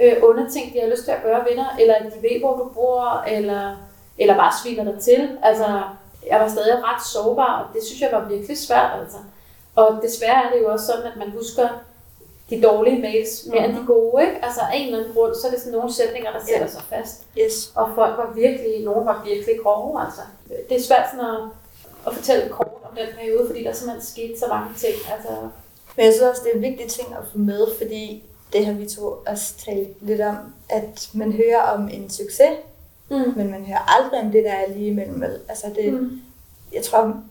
[0.00, 2.70] øh, underting, ting, de har lyst til at gøre venner, eller de ved, hvor du
[2.74, 3.76] bor, eller,
[4.18, 5.38] eller bare sviner dig til.
[5.42, 5.82] Altså,
[6.30, 9.00] jeg var stadig ret sårbar, og det synes jeg var virkelig svært.
[9.00, 9.18] Altså.
[9.74, 11.68] Og desværre er det jo også sådan, at man husker
[12.52, 13.70] de dårlige mails mere mm-hmm.
[13.70, 13.86] end de mhm.
[13.86, 14.22] gode.
[14.22, 14.44] Ikke?
[14.44, 16.70] Altså af en eller anden grund, så er det sådan nogle sætninger, der sætter yeah.
[16.70, 17.22] sig fast.
[17.38, 17.72] Yes.
[17.74, 20.04] Og folk var virkelig, nogle var virkelig grove.
[20.04, 20.20] Altså.
[20.68, 21.40] Det er svært sådan at,
[22.06, 24.96] at fortælle kort om den periode, fordi der simpelthen skete så mange ting.
[25.14, 25.32] Altså.
[25.96, 28.22] Men jeg synes også, det er en vigtig ting at få med, fordi
[28.52, 30.36] det har vi to også talt lidt om,
[30.68, 32.56] at man hører om en succes,
[33.10, 33.32] mm.
[33.36, 35.22] men man hører aldrig om det, der er lige imellem.
[35.48, 36.20] Altså det, mm.
[36.72, 37.22] Jeg tror,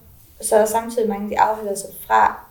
[0.42, 2.51] så er der samtidig mange, de afholder sig fra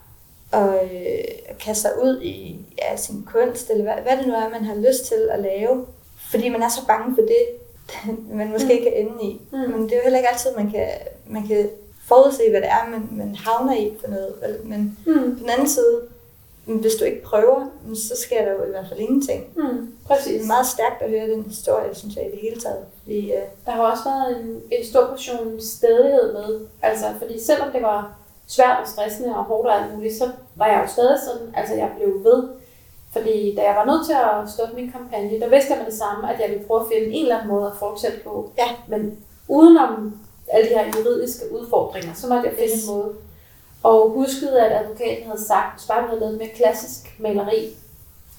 [0.52, 4.48] at øh, kaste sig ud i ja, sin kunst, eller hvad, hvad det nu er,
[4.48, 5.86] man har lyst til at lave.
[6.30, 7.44] Fordi man er så bange for det,
[8.38, 8.82] man måske mm.
[8.82, 9.40] kan ende i.
[9.52, 9.58] Mm.
[9.58, 10.88] Men det er jo heller ikke altid, man kan,
[11.26, 11.70] man kan
[12.08, 14.60] forudse, hvad det er, man, man havner i for noget.
[14.64, 15.36] Men mm.
[15.36, 16.00] på den anden side,
[16.64, 19.44] hvis du ikke prøver, så sker der jo i hvert fald ingenting.
[19.56, 20.32] Mm, præcis.
[20.32, 22.84] Det er meget stærkt at høre den historie, synes jeg, i det hele taget.
[23.02, 23.42] Fordi, uh...
[23.66, 26.60] Der har også været en, en stor portion stedighed med.
[26.82, 28.19] Altså, fordi selvom det var
[28.50, 31.74] svært og stressende og hårdt og alt muligt, så var jeg jo stadig sådan, altså
[31.74, 32.48] jeg blev ved.
[33.12, 35.98] Fordi da jeg var nødt til at stoppe min kampagne, der vidste jeg med det
[35.98, 38.52] samme, at jeg ville prøve at finde en eller anden måde at fortsætte på.
[38.58, 38.68] Ja.
[38.88, 40.20] Men udenom
[40.52, 42.88] alle de her juridiske udfordringer, så måtte jeg finde yes.
[42.88, 43.12] en måde.
[43.82, 47.76] Og huskede, at advokaten havde sagt, at bare du havde lavet med klassisk maleri,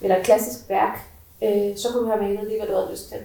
[0.01, 0.99] eller klassisk værk,
[1.43, 3.17] øh, så kunne du have malet lige, hvad du havde lyst til.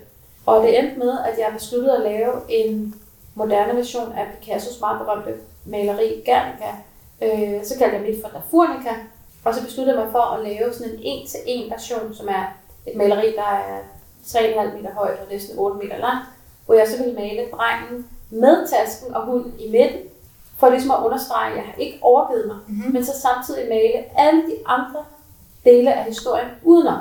[0.46, 2.94] Og det endte med, at jeg besluttede at lave en
[3.36, 5.34] moderne version af Picassos meget berømte
[5.64, 6.70] maleri Guernica.
[7.22, 8.94] Øh, så kaldte jeg mit for La Furnica.
[9.44, 12.44] Og så besluttede jeg mig for at lave sådan en en-til-en version, som er
[12.86, 13.78] et maleri, der er
[14.26, 16.26] 3,5 meter højt og næsten 8 meter langt,
[16.66, 20.00] hvor jeg så ville male drengen med tasken og hunden i midten,
[20.58, 22.92] for ligesom at understrege, at jeg har ikke overgivet mig, mm-hmm.
[22.92, 25.04] men så samtidig male alle de andre
[25.64, 26.98] dele af historien udenom.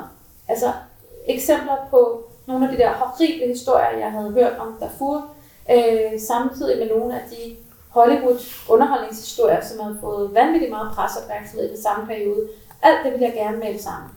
[0.48, 0.72] Altså
[1.26, 5.24] eksempler på nogle af de der horrible historier, jeg havde hørt om Darfur,
[5.70, 7.56] øh, samtidig med nogle af de
[7.88, 12.48] Hollywood underholdningshistorier, som havde fået vanvittigt meget presseopmærksomhed i den samme periode.
[12.82, 14.10] Alt det ville jeg gerne male sammen.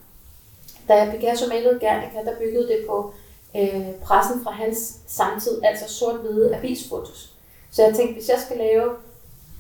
[0.88, 3.14] Da jeg Picasso malede Guernica, der byggede det på
[3.56, 7.34] øh, pressen fra hans samtid, altså sort-hvide avisfotos.
[7.72, 8.92] Så jeg tænkte, hvis jeg skal lave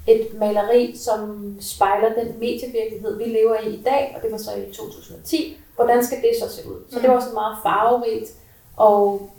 [0.07, 4.51] et maleri, som spejler den medievirkelighed, vi lever i i dag, og det var så
[4.55, 5.57] i 2010.
[5.75, 6.75] Hvordan skal det så se ud?
[6.89, 8.31] Så det var også meget farverigt,
[8.77, 9.29] og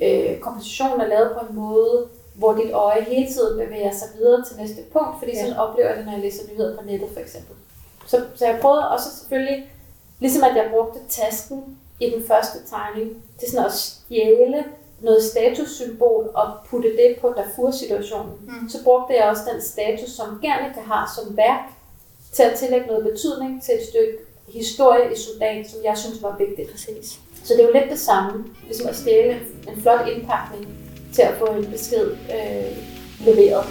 [0.00, 4.44] øh, kompositionen er lavet på en måde, hvor dit øje hele tiden bevæger sig videre
[4.44, 5.40] til næste punkt, fordi ja.
[5.42, 7.56] sådan oplever jeg det, når jeg læser nyheder på nettet for eksempel.
[8.06, 9.72] Så, så jeg prøvede også selvfølgelig,
[10.20, 14.64] ligesom at jeg brugte tasken i den første tegning, til sådan at stjæle
[15.00, 18.68] noget statussymbol og putte det på Darfur-situationen, mm.
[18.68, 21.60] så brugte jeg også den status, som Gernika har som værk,
[22.32, 24.18] til at tillægge noget betydning til et stykke
[24.48, 26.70] historie i Sudan, som jeg synes var vigtigt.
[26.70, 27.20] Præcis.
[27.46, 30.68] Så det er jo lidt det samme, ligesom at stjæle en flot indpakning
[31.14, 32.72] til at få en besked øh,
[33.26, 33.64] leveret.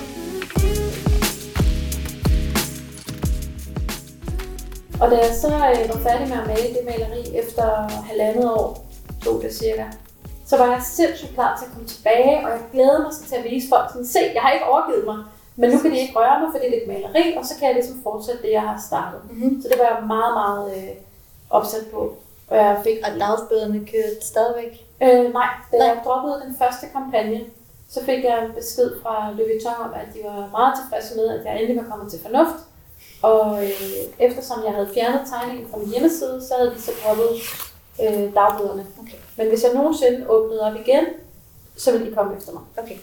[5.02, 7.66] Og da jeg så øh, var færdig med at male det maleri efter
[8.10, 8.88] halvandet år,
[9.24, 9.86] tog det cirka,
[10.46, 13.44] så var jeg sindssygt klar til at komme tilbage, og jeg glæder mig til at
[13.52, 15.18] vise folk, sådan, se, jeg har ikke overgivet mig,
[15.56, 17.68] men nu kan de ikke røre mig, fordi det er et maleri, og så kan
[17.68, 19.20] jeg ligesom fortsætte det, jeg har startet.
[19.30, 19.62] Mm-hmm.
[19.62, 20.96] Så det var jeg meget, meget øh,
[21.50, 22.18] opsat på.
[22.48, 22.98] Og jeg fik...
[23.06, 24.86] Og dagsbøderne kørte stadigvæk?
[25.04, 25.88] Øh, nej, da Nej.
[25.88, 27.42] jeg droppede den første kampagne,
[27.90, 31.46] så fik jeg besked fra Louis Vuitton om, at de var meget tilfredse med, at
[31.46, 32.60] jeg endelig var kommet til fornuft.
[33.22, 37.30] Og øh, eftersom jeg havde fjernet tegningen fra min hjemmeside, så havde de så droppet
[38.04, 38.86] øh, dagbøderne.
[39.02, 39.18] Okay.
[39.38, 41.06] Men hvis jeg nogensinde åbnede op igen,
[41.78, 42.62] så ville de komme efter mig.
[42.78, 42.98] Okay.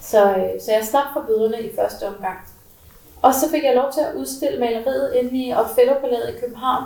[0.00, 2.38] Så, øh, så jeg slap for bøderne i første omgang.
[3.22, 6.84] Og så fik jeg lov til at udstille maleriet inde i Otfellow-palæet i København,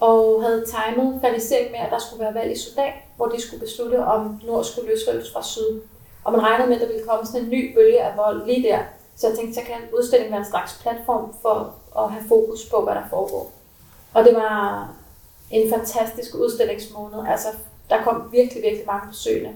[0.00, 3.60] og havde timet fanisering med, at der skulle være valg i Sudan, hvor de skulle
[3.60, 5.80] beslutte, om nord skulle løsrives fra syd.
[6.24, 8.68] Og man regnede med, at der ville komme sådan en ny bølge af vold lige
[8.68, 8.78] der.
[9.16, 12.64] Så jeg tænkte, så kan en udstilling være en slags platform for at have fokus
[12.70, 13.52] på, hvad der foregår.
[14.14, 14.88] Og det var
[15.50, 17.18] en fantastisk udstillingsmåned.
[17.30, 17.48] Altså,
[17.90, 19.50] der kom virkelig, virkelig mange besøgende.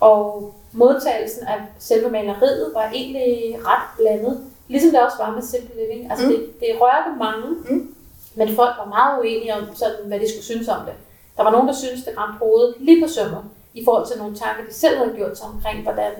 [0.00, 4.44] Og modtagelsen af selve maleriet var egentlig ret blandet.
[4.68, 6.10] Ligesom det også var med Simple Living.
[6.10, 6.32] Altså, Mm.
[6.32, 7.94] det, det rørte mange, Mm.
[8.34, 10.94] Men folk var meget uenige om, sådan, hvad de skulle synes om det.
[11.36, 14.36] Der var nogen, der syntes, det ramte hovedet lige på sømmet, i forhold til nogle
[14.36, 16.12] tanker, de selv havde gjort sig omkring, hvordan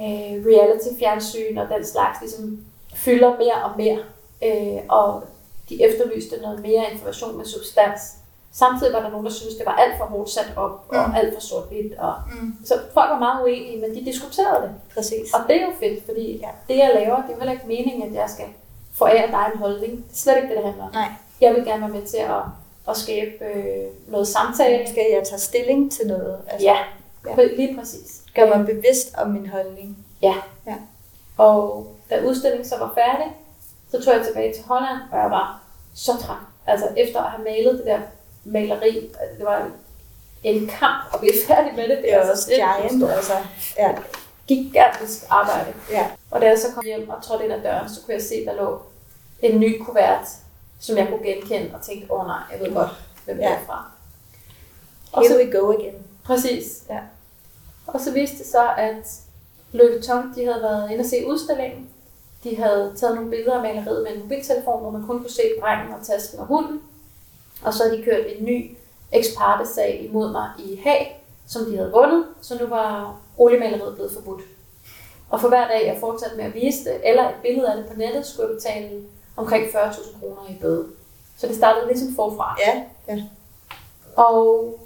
[0.00, 2.64] øh, reality-fjernsyn og den slags ligesom
[2.94, 3.98] fylder mere og mere.
[4.44, 5.22] Øh, og
[5.68, 8.00] de efterlyste noget mere information med substans.
[8.52, 11.14] Samtidig var der nogen, der syntes, det var alt for hårdt sat op, og Mm.
[11.14, 11.94] alt for sort-hvidt.
[11.98, 12.14] Og...
[12.32, 12.54] Mm.
[12.64, 14.70] Så folk var meget uenige, men de diskuterede det.
[14.94, 15.34] Præcis.
[15.34, 16.48] Og det er jo fedt, fordi ja.
[16.68, 18.44] det, jeg laver, det er jo heller ikke meningen, at jeg skal
[18.94, 19.92] forære dig en holdning.
[19.96, 20.90] Det er slet ikke det, det handler om.
[20.92, 21.08] Nej.
[21.40, 22.42] Jeg vil gerne være med til at,
[22.88, 24.88] at skabe øh, noget samtale.
[24.90, 26.38] Skal jeg tage stilling til noget?
[26.48, 26.76] Altså, Ja,
[27.26, 27.34] Ja.
[27.42, 27.44] ja.
[27.56, 28.20] lige præcis.
[28.34, 30.06] Gør mig bevidst om min holdning?
[31.38, 33.26] Og da udstillingen så var færdig,
[33.90, 35.60] så tog jeg tilbage til Holland, og jeg var
[35.94, 36.36] så træt.
[36.66, 37.98] Altså efter at have malet det der
[38.44, 38.94] maleri,
[39.38, 39.70] det var
[40.42, 41.98] en kamp at blive færdig med det.
[42.02, 43.32] Det er også giant, altså.
[43.78, 43.92] Ja.
[44.48, 45.72] gigantisk arbejde.
[45.90, 46.06] Ja.
[46.30, 48.44] Og da jeg så kom hjem og trådte ind ad døren, så kunne jeg se,
[48.46, 48.82] der lå
[49.42, 50.28] en ny kuvert,
[50.80, 52.90] som jeg kunne genkende, og tænkte, åh oh, nej, jeg ved godt,
[53.24, 53.54] hvem det Ja.
[53.54, 53.90] er fra.
[55.12, 55.94] Og Here så, we go again.
[56.24, 56.82] præcis.
[56.90, 56.98] Ja.
[57.86, 59.20] Og så viste det så, at
[59.72, 61.88] Louis Vuitton, de havde været inde og se udstillingen.
[62.44, 65.42] De havde taget nogle billeder af maleriet med en mobiltelefon, hvor man kun kunne se
[65.62, 66.80] drengen og tasken og hunden.
[67.64, 68.76] Og så havde de kørt en ny
[69.12, 74.42] ekspertesag imod mig i Haag, som de havde vundet, så nu var oliemaleriet blevet forbudt.
[75.30, 77.86] Og for hver dag, jeg fortsatte med at vise det, eller et billede af det
[77.86, 79.00] på nettet, skulle jeg betale
[79.40, 80.86] omkring 40.000 kroner i bøde.
[81.36, 82.56] Så det startede ligesom forfra.
[82.66, 82.82] Ja.
[83.08, 83.22] ja.
[84.16, 84.78] Og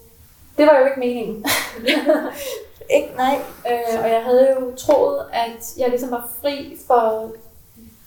[0.58, 1.44] det var jo ikke meningen.
[2.90, 3.38] Ikke, nej.
[3.66, 7.32] Øh, og jeg havde jo troet, at jeg ligesom var fri for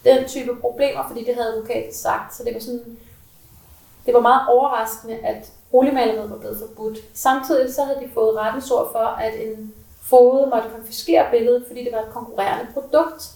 [0.04, 2.36] den type problemer, fordi det havde advokaten sagt.
[2.36, 2.98] Så det var sådan,
[4.06, 6.98] det var meget overraskende, at boligmaleriet var blevet forbudt.
[7.14, 11.84] Samtidig så havde de fået rettens ord for, at en fode måtte konfiskere billedet, fordi
[11.84, 13.32] det var et konkurrerende produkt.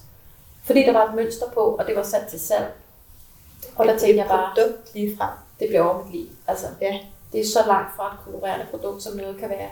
[0.64, 2.74] Fordi der var et mønster på, og det var sat til salg.
[3.76, 5.30] Og der tænkte jeg bare, produkt lige frem.
[5.60, 6.28] det bliver over mit liv.
[6.48, 7.00] Altså, Ja.
[7.34, 9.70] det er så langt fra et konkurrerende produkt, som noget kan være.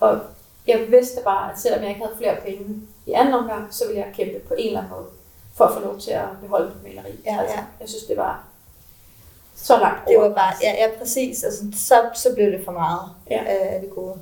[0.00, 0.20] Og
[0.66, 4.00] jeg vidste bare, at selvom jeg ikke havde flere penge i anden omgang, så ville
[4.00, 5.06] jeg kæmpe på en eller anden måde,
[5.54, 7.20] for at få lov til at beholde mit maleri.
[7.24, 7.64] Ja, altså, ja.
[7.80, 8.44] Jeg synes, det var
[9.56, 10.28] så langt Det over.
[10.28, 11.44] var bare, ja, ja præcis.
[11.44, 13.44] Altså, så, så blev det for meget Ja.
[13.46, 14.14] af det gode.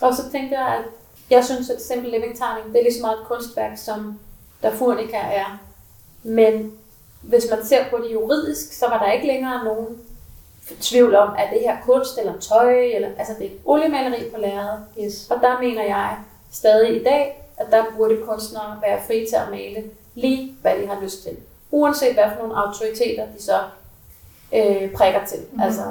[0.00, 0.84] Og så tænkte jeg, at
[1.30, 4.20] jeg synes, at Simple Living Tegning, det er lige så meget et kunstværk, som
[4.62, 5.58] der Furnica er.
[6.22, 6.72] Men
[7.22, 9.98] hvis man ser på det juridisk, så var der ikke længere nogen
[10.80, 14.84] tvivl om, at det her kunst eller tøj, eller, altså det er oliemaleri på lærredet.
[15.00, 15.30] Yes.
[15.30, 16.16] Og der mener jeg
[16.52, 19.84] stadig i dag, at der burde kunstnere være fri til at male
[20.14, 21.36] lige, hvad de har lyst til.
[21.70, 23.58] Uanset hvad for nogle autoriteter de så
[24.54, 25.38] øh, prikker til.
[25.38, 25.48] Mhm.
[25.50, 25.62] Mm-hmm.
[25.62, 25.82] Altså,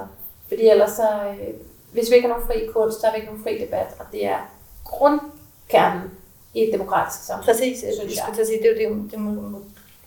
[0.47, 1.53] fordi ellers så, øh,
[1.91, 4.05] hvis vi ikke har nogen fri kunst, så har vi ikke nogen fri debat, og
[4.11, 4.51] det er
[4.83, 6.11] grundkernen
[6.53, 7.45] i et demokratisk samfund.
[7.45, 7.83] Præcis.
[7.83, 8.45] Jeg Synes jeg.
[8.45, 9.19] sige, det er jo det, det,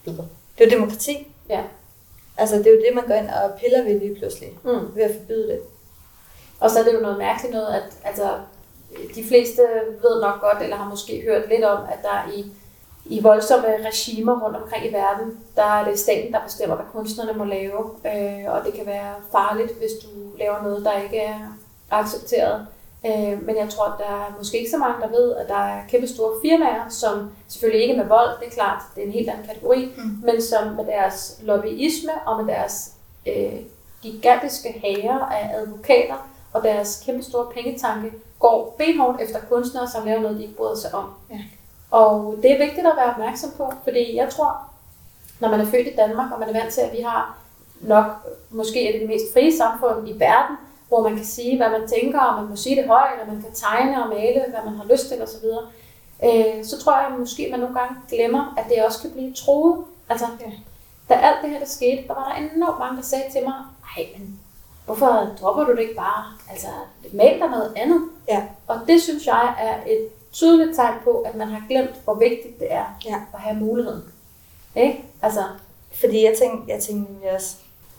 [0.04, 0.28] det
[0.58, 1.26] er jo demokrati.
[1.48, 1.62] Ja.
[2.36, 4.94] Altså, det er jo det, man går ind og piller ved lige pludselig, Mm.
[4.96, 5.60] ved at forbyde det.
[6.60, 8.28] Og så er det jo noget mærkeligt noget, at altså,
[9.14, 9.62] de fleste
[10.02, 12.46] ved nok godt, eller har måske hørt lidt om, at der i,
[13.06, 17.32] i voldsomme regimer rundt omkring i verden, der er det staten, der bestemmer, hvad kunstnerne
[17.38, 17.90] må lave.
[18.06, 20.08] Øh, og det kan være farligt, hvis du
[20.38, 21.58] laver noget, der ikke er
[21.90, 22.66] accepteret.
[23.06, 25.56] Øh, men jeg tror, at der er måske ikke så mange, der ved, at der
[25.56, 29.12] er kæmpe store firmaer, som selvfølgelig ikke med vold, det er klart, det er en
[29.12, 30.18] helt anden kategori, Mm.
[30.24, 32.92] men som med deres lobbyisme og med deres
[33.26, 33.60] øh,
[34.02, 40.20] gigantiske hager af advokater og deres kæmpe store pengetanke går benhårdt efter kunstnere, som laver
[40.20, 41.04] noget, de ikke bryder sig om.
[41.30, 41.38] Ja.
[41.90, 44.56] Og det er vigtigt at være opmærksom på, fordi jeg tror,
[45.40, 47.36] når man er født i Danmark, og man er vant til, at vi har
[47.80, 48.04] nok
[48.50, 50.56] måske et af de mest frie samfund i verden,
[50.88, 53.42] hvor man kan sige, hvad man tænker, og man må sige det højt, og man
[53.42, 55.44] kan tegne og male, hvad man har lyst til osv.,
[56.24, 59.10] øh, så tror jeg at måske, at man nogle gange glemmer, at det også kan
[59.10, 59.84] blive troet.
[60.08, 60.50] Altså, Ja.
[61.08, 63.54] da alt det her der skete, der var der enormt mange, der sagde til mig,
[63.96, 64.40] nej, men
[64.84, 66.24] hvorfor dropper du det ikke bare?
[66.50, 66.66] Altså,
[67.12, 68.00] mal dig noget andet.
[68.28, 68.42] Ja.
[68.66, 72.58] Og det synes jeg er et tydeligt tegn på, at man har glemt, hvor vigtigt
[72.60, 73.14] det er Ja.
[73.34, 74.02] at have muligheden.
[74.76, 75.04] Ikke?
[75.22, 75.40] Altså,
[76.00, 77.56] Fordi jeg tænker, jeg tænker nemlig også,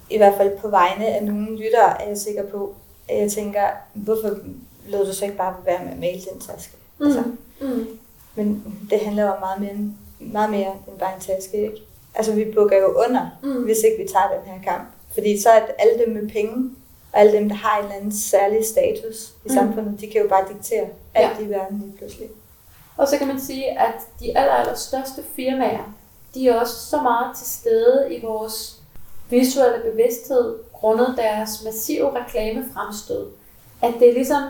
[0.10, 2.76] i hvert fald på vegne af nogle lyttere, er jeg sikker på,
[3.10, 4.38] at jeg tænker, hvorfor
[4.88, 6.74] lod du så ikke bare være med at male den taske?
[7.00, 7.24] mm, Altså,
[7.62, 7.88] mm,
[8.36, 11.78] men det handler jo om meget mere, end- meget mere end bare en taske, ikke?
[12.16, 13.64] Altså, vi bukker jo under, mm.
[13.64, 14.88] hvis ikke vi tager den her kamp.
[15.14, 16.70] Fordi så er alle dem med penge,
[17.14, 19.54] og alle dem, der har en eller anden særlig status i mm.
[19.54, 21.46] samfundet, de kan jo bare diktere alt Ja.
[21.46, 22.28] i verden lige pludselig.
[22.98, 25.94] Og så kan man sige, at de aller, aller største firmaer,
[26.34, 28.75] de er også så meget til stede i vores
[29.30, 33.28] visuelle bevidsthed, grundet deres massive reklamefremstød,
[33.82, 34.44] at det er ligesom,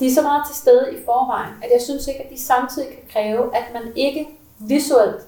[0.00, 2.88] de er så meget til stede i forvejen, at jeg synes ikke, at de samtidig
[2.88, 5.22] kan kræve, at man ikke visuelt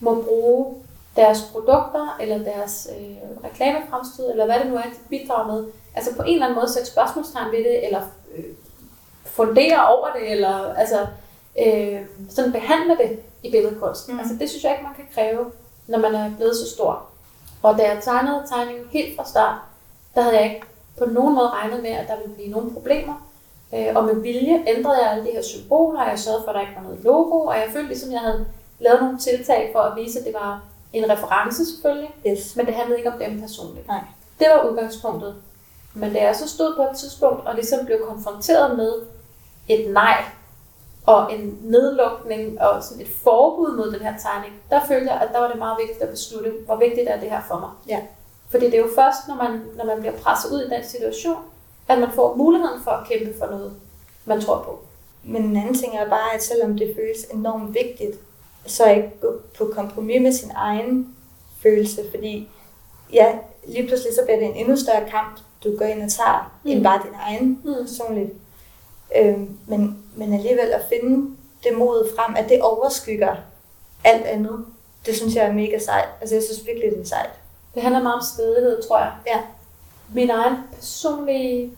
[0.00, 0.74] må bruge
[1.16, 5.66] deres produkter, eller deres øh, reklamefremstød, eller hvad det nu er, de bidrager med.
[5.94, 8.02] Altså på en eller anden måde sætte spørgsmålstegn ved det, eller
[8.36, 8.44] øh,
[9.24, 11.06] fundere over det, eller altså,
[11.66, 14.14] øh, sådan behandle det i billedkunsten.
[14.14, 14.20] Mm.
[14.20, 15.52] Altså det synes jeg ikke, man kan kræve,
[15.86, 17.07] når man er blevet så stor.
[17.62, 19.54] Og da jeg tegnede tegningen helt fra start,
[20.14, 20.66] der havde jeg ikke
[20.98, 23.26] på nogen måde regnet med, at der ville blive nogle problemer.
[23.74, 26.54] Øh, og med vilje ændrede jeg alle de her symboler, og jeg sørgede for, at
[26.54, 28.46] der ikke var noget logo, og jeg følte ligesom, jeg havde
[28.80, 30.62] lavet nogle tiltag for at vise, at det var
[30.92, 32.56] en reference selvfølgelig, Yes.
[32.56, 33.86] men det handlede ikke om dem personligt.
[33.88, 34.00] Nej.
[34.38, 35.34] Det var udgangspunktet.
[35.94, 38.92] Men da jeg så stod på et tidspunkt og ligesom blev konfronteret med
[39.68, 40.24] et nej
[41.12, 45.28] og en nedlukning og sådan et forbud mod den her tegning, der følte jeg, at
[45.32, 47.70] der var det meget vigtigt at beslutte, hvor vigtigt er det her for mig.
[47.88, 48.00] Ja.
[48.50, 51.36] Fordi det er jo først, når man, når man bliver presset ud i den situation,
[51.88, 53.72] at man får muligheden for at kæmpe for noget,
[54.24, 54.78] man tror på.
[55.24, 58.16] Men en anden ting er bare, at selvom det føles enormt vigtigt,
[58.66, 61.16] så ikke gå på kompromis med sin egen
[61.62, 62.48] følelse, fordi
[63.12, 66.52] ja, lige pludselig så bliver det en endnu større kamp, du går ind og tager,
[66.64, 66.70] mm.
[66.70, 67.74] End bare din egen Mm.
[67.80, 68.32] personligt.
[69.16, 73.36] Øhm, men, men alligevel at finde det mod frem, at det overskygger
[74.04, 74.64] alt andet,
[75.06, 76.08] det synes jeg er mega sejt.
[76.20, 77.30] Altså jeg synes virkelig, det er sejt.
[77.74, 79.12] Det handler meget om stedighed, tror jeg.
[79.26, 79.40] Ja.
[80.14, 81.72] Min egen personlige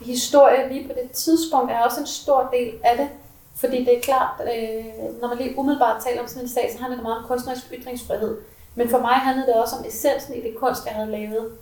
[0.00, 3.08] historie lige på det tidspunkt er også en stor del af det.
[3.56, 4.84] Fordi det er klart, øh,
[5.20, 7.72] når man lige umiddelbart taler om sådan en sag, så handler det meget om kunstnerisk
[7.72, 8.38] ytringsfrihed.
[8.74, 11.52] Men for mig handlede det også om essensen i det kunst, jeg havde lavet.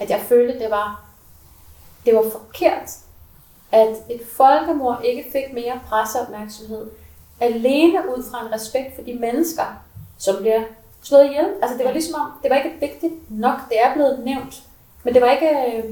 [0.00, 1.04] At jeg følte, det var,
[2.06, 2.90] det var forkert,
[3.72, 6.90] at et folkemord ikke fik mere presseopmærksomhed.
[7.40, 9.64] Alene ud fra en respekt for de mennesker,
[10.18, 10.62] som bliver
[11.02, 11.46] slået ihjel.
[11.62, 14.62] Altså det var ligesom om, det var ikke vigtigt nok, det er blevet nævnt.
[15.04, 15.84] Men det var ikke, øh,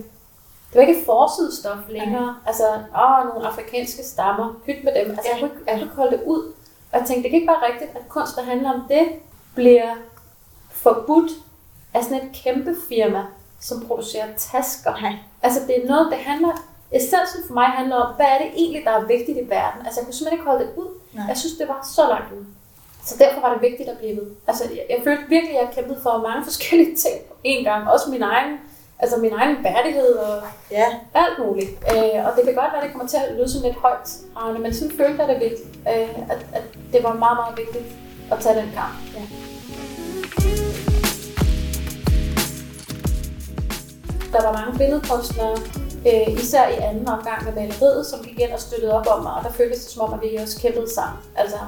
[0.72, 2.36] det var ikke forsidestof længere.
[2.46, 5.10] Altså, åh, nogle afrikanske stammer, pyt med dem.
[5.10, 6.52] Altså, jeg kunne, jeg kunne holde det ud.
[6.92, 9.08] Og jeg tænkte, det kan ikke være rigtigt, at kunst, der handler om det,
[9.54, 9.94] bliver
[10.70, 11.30] forbudt
[11.94, 13.24] af sådan et kæmpe firma,
[13.60, 15.00] som producerer tasker.
[15.00, 15.14] Nej.
[15.42, 16.52] Altså, det er noget, det handler...
[16.92, 19.80] Essensen for mig handler om, hvad er det egentlig, der er vigtigt i verden?
[19.86, 20.88] Altså, jeg kunne simpelthen ikke holde det ud.
[21.12, 21.24] Nej.
[21.28, 22.46] Jeg synes, det var så langt ude.
[23.04, 24.26] Så derfor var det vigtigt at blive ved.
[24.46, 27.90] Altså, jeg, jeg følte virkelig, at jeg kæmpede for mange forskellige ting på én gang.
[27.90, 28.52] Også min egen,
[28.98, 31.70] altså min egen værdighed og Ja, alt muligt.
[31.70, 34.08] Øh, og det kan godt være, at det kommer til at lyde sådan lidt højt,
[34.36, 37.86] Arne, men sådan følte jeg det virkelig, øh, at, at det var meget, meget vigtigt
[38.32, 38.94] at tage den kamp.
[39.16, 39.22] Ja.
[44.32, 45.56] Der var mange billedkunstnere,
[46.06, 49.32] øh, især i anden omgang med maleriet, som gik ind og støttede op om mig,
[49.32, 51.18] og der føltes det som om, at vi også kæmpede sammen.
[51.36, 51.58] Altså,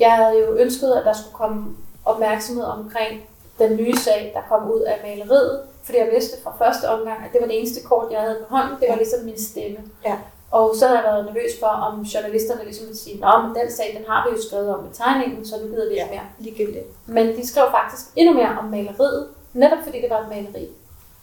[0.00, 3.22] jeg havde jo ønsket, at der skulle komme opmærksomhed omkring
[3.58, 7.32] den nye sag, der kom ud af maleriet, fordi jeg vidste fra første omgang, at
[7.32, 8.76] det var det eneste kort, jeg havde på hånden.
[8.80, 9.78] Det var ligesom min stemme.
[10.04, 10.16] Ja.
[10.50, 13.94] Og så havde jeg været nervøs for, om journalisterne ligesom ville sige, men den sag,
[13.98, 16.26] den har vi jo skrevet om med tegningen, så nu gider vi ikke mere.
[16.38, 16.86] ligegyldigt.
[17.06, 20.68] Men de skrev faktisk endnu mere om maleriet, netop fordi det var et maleri.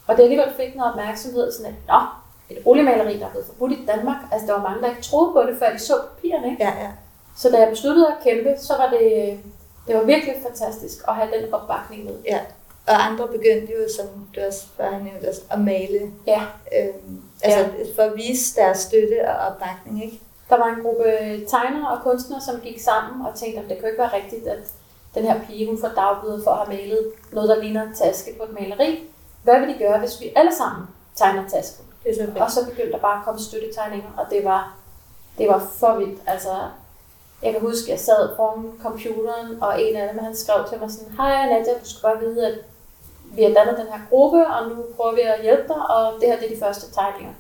[0.08, 2.00] Og det alligevel fik noget opmærksomhed, sådan at, nå,
[2.50, 4.18] et oliemaleri, der er blevet forbudt i Danmark.
[4.32, 6.64] Altså, der var mange, der ikke troede på det, før de så papirerne, ikke?
[6.64, 6.92] Ja, ja.
[7.38, 9.40] Så da jeg besluttede at kæmpe, så var det,
[9.88, 12.14] det var virkelig fantastisk at have den opbakning med.
[12.26, 12.40] ja.
[12.88, 14.06] Og andre begyndte jo, som
[14.36, 16.12] du også før har nævnt, at male.
[16.28, 16.42] Ja.
[16.78, 17.66] Øhm, altså ja.
[17.96, 20.20] for at vise deres støtte og opbakning, ikke?
[20.50, 21.04] Der var en gruppe
[21.48, 24.48] tegnere og kunstnere, som gik sammen og tænkte, at det kan jo ikke være rigtigt,
[24.48, 24.60] at
[25.16, 28.36] den her pige, hun får dagbøder for at have malet noget, der ligner en taske
[28.38, 29.10] på et maleri.
[29.44, 31.86] Hvad vil de gøre, hvis vi alle sammen tegner tasken?
[32.04, 32.42] Det.
[32.42, 34.74] Og så begyndte der bare at komme støttetegninger, og det var,
[35.38, 36.22] det var for vildt.
[36.28, 36.50] Altså,
[37.44, 40.80] jeg kan huske, at jeg sad foran computeren, og en af dem, han skrev til
[40.80, 42.54] mig sådan, Hej Nadia, du skal bare vide, at
[43.36, 46.30] vi har dannet den her gruppe, og nu prøver vi at hjælpe dig, og det
[46.30, 47.34] her det er de første tegninger.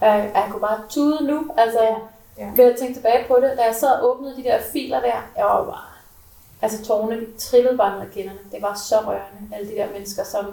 [0.00, 1.78] Jeg, jeg kunne bare tude nu, altså
[2.38, 2.44] Ja.
[2.44, 2.50] ja.
[2.56, 3.52] ved at tænke tilbage på det.
[3.58, 5.84] Da jeg sad og åbnede de der filer der, jeg var bare,
[6.62, 8.38] altså tårerne de trillede bare ned ad kinderne.
[8.52, 10.44] Det var så rørende, alle de der mennesker, som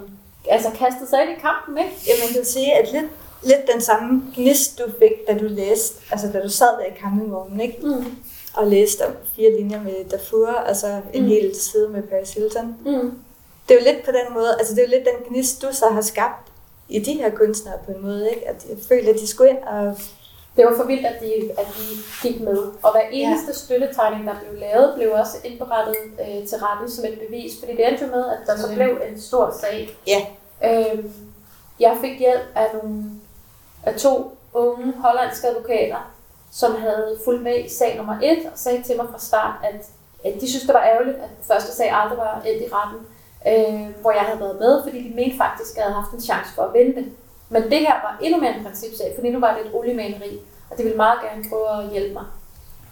[0.50, 1.96] altså kastede sig ind i kampen, ikke?
[2.06, 3.04] Ja, man kan sige, at lidt,
[3.44, 6.98] lidt den samme gnist, du fik, da du læste, altså da du sad der i
[7.00, 7.78] campingvognen, ikke?
[7.82, 8.04] Mm.
[8.54, 9.04] Og læste
[9.36, 11.28] fire linjer med Darfur, altså en Mm.
[11.28, 12.76] hel side med Paris Hilton.
[12.86, 13.12] Mm.
[13.68, 15.66] Det er jo lidt på den måde, altså det er jo lidt den gnist, du
[15.72, 16.48] så har skabt
[16.88, 18.48] i de her kunstnere på en måde, ikke?
[18.48, 19.96] At jeg føler, at de skulle ind og...
[20.56, 22.56] Det var for vildt, at de, at de gik med.
[22.82, 23.52] Og hver eneste ja.
[23.52, 27.52] støttetegning, der blev lavet, blev også indberettet øh, til retten som et bevis.
[27.60, 29.96] Fordi det endte jo med, at der så blev en stor sag.
[30.06, 30.20] Ja.
[30.64, 31.12] Øhm,
[31.80, 33.04] jeg fik hjælp af, nogle,
[33.86, 36.12] af to unge hollandske advokater,
[36.50, 39.86] som havde fulgt med i sag nummer et, og sagde til mig fra start, at,
[40.24, 43.00] at de synes, det var ærgerligt, at den første sag aldrig var endt i retten,
[43.50, 46.20] øh, hvor jeg havde været med, fordi de mente faktisk, at jeg havde haft en
[46.20, 47.12] chance for at vinde det.
[47.48, 50.40] Men det her var endnu mere en principsag, fordi nu var det et oliemaleri,
[50.70, 52.24] og de ville meget gerne prøve at hjælpe mig.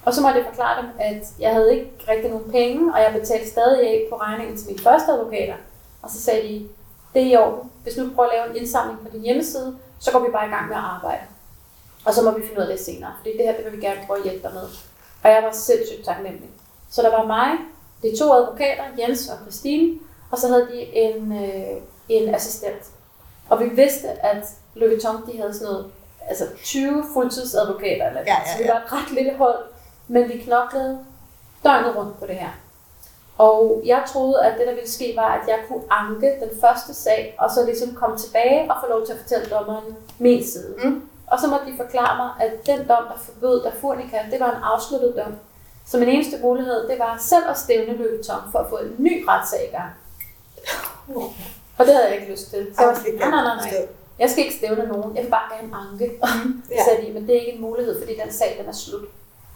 [0.05, 3.19] Og så måtte jeg forklare dem, at jeg havde ikke rigtig nogen penge, og jeg
[3.19, 5.55] betalte stadig af på regningen til mine første advokater.
[6.01, 6.67] Og så sagde de,
[7.13, 7.71] det er i orden.
[7.83, 10.49] Hvis nu prøver at lave en indsamling på din hjemmeside, så går vi bare i
[10.49, 11.23] gang med at arbejde.
[12.05, 13.85] Og så må vi finde ud af det senere, fordi det her, det vil vi
[13.85, 14.67] gerne prøve at hjælpe dig med.
[15.23, 16.49] Og jeg var sindssygt taknemmelig.
[16.89, 17.49] Så der var mig,
[18.03, 19.99] de to advokater, Jens og Christine,
[20.31, 22.83] og så havde de en, øh, en assistent.
[23.49, 24.43] Og vi vidste, at
[24.75, 25.91] Louis Vuitton, de havde sådan noget,
[26.27, 28.73] altså 20 fuldtidsadvokater, eller Ja, ja, så vi ja.
[28.73, 29.63] var et ret lille hold,
[30.07, 30.99] men vi knoklede
[31.63, 32.49] døgnet rundt på det her.
[33.37, 36.93] Og jeg troede, at det, der ville ske, var, at jeg kunne anke den første
[36.93, 40.75] sag, og så ligesom komme tilbage og få lov til at fortælle dommeren min side.
[40.83, 41.09] Mm.
[41.27, 44.63] Og så måtte de forklare mig, at den dom, der forbød Dafurnica, det var en
[44.63, 45.35] afsluttet dom.
[45.85, 48.95] Så min eneste mulighed, det var selv at stævne Louis Vuitton for at få en
[48.97, 49.91] ny retssag i gang.
[51.77, 52.67] Og det havde jeg ikke lyst til.
[52.75, 53.87] Så jeg var sådan, nej, nej, nej, nej.
[54.19, 55.15] Jeg skal ikke stævne nogen.
[55.15, 56.11] Jeg vil bare gerne anke.
[56.71, 56.77] Ja.
[56.77, 59.07] Så sagde de, men det er ikke en mulighed, fordi den sag, den er slut.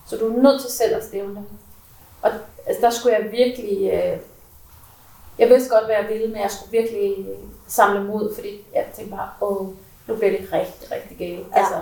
[0.08, 1.46] Så du er nødt til selv at stævne dem.
[2.22, 2.32] Og
[2.68, 3.92] altså, der skulle jeg virkelig...
[3.94, 4.18] Øh,
[5.40, 7.26] jeg vidste godt, hvad jeg ville, men jeg skulle virkelig
[7.68, 9.68] samle mod, fordi jeg tænkte bare, åh,
[10.08, 11.48] nu bliver det rigtig, rigtig galt.
[11.56, 11.60] Ja.
[11.60, 11.76] Altså,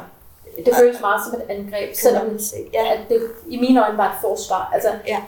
[0.66, 2.56] det føles meget som et angreb, selvom Selvom se.
[2.74, 2.94] Ja.
[2.94, 4.72] at det i mine øjne var et forsvar.
[4.74, 5.22] Altså, Ja.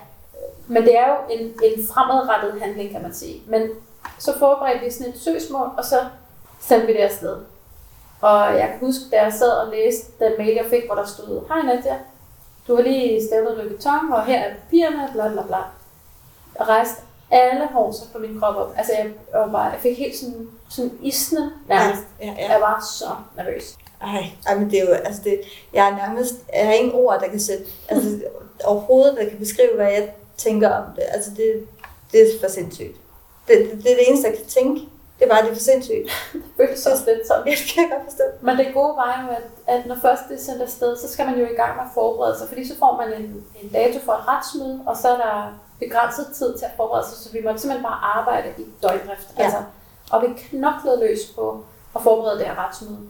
[0.67, 3.41] Men det er jo en, en fremadrettet handling, kan man sige.
[3.47, 3.69] Men
[4.19, 5.99] så forberedte vi sådan et søgsmål, og så
[6.61, 7.37] sendte vi det afsted.
[8.21, 11.05] Og jeg kan huske, da jeg sad og læste den mail, jeg fik, hvor der
[11.05, 11.99] stod, Hej Nadia,
[12.67, 15.57] du har lige stævnet Louis Vuitton, og her er papirerne, bla bla bla.
[16.55, 18.73] Og rejste alle hårser på min krop op.
[18.77, 22.03] Altså, jeg, jeg, var bare, jeg fik helt sådan, sådan isne nærmest.
[22.21, 22.51] Ja, ja.
[22.51, 23.77] Jeg var så nervøs.
[24.01, 25.41] Ej, ej, men det er jo, altså det,
[25.73, 28.21] jeg er nærmest, jeg har ingen ord, der kan sætte, altså
[28.63, 31.03] overhovedet, der kan beskrive, hvad jeg tænker om det.
[31.07, 31.67] Altså det,
[32.11, 32.97] det er for sindssygt.
[33.47, 34.81] Det, det, det er det eneste, jeg kan tænke.
[35.19, 36.07] Det bare, det for sindssygt.
[36.33, 37.47] Det føltes også lidt sådan.
[37.47, 38.23] Jeg kan godt forstå.
[38.41, 41.25] Men det gode var jo, at, at når først det er sendt afsted, så skal
[41.25, 43.99] man jo i gang med at forberede sig, fordi så får man en, en dato
[43.99, 47.41] for et retsmøde, og så er der begrænset tid til at forberede sig, så vi
[47.45, 49.27] måtte simpelthen bare arbejde i døgndrift.
[49.37, 49.43] Ja.
[49.43, 49.57] Altså,
[50.11, 51.63] og vi knoklede løs på
[51.95, 53.09] at forberede det her retsmøde.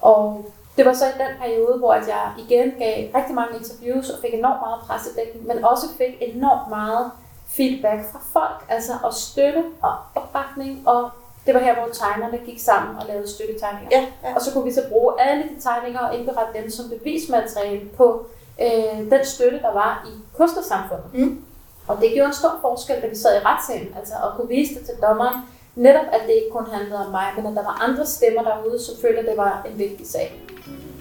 [0.00, 0.46] Og
[0.76, 4.18] det var så i den periode, hvor at jeg igen gav rigtig mange interviews og
[4.20, 7.10] fik enormt meget pressedækning, men også fik enormt meget
[7.46, 11.10] feedback fra folk, altså og støtte og opbakning, og
[11.46, 13.88] det var her, hvor tegnerne gik sammen og lavede støttetegninger.
[13.90, 14.34] Ja, ja.
[14.34, 18.26] Og så kunne vi så bruge alle de tegninger og indberette dem som bevismateriale på
[18.60, 21.14] øh, den støtte, der var i kunstnersamfundet.
[21.14, 21.44] Mm.
[21.88, 24.74] Og det gjorde en stor forskel, da vi sad i retssalen, altså at kunne vise
[24.74, 25.36] det til dommeren,
[25.74, 28.84] netop at det ikke kun handlede om mig, men at der var andre stemmer derude,
[28.84, 30.42] som følte, at det var en vigtig sag.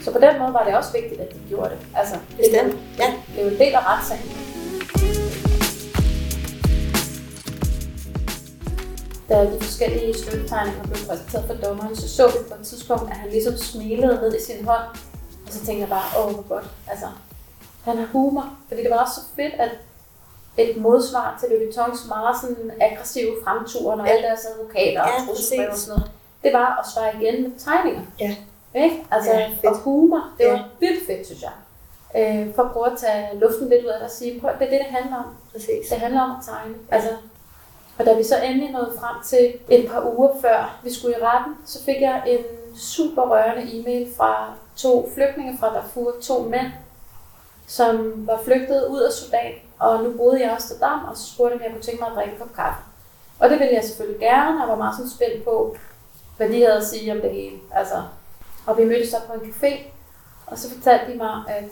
[0.04, 1.80] Så på den måde var det også vigtigt, at de gjorde det.
[1.96, 2.76] Altså, det, Bestemt.
[3.00, 3.14] Ja.
[3.36, 4.51] det jo en del af retssagen.
[9.32, 13.18] Da de forskellige støttetegninger blev præsenteret for dommeren, så så vi på et tidspunkt, at
[13.18, 14.84] han ligesom smilede ned i sin hånd.
[15.48, 16.66] Og så tænkte jeg bare, åh, hvor godt.
[16.92, 17.06] Altså,
[17.86, 18.54] han har humor.
[18.68, 19.72] Fordi det var også så fedt, at
[20.58, 24.12] et modsvar til Louis Vuittons meget sådan aggressive fremturer, når Ja.
[24.12, 26.12] alle deres advokater Ja, og trusselsbrev og sådan noget,
[26.44, 28.02] det var at svare igen med tegninger.
[28.20, 28.36] Ja.
[28.84, 29.04] Ikke?
[29.12, 29.66] Altså, Ja, fedt.
[29.66, 30.64] og humor, det var Ja.
[30.80, 31.56] vildt fedt, synes jeg.
[32.18, 34.66] Øh, for at prøve at tage luften lidt ud af det og sige, prøv, det
[34.68, 35.26] er det, det handler om.
[35.52, 35.88] Præcis.
[35.90, 36.76] Det handler om at tegne.
[36.92, 37.10] Altså,
[38.02, 41.24] og da vi så endelig nåede frem til et par uger før vi skulle i
[41.24, 42.40] retten, så fik jeg en
[42.78, 46.72] super rørende e-mail fra to flygtninge fra Darfur, to mænd,
[47.68, 51.54] som var flygtet ud af Sudan, og nu boede jeg i Amsterdam, og så spurgte
[51.54, 52.82] de, om jeg kunne tænke mig at drikke en kop kaffe.
[53.40, 55.76] Og det ville jeg selvfølgelig gerne, og var meget sådan spændt på,
[56.38, 57.58] hvad de havde at sige om det hele.
[57.72, 58.04] Altså,
[58.66, 59.78] og vi mødtes så på en café,
[60.48, 61.72] og så fortalte de mig, at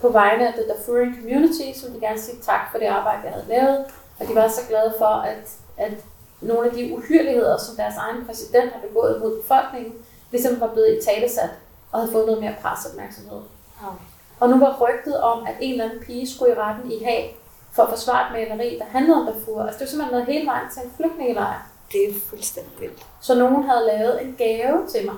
[0.00, 3.32] på vegne af The Darfurian Community, som de gerne sige tak for det arbejde, jeg
[3.32, 3.84] havde lavet,
[4.20, 5.92] og de var så glade for, at, at
[6.40, 9.92] nogle af de uhyrligheder, som deres egen præsident har begået mod befolkningen,
[10.30, 11.50] ligesom var blevet i talesat
[11.92, 13.40] og havde fået noget mere presseopmærksomhed.
[13.82, 13.88] Ja.
[14.40, 17.36] Og nu var rygtet om, at en eller anden pige skulle i retten i Haag
[17.72, 19.62] for at forsvare et maleri, der handlede om Darfur.
[19.62, 21.66] Altså det var simpelthen noget hele vejen til en flygtningelejr.
[21.92, 23.06] Det er fuldstændig vildt.
[23.20, 25.14] Så nogen havde lavet en gave til mig.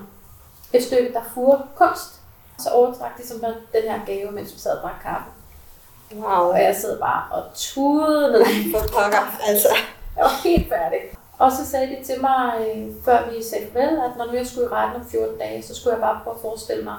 [0.72, 2.20] Et stykke Darfur kunst.
[2.59, 5.31] Så overtrak de simpelthen den her gave, mens vi sad og drak kaffe.
[6.15, 6.51] Wow.
[6.53, 8.45] Og jeg sad bare og tudede.
[8.73, 9.69] For pokker, altså.
[10.16, 10.99] Jeg var helt færdig.
[11.39, 14.47] Og så sagde de til mig, øh, før vi sagde farvel, at når nu jeg
[14.47, 16.97] skulle i retten om 14 dage, så skulle jeg bare prøve at forestille mig,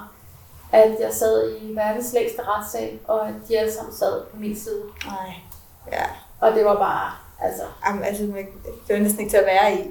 [0.72, 4.56] at jeg sad i verdens længste retssal, og at de alle sammen sad på min
[4.56, 4.82] side.
[5.06, 5.34] Nej.
[5.92, 6.04] Ja.
[6.40, 7.10] Og det var bare,
[7.40, 9.90] altså, Jamen, altså, det var næsten ikke til at være i.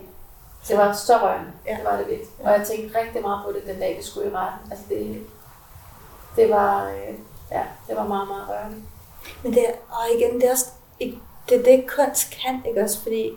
[0.67, 1.51] det var så rørende.
[1.67, 1.75] Ja.
[1.75, 2.29] Det var det virkelig.
[2.43, 4.71] Og jeg tænkte rigtig meget på det den dag, vi skulle i retten.
[4.71, 5.21] Altså det,
[6.35, 7.15] det var, øh,
[7.51, 8.77] ja, det var meget, meget rørende.
[9.43, 10.65] Men det er, og igen, det er også
[10.99, 11.17] ikke-
[11.49, 13.01] det, er det kunst kan, ikke også?
[13.03, 13.31] Fordi,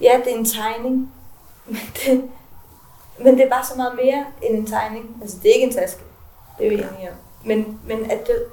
[0.00, 1.12] ja, det er en tegning,
[1.66, 2.30] men det,
[3.18, 5.16] men det er bare så meget mere end en tegning.
[5.22, 6.00] Altså, det er ikke en taske,
[6.58, 7.16] det er vi enige om.
[7.44, 8.44] Men, men at det,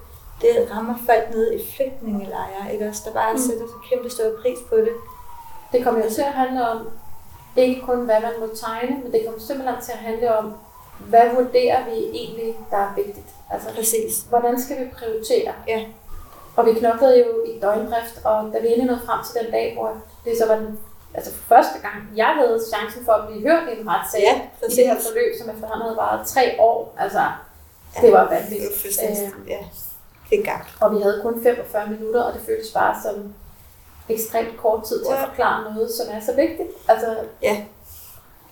[0.42, 3.02] det rammer folk nede i flygtningelejre, ikke også?
[3.06, 3.40] Der bare mm.
[3.40, 4.94] sætter så kæmpe stor pris på det.
[5.72, 6.90] Det kommer jo til at handle om,
[7.56, 10.54] ikke kun hvad man må tegne, men det kommer simpelthen til at handle om,
[11.00, 13.28] hvad vurderer vi egentlig, der er vigtigt.
[13.50, 14.26] Altså, Præcis.
[14.30, 15.54] hvordan skal vi prioritere?
[15.68, 15.86] Ja.
[16.56, 19.74] Og vi knoklede jo i døgndrift, og da vi endelig nåede frem til den dag,
[19.78, 20.80] hvor det så var den,
[21.14, 24.36] altså for første gang, jeg havde chancen for at blive hørt i en retssag, Ja,
[24.68, 26.96] i det her forløb, som efterhånden havde varet tre år.
[27.00, 27.22] Altså,
[28.02, 28.62] det var vanvittigt.
[28.62, 29.58] Det er fuldstændig, Øh, ja,
[30.30, 30.64] det er gang.
[30.82, 33.34] Og vi havde kun 45 minutter, og det føltes bare som
[34.10, 35.26] ekstremt kort tid til at Ja.
[35.26, 36.70] forklare noget, som er så vigtigt.
[36.88, 37.64] Altså, Ja.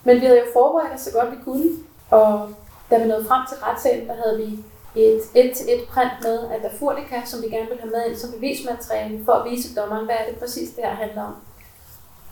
[0.04, 1.70] Men vi havde jo forberedt os så godt vi kunne,
[2.10, 2.50] og
[2.92, 4.66] da vi nåede frem til retssagen, der havde vi
[4.96, 9.26] et et-til-et print med af Dafurnica, som vi gerne ville have med ind som bevismateriale,
[9.26, 11.36] for at vise dommeren, hvad er det præcis, det her handler om.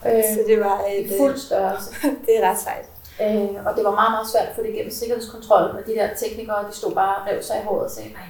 [0.05, 1.89] Øh, Så det var et, I fuld størrelse.
[2.25, 2.85] det er ret sejt.
[3.21, 6.07] Øh, og det var meget, meget svært at få det igennem sikkerhedskontrollen, og de der
[6.15, 8.21] teknikere, de stod bare og rev sig i håret og sagde, nej,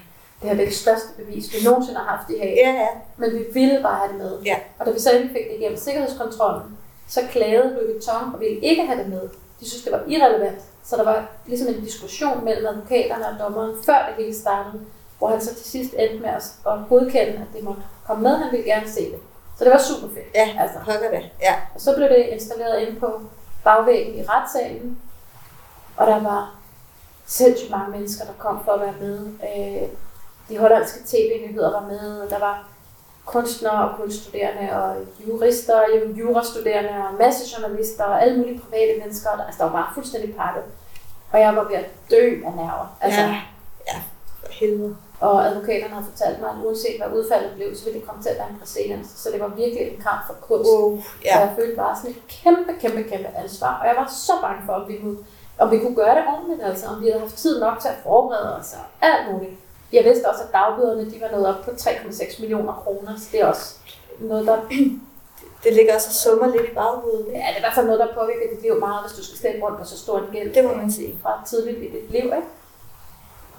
[0.42, 2.56] det her er det største bevis, vi nogensinde har haft i Haag.
[2.66, 2.88] Ja, ja.
[3.18, 4.40] Men vi ville bare have det med.
[4.46, 4.56] Ja.
[4.80, 6.78] Og da vi så endelig fik det igennem sikkerhedskontrollen,
[7.08, 9.22] så klagede Louis Vuitton og ville ikke have det med.
[9.60, 10.62] De synes, det var irrelevant.
[10.84, 14.82] Så der var ligesom en diskussion mellem advokaterne og dommeren, før det hele startede,
[15.18, 18.38] hvor han så til sidst endte med at at godkende, at det måtte komme med.
[18.38, 19.20] Han ville gerne se det.
[19.58, 20.36] Så det var super fedt.
[20.36, 20.78] Ja, Altså.
[20.86, 21.30] pokker det.
[21.42, 21.56] Ja.
[21.76, 23.22] Og så blev det installeret inde på
[23.64, 24.98] bagvæggen i retssalen,
[25.98, 26.56] og der var
[27.26, 29.20] sindssygt mange mennesker, der kom for at være med.
[29.44, 29.90] Øh,
[30.50, 32.68] de hollandske tv-nyheder var med, og der var
[33.34, 34.96] kunstnere og kunststuderende, og
[35.28, 39.30] jurister, ju- jurastuderende, og en masse journalister, og alle mulige private mennesker.
[39.38, 40.64] Der, altså, der var bare fuldstændig pakket.
[41.32, 42.98] Og jeg var ved at dø af nerver.
[43.02, 43.36] Altså, Ja.
[43.94, 43.98] Ja,
[44.40, 44.96] for helvede.
[45.20, 48.30] Og advokaterne havde fortalt mig, at uanset hvad udfaldet blev, så ville det komme til
[48.30, 49.08] at være en præcedens.
[49.16, 50.70] Så det var virkelig en kamp for kunst.
[50.70, 50.96] Wow.
[50.98, 51.02] Ja.
[51.26, 51.34] Ja.
[51.34, 53.80] Så jeg følte bare sådan et kæmpe, kæmpe, kæmpe ansvar.
[53.82, 55.18] Og jeg var så bange for, om vi kunne,
[55.60, 57.96] om vi kunne gøre det ordentligt, altså om vi havde haft tid nok til at
[58.04, 59.52] forberede os og alt muligt.
[59.94, 63.42] Jeg vidste også, at dagbøderne de var nået op på 3,6 millioner kroner, så det
[63.42, 63.76] er også
[64.20, 64.58] noget, der,
[65.64, 67.26] Det ligger også og summer lidt i baghovedet.
[67.28, 69.38] ja, det er i hvert fald noget, der påvirker dit liv meget, hvis du skal
[69.38, 71.20] slæbe rundt på så stor en gæld Det må man sige.
[71.22, 72.24] fra tidligt i dit liv.
[72.24, 72.42] Ikke?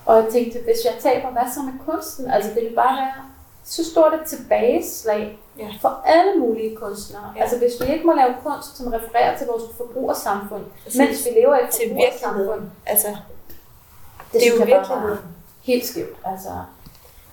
[0.06, 2.30] Og jeg tænkte, hvis jeg taber, hvad så med kunsten?
[2.30, 3.12] Altså det vil bare være
[3.64, 5.68] så stort et tilbageslag Ja.
[5.80, 7.32] for alle mulige kunstnere.
[7.36, 7.42] Ja.
[7.42, 10.98] Altså hvis vi ikke må lave kunst, som refererer til vores forbrugersamfund, Præcis.
[10.98, 12.72] mens vi lever i et Til forbrugersamfund, virkeligheden.
[12.86, 13.08] Altså,
[14.32, 15.18] det, det er jo bare virkeligheden.
[15.62, 16.18] Helt skævt.
[16.24, 16.50] Altså.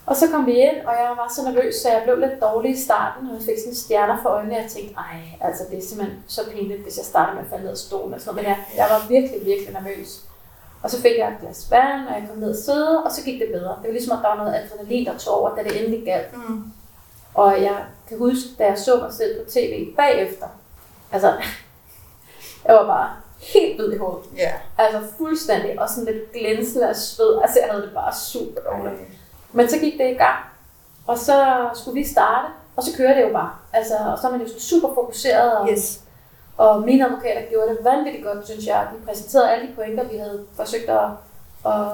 [0.06, 2.72] Og så kom vi ind, og jeg var så nervøs, så jeg blev lidt dårlig
[2.72, 5.78] i starten, og jeg fik sådan stjerner for øjnene, og jeg tænkte, ej, altså det
[5.78, 8.36] er simpelthen så pinligt, hvis jeg starter med at falde ned af stolen og sådan
[8.36, 8.48] noget.
[8.48, 10.24] Men jeg, jeg var virkelig, virkelig nervøs.
[10.84, 13.24] Og så fik jeg et glas vand, og jeg kom ned og sidde, og så
[13.24, 13.76] gik det bedre.
[13.82, 16.38] Det var ligesom, at der var noget adrenalin, der tog over, da det endelig galt.
[16.38, 16.64] mm.
[17.34, 20.48] Og jeg kan huske, da jeg så mig selv på tv bagefter,
[21.12, 21.28] altså,
[22.66, 23.10] jeg var bare
[23.54, 24.26] helt hvid i hovedet.
[24.38, 24.54] ja.
[24.78, 27.42] Altså fuldstændig, og sådan lidt glænsende af sved.
[27.42, 29.02] Altså jeg havde det bare super dårligt.
[29.52, 30.40] Men så gik det i gang,
[31.08, 33.52] og så skulle vi starte, og så kører det jo bare.
[33.74, 36.00] Altså, og så er man jo super fokuseret, og, Yes.
[36.58, 38.88] og mine advokater gjorde det vanvittigt godt, synes jeg.
[38.94, 41.06] De præsenterede alle de pointer, vi havde forsøgt at,
[41.66, 41.88] at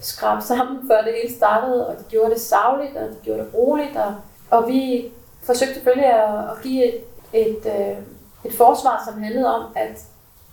[0.00, 3.48] skrabe sammen, før det hele startede, og de gjorde det savligt, og de gjorde det
[3.54, 4.14] roligt, og,
[4.50, 5.12] og vi
[5.42, 7.00] forsøgte selvfølgelig at, at give et,
[7.32, 7.96] et, øh,
[8.44, 10.02] et forsvar, som handlede om, at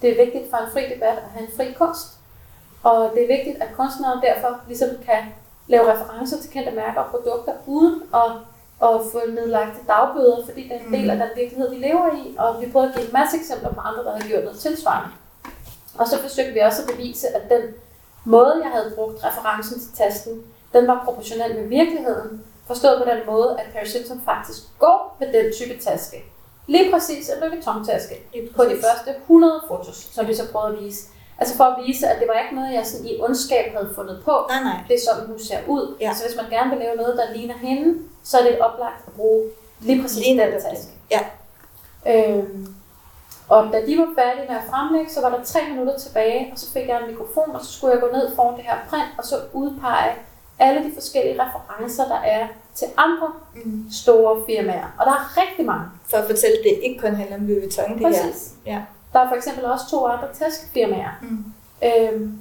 [0.02, 2.08] det er vigtigt for en fri debat at have en fri kunst.
[2.84, 5.24] Og det er vigtigt, at kunstnere derfor ligesom kan
[5.68, 8.32] lave referencer til kendte mærker og produkter, uden at,
[8.90, 12.36] at få nedlagt dagbøder, fordi det er en del af den virkelighed, vi lever i.
[12.40, 15.10] Og vi prøvede at give en masse eksempler på andre, der havde gjort noget tilsvarende.
[15.98, 17.62] Og så forsøgte vi også at bevise, at den
[18.26, 22.44] måde, jeg havde brugt referencen til tasten, den var proportionel med virkeligheden.
[22.68, 26.24] Forstået på den måde, at Paris Hilton faktisk går med den type taske.
[26.72, 30.78] Lige præcis en Louis Vuitton-taske Lige på de første 100 fotos, som vi så prøvede
[30.78, 31.08] at vise.
[31.40, 34.22] Altså for at vise, at det var ikke noget, jeg sådan i ondskab havde fundet
[34.26, 34.32] på.
[34.50, 34.80] Nej, nej.
[34.88, 35.96] Det er sådan, hun ser ud.
[36.02, 36.14] Ja.
[36.14, 39.14] Så hvis man gerne vil lave noget, der ligner hende, så er det oplagt at
[39.14, 39.50] bruge
[39.80, 40.92] lige præcis Lige den taske.
[41.12, 41.22] Ja.
[42.12, 42.76] Øhm,
[43.50, 46.60] og da de var færdige med at fremlægge, så var der tre minutter tilbage, og
[46.60, 49.12] så fik jeg en mikrofon, og så skulle jeg gå ned foran det her print,
[49.18, 50.12] og så udpege
[50.60, 53.28] alle de forskellige referencer, der er til andre
[53.66, 53.86] Mm.
[53.92, 54.88] store firmaer.
[55.00, 55.86] Og der er rigtig mange.
[56.10, 58.24] For at fortælle, at det ikke kun handler om Louis Vuitton, det her.
[58.24, 58.52] Præcis.
[58.66, 58.82] Ja.
[59.14, 61.12] Der er for eksempel også to andre taskefirmaer.
[61.22, 61.46] Mm.
[61.84, 62.40] Øhm,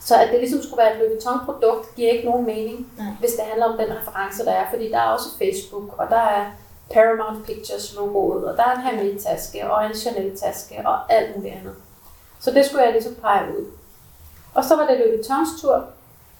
[0.00, 3.06] så at det ligesom skulle være et Louis Vuitton-produkt, giver ikke nogen mening, Nej.
[3.20, 4.70] hvis det handler om den reference, der er.
[4.70, 6.44] Fordi der er også Facebook, og der er
[6.92, 11.74] Paramount Pictures logoet, og der er en Hermès-taske, og en Chanel-taske, og alt muligt andet.
[12.40, 13.64] Så det skulle jeg ligesom pege ud.
[14.54, 15.84] Og så var det Louis Vuittons tur,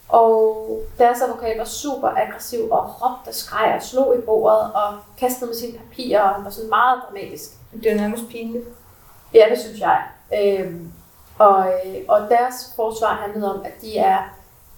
[0.09, 5.47] og deres advokat var super aggressiv og råbte, skreg og slog i bordet og kastede
[5.47, 7.51] med sine papirer, og var sådan meget dramatisk.
[7.83, 8.69] Det var nærmest pinligt.
[9.35, 10.03] Ja, det synes jeg.
[10.35, 10.93] Øhm,
[11.39, 14.19] og, øh, og deres forsvar handlede om, at de er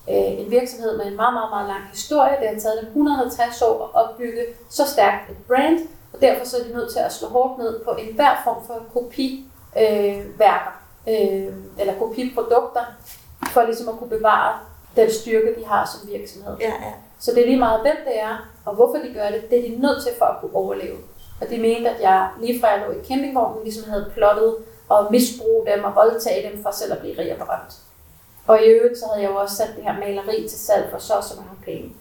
[0.09, 2.37] øh, en virksomhed med en meget, meget, meget lang historie.
[2.41, 5.79] Det har taget dem 150 år at opbygge så stærkt et brand,
[6.13, 8.83] og derfor så er de nødt til at slå hårdt ned på enhver form for
[8.93, 12.85] kopiværker øh, værker, øh, eller kopiprodukter,
[13.51, 14.59] for ligesom at kunne bevare
[15.01, 16.57] den styrke, de har som virksomhed.
[16.61, 16.93] Ja, ja.
[17.21, 19.51] Så det er lige meget, hvem det er, og hvorfor de gør det.
[19.51, 20.97] Det er de nødt til for at kunne overleve.
[21.41, 24.55] Og de mente, at jeg lige fra jeg lå i campingvognen, ligesom havde plottet
[24.89, 27.73] og misbruge dem og voldtage dem for selv at blive rig og berømt.
[28.47, 30.99] Og i øvrigt så havde jeg jo også sat det her maleri til salg for
[30.99, 31.95] så og så mange penge.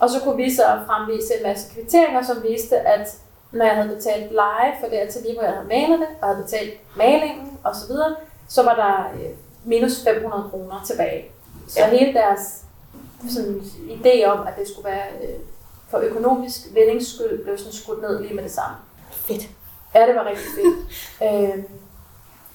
[0.00, 3.16] Og så kunne vi så fremvise en masse kvitteringer, som viste, at
[3.52, 6.42] når jeg havde betalt leje for det atelier, hvor jeg havde malet det, og havde
[6.42, 8.16] betalt malingen osv., så, videre,
[8.48, 9.30] så var der øh,
[9.64, 11.30] minus 500 kroner tilbage.
[11.68, 11.88] Så Ja.
[11.90, 12.62] hele deres
[13.30, 15.38] sådan, idé om, at det skulle være øh,
[15.90, 18.76] for økonomisk vindings skyld, blev sådan skudt ned lige med det samme.
[19.12, 19.42] Fedt.
[19.94, 20.76] Ja, det var rigtig fedt.
[21.54, 21.64] øhm,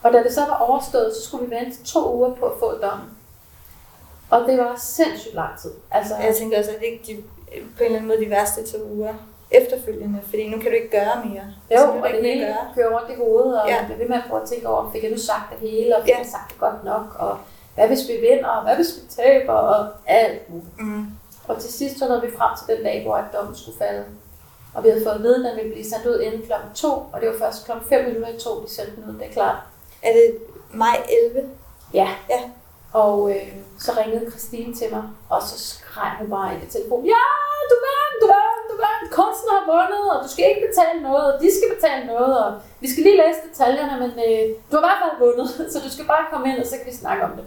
[0.03, 2.72] og da det så var overstået, så skulle vi vente to uger på at få
[2.72, 3.07] dommen.
[4.30, 5.72] Og det var sindssygt lang tid.
[5.91, 7.23] Altså, Jeg tænker også, at det ikke de,
[7.77, 9.14] på en eller anden måde de værste to uger
[9.52, 11.44] efterfølgende, fordi nu kan du ikke gøre mere.
[11.72, 13.76] jo, Så nu der og det hele kører rundt i hovedet, og Ja.
[13.76, 13.85] ja.
[13.85, 16.03] bliver ved med at prøve at tænke over, fik jeg nu sagt det hele, og
[16.03, 16.18] fik Ja.
[16.18, 17.38] jeg sagt det godt nok, og
[17.75, 20.79] hvad hvis vi vinder, og hvad hvis vi taber, og alt muligt.
[20.79, 21.05] Mm.
[21.47, 24.05] Og til sidst så nåede vi frem til den dag, hvor at dommen skulle falde.
[24.73, 26.87] Og vi havde fået at vide, at den ville blive sendt ud inden klokken 2,
[27.13, 29.33] og det var først klokken 5 minutter i 2, de sendte den ud, det er
[29.39, 29.57] klart.
[30.01, 30.27] Er det
[30.71, 31.49] maj 11?
[31.93, 32.09] Ja.
[32.29, 32.41] Ja.
[32.93, 33.47] Og øh,
[33.85, 37.05] så ringede Christine til mig, og så skreg hun bare ind i telefonen.
[37.15, 37.25] Ja,
[37.71, 39.05] du vandt, du vandt, du vandt.
[39.19, 42.49] Kunsten har vundet, og du skal ikke betale noget, og de skal betale noget, og
[42.81, 45.89] vi skal lige læse detaljerne, men øh, du har i hvert fald vundet, så du
[45.95, 47.45] skal bare komme ind, og så kan vi snakke om det.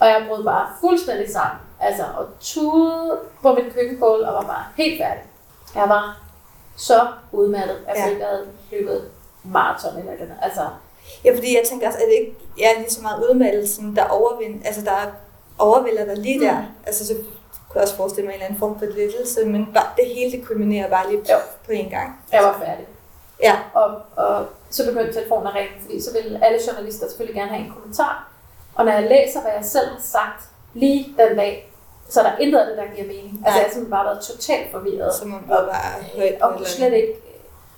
[0.00, 4.64] Og jeg brød bare fuldstændig sammen, altså, og tude på mit køkkengulv, og var bare
[4.76, 5.22] helt færdig.
[5.74, 6.20] Jeg var
[6.76, 8.10] så udmattet, at jeg Ja.
[8.10, 9.10] ikke havde løbet et
[9.44, 10.32] maraton eller noget.
[10.42, 10.60] Altså,
[11.24, 14.62] Ja, fordi jeg tænker også, at det ikke ja, lige så meget udmeldelsen, der overvind,
[14.66, 14.96] altså der
[15.58, 16.44] overvælder dig lige Mm.
[16.46, 16.62] der.
[16.86, 19.86] Altså så kunne jeg også forestille mig en eller anden form for lettelse, men bare,
[19.96, 21.36] det hele det kulminerer bare lige Jo.
[21.66, 22.20] på en gang.
[22.32, 22.86] jeg var færdig.
[23.42, 27.50] Ja, Og, og så begyndte telefonen at ringe, fordi så ville alle journalister selvfølgelig gerne
[27.52, 28.28] have en kommentar.
[28.78, 30.40] Og når jeg læser, hvad jeg selv har sagt
[30.74, 31.72] lige den dag,
[32.08, 33.34] så er der intet af det, der giver mening.
[33.46, 33.54] Altså, Nej.
[33.54, 35.14] jeg har simpelthen bare været totalt forvirret.
[35.14, 37.12] så man var bare højt på Og kunne slet ikke...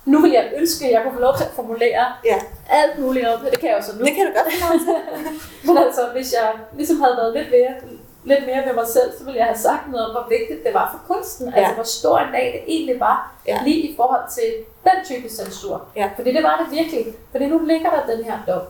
[0.05, 2.37] Nu vil jeg ønske, at jeg kunne få lov til at formulere Ja,
[2.69, 3.51] alt muligt om det.
[3.51, 4.05] Det kan jeg jo så nu.
[4.05, 4.53] det kan du godt.
[5.65, 7.73] Men altså, hvis jeg ligesom havde været lidt mere,
[8.23, 10.73] lidt mere ved mig selv, så ville jeg have sagt noget om, hvor vigtigt det
[10.73, 11.49] var for kunsten.
[11.49, 11.55] Ja.
[11.57, 13.59] Altså, hvor stor en dag det egentlig var, ja.
[13.63, 14.49] lige i forhold til
[14.83, 15.85] den type censur.
[15.95, 16.09] Ja.
[16.15, 17.05] Fordi det var det virkelig.
[17.31, 18.61] Fordi nu ligger der den her dom.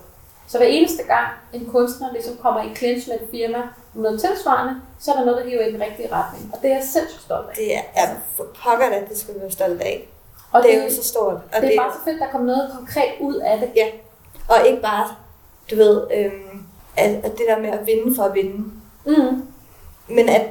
[0.52, 3.57] Så hver eneste gang en kunstner ligesom kommer i clinch med et firma
[3.95, 6.52] om noget tilsvarende, så er der noget, der hiver i den rigtige retning.
[6.53, 7.56] Og det er jeg sindssygt stolt af.
[7.56, 10.07] Det er, er for pokker da, det skal du være stolt af.
[10.52, 11.34] Og det er jo så stort.
[11.34, 13.69] Og det er bare så fedt, at der kom noget konkret ud af det.
[13.76, 13.86] Ja,
[14.49, 15.07] og ikke bare,
[15.72, 16.64] du ved, øhm,
[16.98, 18.72] at, at det der med at vinde for at vinde,
[19.06, 19.48] Mm.
[20.07, 20.41] men at,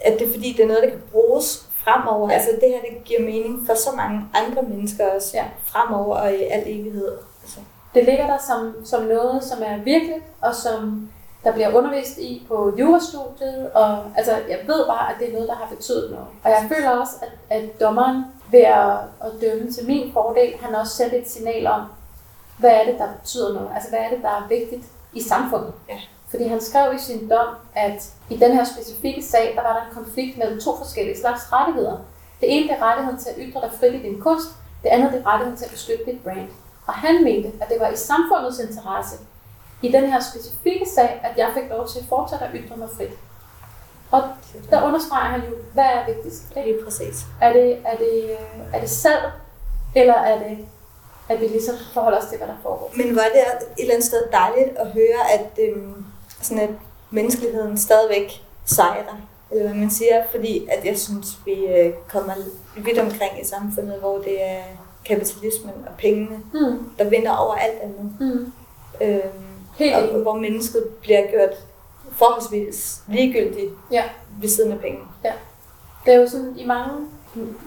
[0.00, 2.28] at det er fordi, det er noget, der kan bruges fremover.
[2.30, 2.34] Ja.
[2.36, 5.44] Altså det her, det giver mening for så mange andre mennesker også Ja.
[5.66, 7.12] fremover og i al evighed.
[7.94, 11.10] Det ligger der som, som noget, som er virkeligt, og som
[11.44, 13.70] der bliver undervist i på jurastudiet.
[13.74, 16.26] Og altså, jeg ved bare, at det er noget, der har betydet noget.
[16.44, 18.92] Og jeg føler også, at, at dommeren ved at,
[19.24, 21.82] at dømme til min fordel, han også sendte et signal om,
[22.58, 23.68] hvad er det, der betyder noget?
[23.74, 25.72] Altså, hvad er det, der er vigtigt i samfundet?
[25.88, 25.98] Ja.
[26.30, 29.80] Fordi han skrev i sin dom, at i den her specifikke sag, der var der
[29.80, 31.96] en konflikt mellem to forskellige slags rettigheder.
[32.40, 34.48] Det ene det er rettigheden til at ytre dig frit i din kunst,
[34.82, 36.48] det andet det er rettigheden til at beskytte dit brand.
[36.86, 39.16] Og han mente, at det var i samfundets interesse,
[39.82, 43.10] i den her specifikke sag, at jeg fik lov til fortsat at ytre mig frit.
[44.10, 44.22] Og
[44.70, 46.42] der understreger han jo, hvad er vigtigst?
[46.56, 46.72] Ikke?
[46.72, 47.24] lige præcis.
[47.40, 49.32] Er det, er, det, øh, er det salg,
[49.94, 50.58] eller er det,
[51.28, 52.92] at vi ligesom forholder os til, hvad der foregår?
[52.96, 56.04] Men var det et eller andet sted dejligt at høre, at, øhm,
[56.42, 56.70] sådan at
[57.10, 62.34] menneskeligheden stadigvæk sejrer, eller hvad man siger, fordi at jeg synes, vi øh, kommer
[62.76, 64.62] vidt omkring i samfundet, hvor det er
[65.04, 66.90] kapitalismen og pengene, Mm.
[66.98, 68.12] der vinder over alt andet.
[68.20, 68.52] Mm.
[69.02, 69.20] Øhm,
[69.76, 71.58] Helt og hvor mennesket bliver gjort
[72.12, 74.04] forholdsvis ligegyldigt Ja.
[74.40, 74.98] ved siden af penge.
[76.06, 76.92] Det er jo sådan, i mange,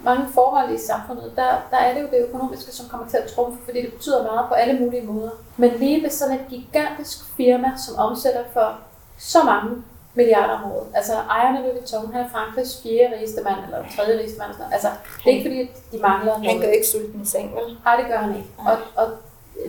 [0.03, 3.31] mange forhold i samfundet, der, der er det jo det økonomiske, som kommer til at
[3.35, 5.29] trumfe, fordi det betyder meget på alle mulige måder.
[5.57, 8.73] Men lige ved sådan et gigantisk firma, som omsætter for
[9.17, 9.75] så mange
[10.15, 10.87] milliarder om året.
[10.93, 14.51] Altså ejerne af Louis Vuitton, han er Frankrigs fjerde rigeste mand, eller tredje rigeste mand.
[14.51, 14.73] sådan noget.
[14.73, 14.89] Altså,
[15.23, 16.61] det er ikke fordi, at de mangler Han noget.
[16.61, 17.77] går ikke sulten i seng, vel?
[17.85, 18.49] Nej, det gør han ikke.
[18.57, 19.05] Og, og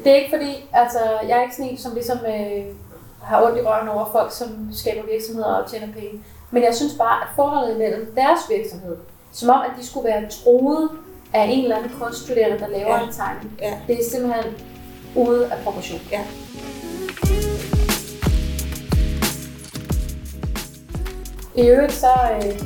[0.04, 0.98] det er ikke fordi, altså,
[1.28, 2.64] jeg er ikke sådan en, som ligesom øh,
[3.22, 6.24] har ondt i røven over folk, som skaber virksomheder og tjener penge.
[6.50, 8.96] Men jeg synes bare, at forholdet mellem deres virksomhed,
[9.32, 10.88] som om, at de skulle være troet
[11.32, 13.02] af en eller anden kunststuderende, der laver Ja.
[13.06, 13.78] en tegning, Ja.
[13.86, 14.54] det er simpelthen
[15.16, 16.00] ude af proportion.
[16.12, 16.20] Ja.
[21.54, 22.60] I øvrigt så, øh,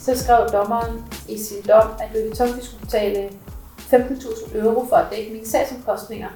[0.00, 3.30] så skrev dommeren i sin dom, at Vuitton de skulle betale
[3.78, 6.28] 15.000 euro for at dække mine sagsomkostninger.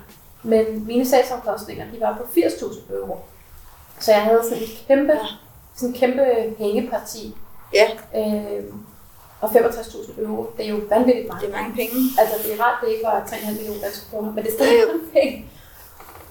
[0.43, 3.19] Men mine sagsomkostninger de var på 80.000 euro.
[4.01, 5.19] Så jeg havde sådan en kæmpe, Ja.
[5.77, 6.25] sådan en kæmpe
[6.59, 7.35] hængeparti.
[7.75, 7.87] Ja,
[8.17, 8.65] Øh,
[9.41, 11.47] og 65.000 euro, det er jo vanvittigt mange.
[11.47, 11.97] det er mange penge.
[12.19, 14.81] Altså, det er rart, det ikke var 3,5 millioner danske kroner, men det er stadig
[14.93, 15.47] mange penge.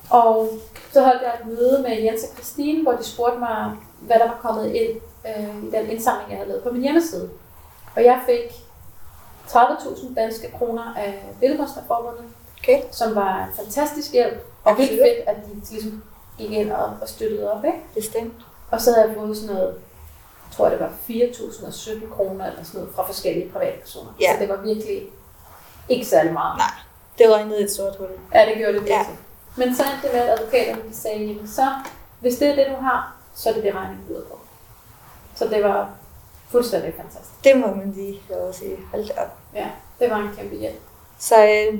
[0.10, 0.50] Og
[0.92, 3.72] så holdt jeg et møde med Jens og Christine, hvor de spurgte mig,
[4.02, 4.92] hvad der var kommet ind
[5.28, 7.30] øh, i den indsamling, jeg havde lavet på min hjemmeside.
[7.96, 8.52] Og jeg fik
[9.48, 12.24] 30.000 danske kroner af Billedkunstnerforbundet,
[12.60, 12.82] Okay.
[12.92, 14.46] som var en fantastisk hjælp.
[14.64, 14.90] Og Absolut.
[14.90, 16.04] fedt, at de ligesom
[16.38, 17.66] gik ind og, og støttede op.
[17.66, 17.78] Ikke?
[17.96, 18.34] Bestemt.
[18.72, 19.68] Og så havde jeg fået sådan noget,
[20.50, 24.12] jeg tror det var 4.017 kroner eller sådan noget fra forskellige privatpersoner.
[24.22, 24.34] Ja.
[24.34, 25.04] Så det var virkelig
[25.90, 26.58] ikke særlig meget.
[26.58, 26.74] Nej,
[27.18, 28.08] det i et sort hul.
[28.34, 28.98] Ja, det gjorde det Ja.
[28.98, 29.18] virkelig.
[29.58, 31.68] Men så endte det med, at advokaterne de sagde, jamen så,
[32.20, 34.40] hvis det er det, du har, så er det det, regningen byder på.
[35.36, 35.90] Så det var
[36.48, 37.44] fuldstændig fantastisk.
[37.44, 38.78] Det må man lige lov sige.
[38.92, 39.38] Hold op.
[39.56, 39.68] Ja,
[40.00, 40.82] det var en kæmpe hjælp.
[41.20, 41.80] Så øh,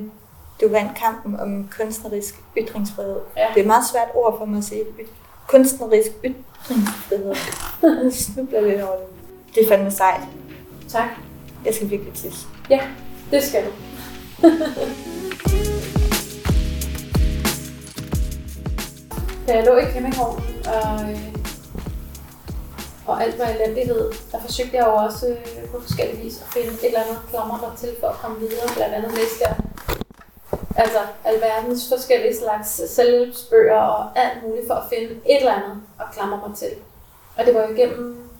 [0.60, 3.20] du vandt kampen om kunstnerisk ytringsfrihed.
[3.36, 3.46] Ja.
[3.48, 4.84] Det er et meget svært ord for mig at sige.
[5.48, 7.34] Kunstnerisk ytringsfrihed.
[8.04, 9.06] Jeg snubler lidt over det.
[9.54, 10.20] Det er fandme sejt.
[10.88, 11.08] Tak.
[11.64, 12.46] Jeg skal virkelig tisse.
[13.30, 13.70] Det skal du.
[19.46, 21.43] Da jeg lå i campingvognen og, øh,
[23.06, 26.68] og alt var elendighed, der forsøgte jeg jo også øh, på forskellige vis at finde
[26.72, 28.68] et eller andet klammer mig til for at komme videre.
[28.76, 29.56] Blandt andet læste jeg
[30.76, 36.06] altså alverdens forskellige slags selvhjælpsbøger og alt muligt for at finde et eller andet at
[36.14, 36.70] klamre mig til.
[37.38, 38.30] Og det var jo igennem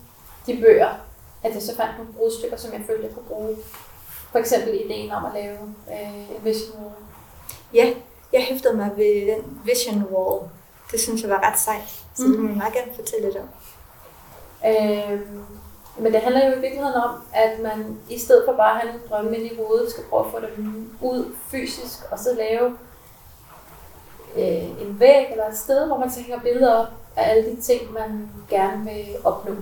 [0.46, 0.88] de bøger,
[1.42, 3.56] at jeg så fandt nogle brudstykker, som jeg følte, jeg kunne bruge.
[4.32, 5.58] For eksempel ideen om at lave
[5.92, 6.94] øh, en vision wall.
[7.74, 7.92] Ja,
[8.32, 10.40] jeg hæftede mig ved den vision wall.
[10.92, 11.88] Det synes jeg var ret sejt.
[12.14, 12.32] Så Mhm.
[12.32, 13.48] det må meget gerne fortælle lidt om.
[14.66, 15.20] Øh,
[15.98, 18.92] men det handler jo i virkeligheden om, at man i stedet for bare at have
[18.92, 22.78] nogle drømme i hovedet, skal prøve at få dem ud fysisk, og så lave
[24.36, 26.86] øh, en væg eller et sted, hvor man så hænger billeder op
[27.16, 29.54] af alle de ting, man gerne vil opnå.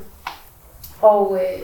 [1.03, 1.63] Og øh,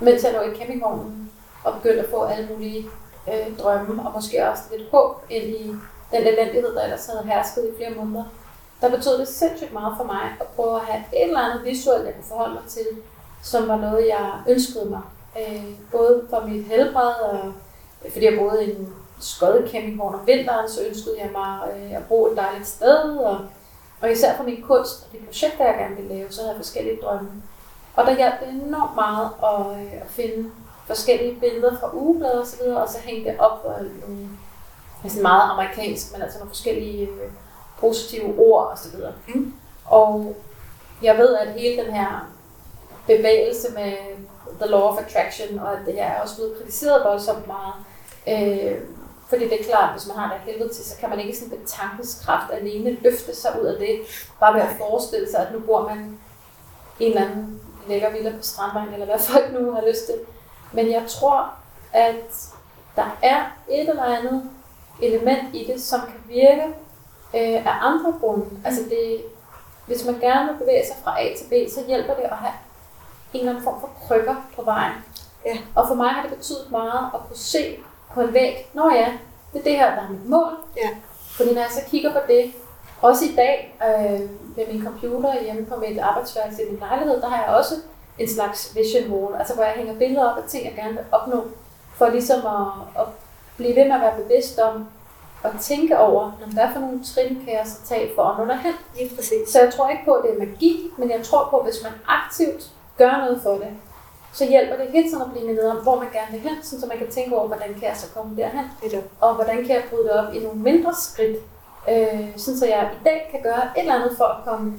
[0.00, 1.32] mens jeg lå i campingvognen
[1.64, 2.88] og begyndte at få alle mulige
[3.28, 5.74] øh, drømme, og måske også lidt håb ind i
[6.10, 8.24] den elendighed, der ellers havde hersket i flere måneder,
[8.80, 12.06] der betød det sindssygt meget for mig at prøve at have et eller andet visuelt,
[12.06, 12.86] jeg kunne forholde mig til,
[13.42, 15.00] som var noget, jeg ønskede mig.
[15.38, 17.52] Øh, både for mit helbred, og
[18.04, 22.06] øh, fordi jeg boede i en skødet om vinteren, så ønskede jeg mig øh, at
[22.08, 23.38] bo et dejligt sted, og,
[24.00, 26.58] og især for min kunst og de projekter, jeg gerne ville lave, så havde jeg
[26.64, 27.42] forskellige drømme.
[27.96, 30.50] Og der hjalp det enormt meget at, øh, at finde
[30.86, 33.72] forskellige billeder fra ugeblade og så videre, og så hænge det op og
[34.06, 34.28] nogle,
[35.04, 37.30] altså meget amerikansk, men altså nogle forskellige øh,
[37.80, 39.12] positive ord og så videre.
[39.28, 39.54] Mm.
[39.84, 40.36] Og
[41.02, 42.30] jeg ved, at hele den her
[43.06, 43.92] bevægelse med
[44.60, 47.74] the law of attraction, og at det her er også blevet kritiseret voldsomt meget.
[48.28, 48.78] Øh,
[49.28, 51.38] fordi det er klart, at hvis man har det helvede til, så kan man ikke
[51.38, 54.00] sådan med tankeskraft alene løfte sig ud af det.
[54.40, 56.18] Bare ved at forestille sig, at nu bor man
[56.98, 60.14] i en eller anden lækker villa på Strandvejen, eller hvad folk nu har lyst til.
[60.72, 61.50] Men jeg tror,
[61.92, 62.48] at
[62.96, 63.40] der er
[63.70, 64.50] et eller andet
[65.02, 66.62] element i det, som kan virke
[67.36, 68.46] øh, af andre grunde.
[68.64, 69.22] Altså det,
[69.86, 72.52] hvis man gerne vil bevæge sig fra A til B, så hjælper det at have
[73.32, 74.92] en eller anden form for krykker på vejen.
[75.46, 75.56] Ja.
[75.74, 77.78] Og for mig har det betydet meget at kunne se
[78.14, 79.12] på en væg, når ja,
[79.52, 80.52] det er det her, der er mit mål.
[80.76, 80.88] Ja.
[81.36, 82.52] Fordi når jeg så kigger på det,
[83.02, 84.20] også i dag øh,
[84.56, 87.74] med min computer hjemme på mit arbejdsværelse i min lejlighed, der har jeg også
[88.18, 91.04] en slags vision wall, altså hvor jeg hænger billeder op af ting, jeg gerne vil
[91.12, 91.44] opnå,
[91.94, 93.08] for ligesom at, at
[93.56, 94.88] blive ved med at være bevidst om
[95.46, 98.44] at tænke over, når hvad for nogle trin kan jeg så tage for at nå
[98.52, 98.74] derhen.
[98.96, 99.48] Lige præcis.
[99.48, 101.82] Så jeg tror ikke på, at det er magi, men jeg tror på, at hvis
[101.82, 103.68] man aktivt gør noget for det,
[104.32, 106.86] så hjælper det hele tiden at blive mindet om, hvor man gerne vil hen, så
[106.88, 109.04] man kan tænke over, hvordan kan jeg så komme derhen, Netop.
[109.20, 111.36] og hvordan kan jeg bryde det op i nogle mindre skridt,
[111.90, 114.74] øh, sådan så jeg i dag kan gøre et eller andet for at komme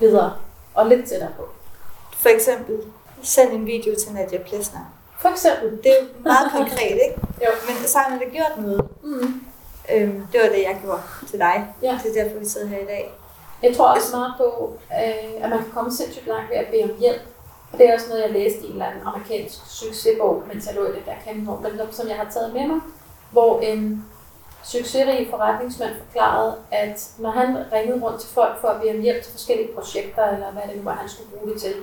[0.00, 0.32] videre
[0.74, 1.42] og lidt tættere på.
[2.16, 2.76] For eksempel,
[3.22, 4.80] send en video til Nadia Plesner.
[5.20, 5.70] For eksempel.
[5.84, 7.20] Det er meget konkret, ikke?
[7.44, 7.48] Jo.
[7.66, 8.88] Men så har man da gjort noget.
[9.02, 9.44] Mm.
[9.92, 11.74] Øhm, det var det, jeg gjorde til dig.
[11.82, 11.98] Ja.
[12.02, 13.12] Det er derfor, vi sidder her i dag.
[13.62, 16.82] Jeg tror også meget på, øh, at man kan komme sindssygt langt ved at bede
[16.82, 17.22] om hjælp.
[17.72, 20.74] Og det er også noget, jeg læste i en eller anden amerikansk succesbog, mens jeg
[20.74, 22.80] lå i det der kæmpe men som jeg har taget med mig,
[23.30, 24.06] hvor en
[24.64, 29.22] succesrig forretningsmand forklarede, at når han ringede rundt til folk for at bede om hjælp
[29.22, 31.74] til forskellige projekter, eller hvad det nu var, han skulle bruge det til,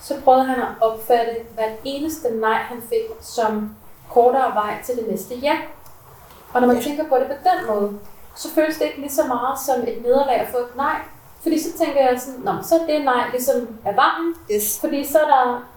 [0.00, 3.76] så prøvede han at opfatte hvert eneste nej, han fik, som
[4.10, 5.58] kortere vej til det næste ja.
[6.52, 6.82] Og når man Ja.
[6.82, 7.98] tænker på det på den måde,
[8.36, 10.96] så føles det ikke lige så meget som et nederlag at få et nej.
[11.42, 14.80] Fordi så tænker jeg sådan, Nå, så er det nej ligesom er vejen, Yes.
[14.80, 15.68] fordi så er der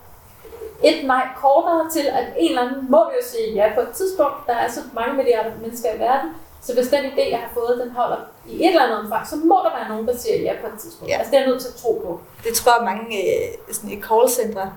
[0.84, 4.48] et nej kortere til, at en eller anden må jo sige ja på et tidspunkt.
[4.48, 6.30] Der er så mange milliarder mennesker i verden,
[6.62, 8.18] så hvis den idé, jeg har fået, den holder
[8.48, 10.80] i et eller andet omfang, så må der være nogen, der siger ja på et
[10.80, 11.12] tidspunkt.
[11.12, 11.18] Ja.
[11.18, 12.20] Altså det er jeg nødt til at tro på.
[12.44, 14.62] Det tror jeg mange øh, sådan i callcentre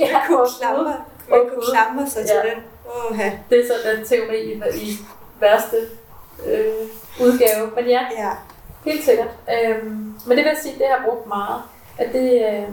[0.00, 0.96] ja, kunne klamre,
[1.30, 1.70] kunne Gud.
[1.72, 2.50] klamre sig til Ja.
[2.50, 2.58] den.
[2.86, 3.32] Åh, ja.
[3.50, 4.98] Det er så den teori i, i
[5.40, 5.76] værste
[6.46, 6.88] øh,
[7.20, 7.70] udgave.
[7.76, 8.30] Men ja, ja.
[8.84, 9.28] Helt sikkert.
[9.54, 11.62] Øhm, men det vil jeg sige, det har jeg brugt meget.
[11.98, 12.68] At det, øh,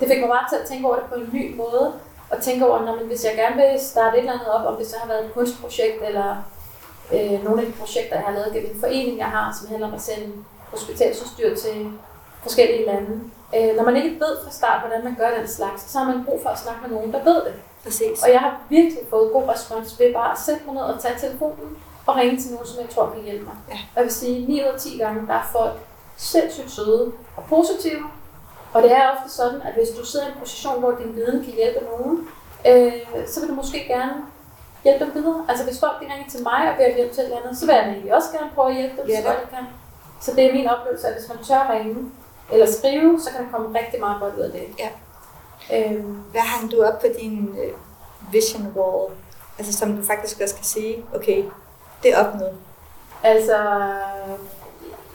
[0.00, 1.92] det fik mig bare til at tænke over det på en ny måde.
[2.30, 4.76] Og tænke over, når man, hvis jeg gerne vil starte et eller andet op, om
[4.76, 6.36] det så har været et kunstprojekt, eller
[7.14, 9.86] øh, nogle af de projekter, jeg har lavet gennem en forening, jeg har, som handler
[9.86, 10.32] om at sende
[10.70, 11.92] hospitalsudstyr til
[12.42, 13.20] forskellige lande.
[13.56, 16.24] Øh, når man ikke ved fra start, hvordan man gør den slags, så har man
[16.24, 17.54] brug for at snakke med nogen, der ved det.
[17.84, 18.22] Præcis.
[18.22, 21.14] Og jeg har virkelig fået god respons ved bare at sætte mig ned og tage
[21.18, 21.76] telefonen
[22.06, 23.54] og ringe til nogen, som jeg tror kan hjælpe mig.
[23.68, 23.74] Ja.
[23.74, 25.76] Og jeg vil sige, 9 ud af 10 gange, der er folk
[26.16, 28.02] sindssygt søde og positive.
[28.72, 31.44] Og det er ofte sådan, at hvis du sidder i en position, hvor din viden
[31.44, 32.28] kan hjælpe nogen,
[32.66, 32.92] øh,
[33.26, 34.12] så vil du måske gerne
[34.84, 35.44] hjælpe dem videre.
[35.48, 37.74] Altså hvis folk ringer til mig og beder hjælp til et eller andet, så vil
[37.74, 39.66] jeg egentlig også gerne prøve at hjælpe dem, Ja, så godt jeg kan.
[40.20, 42.10] Så det er min oplevelse, at hvis man tør ringe
[42.52, 44.64] eller skrive, så kan der komme rigtig meget godt ud af det.
[44.78, 44.88] Ja.
[45.74, 47.72] Øhm, Hvad hang du op på din øh,
[48.32, 49.12] vision wall?
[49.58, 51.44] Altså som du faktisk også kan sige, okay,
[52.02, 52.54] det er opnået.
[53.22, 53.56] Altså,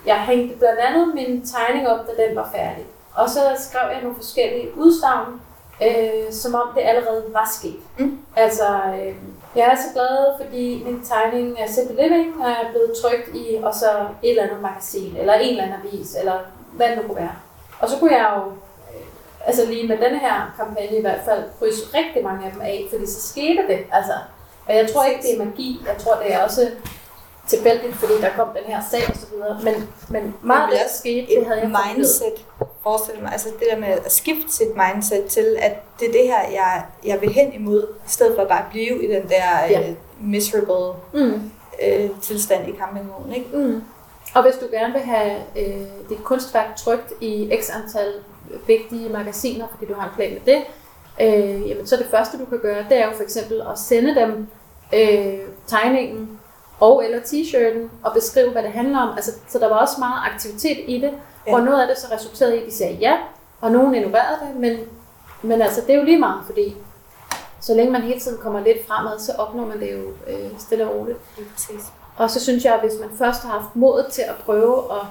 [0.06, 2.86] jeg hængte blandt andet min tegning op, da den var færdig.
[3.16, 5.42] Og så skrev jeg nogle forskellige udsagn,
[5.82, 7.80] øh, som om det allerede var sket.
[7.98, 8.20] Mm.
[8.36, 8.68] Altså,
[9.02, 9.16] øh,
[9.56, 13.76] jeg er så glad, fordi min tegning af Simple Living er blevet trykt i og
[13.76, 13.90] så
[14.24, 16.40] et eller andet magasin, eller en eller anden avis, eller
[16.72, 17.36] hvad det nu kunne være.
[17.80, 18.58] Og så kunne jeg jo, øh,
[19.48, 22.86] altså lige med denne her kampagne i hvert fald, krydse rigtig mange af dem af,
[22.92, 23.80] fordi så skete det.
[23.92, 24.14] Altså,
[24.68, 25.82] og jeg tror ikke, det er magi.
[25.88, 26.70] Jeg tror, det er også
[27.48, 29.60] tilfældigt, fordi der kom den her sag og så videre.
[29.64, 32.34] Men, men meget af det, der skete, det havde jeg mindset,
[32.84, 36.24] forestil mig, altså det der med at skifte sit mindset til, at det er det
[36.24, 39.66] her, jeg, jeg vil hen imod, i stedet for bare at blive i den der
[39.70, 39.90] Ja.
[39.90, 41.52] øh, miserable Mm.
[41.88, 43.58] øh, tilstand i campingvognen, ikke?
[43.58, 43.84] Mm.
[44.36, 48.14] Og hvis du gerne vil have øh, dit kunstværk trykt i x antal
[48.68, 50.62] vigtige magasiner, fordi du har en plan med det,
[51.22, 54.16] øh, jamen så det første, du kan gøre, det er jo for eksempel at sende
[54.16, 54.48] dem
[54.94, 56.40] øh, tegningen
[56.80, 59.10] og eller t-shirten og beskrive, hvad det handler om.
[59.16, 61.12] Altså, så der var også meget aktivitet i det,
[61.48, 61.52] Ja.
[61.52, 61.56] ja.
[61.58, 63.18] og noget af det så resulterede i, at de sagde ja,
[63.62, 64.78] og nogen ignorerede det, men,
[65.42, 66.76] men altså, det er jo lige meget, fordi
[67.62, 70.88] så længe man hele tiden kommer lidt fremad, så opnår man det jo øh, stille
[70.90, 71.18] og roligt.
[71.38, 71.82] Lige præcis.
[72.18, 75.02] Og så synes jeg, at hvis man først har haft modet til at prøve at,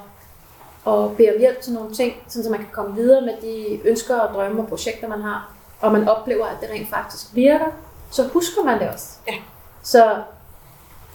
[0.87, 3.81] at bede om hjælp til nogle ting, sådan så man kan komme videre med de
[3.85, 7.67] ønsker og drømme og projekter, man har, og man oplever, at det rent faktisk virker,
[8.11, 9.07] så husker man det også.
[9.29, 9.35] Ja.
[9.83, 10.17] Så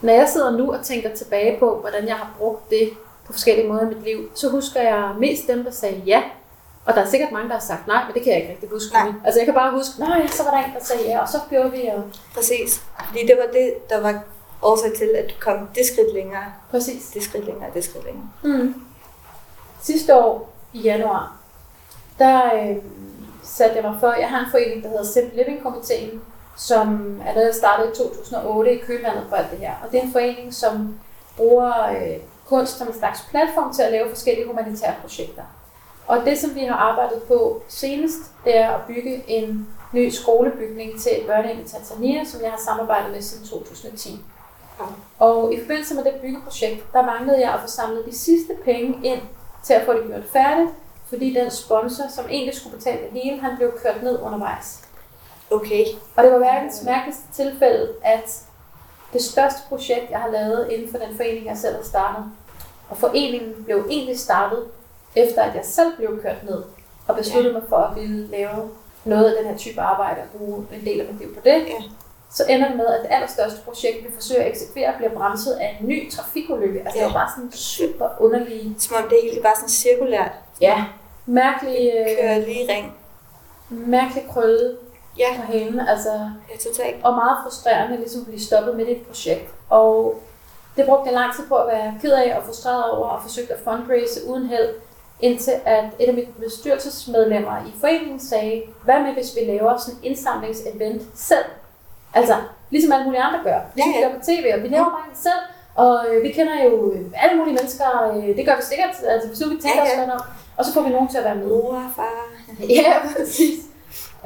[0.01, 2.89] når jeg sidder nu og tænker tilbage på, hvordan jeg har brugt det
[3.25, 6.23] på forskellige måder i mit liv, så husker jeg mest dem, der sagde ja.
[6.85, 8.69] Og der er sikkert mange, der har sagt nej, men det kan jeg ikke rigtig
[8.69, 8.93] huske.
[8.93, 9.13] Nej.
[9.25, 11.37] Altså jeg kan bare huske, nej, så var der en, der sagde ja, og så
[11.49, 12.03] gjorde vi, og
[12.35, 12.81] Præcis.
[13.07, 14.21] Fordi det var det, der var
[14.61, 17.07] årsag til, at du kom det skridt længere, præcis.
[17.13, 18.29] det skridt længere, det skridt længere.
[18.43, 18.75] Mm.
[19.81, 21.37] Sidste år i januar,
[22.19, 22.75] der øh,
[23.43, 26.21] satte jeg mig for, jeg har en forening, der hedder Simple Living Komiteen,
[26.57, 29.73] som er jeg startede i 2008 i kølvandet for alt det her.
[29.83, 30.99] Og det er en forening, som
[31.37, 32.17] bruger øh,
[32.47, 35.43] kunst som en slags platform til at lave forskellige humanitære projekter.
[36.07, 40.99] Og det, som vi har arbejdet på senest, det er at bygge en ny skolebygning
[40.99, 44.19] til et børnehjem i Tanzania, som jeg har samarbejdet med siden 2010.
[45.19, 48.99] Og i forbindelse med det byggeprojekt, der manglede jeg at få samlet de sidste penge
[49.03, 49.21] ind
[49.63, 50.69] til at få det gjort færdigt,
[51.09, 54.81] fordi den sponsor, som egentlig skulle betale det hele, han blev kørt ned undervejs.
[55.51, 55.85] Okay.
[56.15, 58.43] Og det var verdens mærkeligste tilfælde, at
[59.13, 62.25] det største projekt, jeg har lavet inden for den forening, jeg selv har startet.
[62.89, 64.63] Og foreningen blev egentlig startet,
[65.15, 66.63] efter at jeg selv blev kørt ned
[67.07, 67.59] og besluttede ja.
[67.59, 68.69] mig for at ville lave
[69.05, 71.51] noget af den her type arbejde og bruge en del af mit liv på det.
[71.67, 71.81] Ja.
[72.33, 75.77] Så ender det med, at det allerstørste projekt, vi forsøger at eksekvere, bliver bremset af
[75.81, 76.79] en ny trafikulykke.
[76.79, 77.05] Altså ja.
[77.05, 78.75] det var bare sådan super underlige...
[78.79, 80.31] Som om det hele bare sådan cirkulært.
[80.61, 80.85] Ja.
[81.25, 81.91] Mærkelig...
[81.99, 82.93] Øh, Kører lige ring.
[83.69, 84.77] Mærkelig krølle
[85.17, 85.25] Ja.
[85.45, 85.85] på hende.
[85.89, 86.09] Altså,
[86.51, 86.95] Ja, totalt.
[87.05, 89.49] og meget frustrerende ligesom at blive stoppet midt i et projekt.
[89.69, 90.19] Og
[90.77, 93.53] det brugte jeg lang tid på at være ked af og frustreret over og forsøgte
[93.53, 94.69] at fundraise uden held,
[95.19, 99.99] indtil at et af mine bestyrelsesmedlemmer i foreningen sagde, hvad med hvis vi laver sådan
[99.99, 101.45] en indsamlingsevent selv?
[102.13, 102.35] Altså,
[102.69, 103.59] ligesom alle mulige andre gør.
[103.75, 104.07] Ligesom Ja, vi ja.
[104.09, 105.43] gør på tv, og vi laver bare det selv.
[105.75, 109.27] Og øh, vi kender jo øh, alle mulige mennesker, øh, det gør vi sikkert, altså
[109.27, 109.99] hvis nu vi tænker Ja, os ja.
[110.01, 110.19] lidt om.
[110.57, 111.47] Og så får vi nogen til at være med.
[111.47, 112.25] Mor, far.
[112.79, 113.59] Ja, præcis.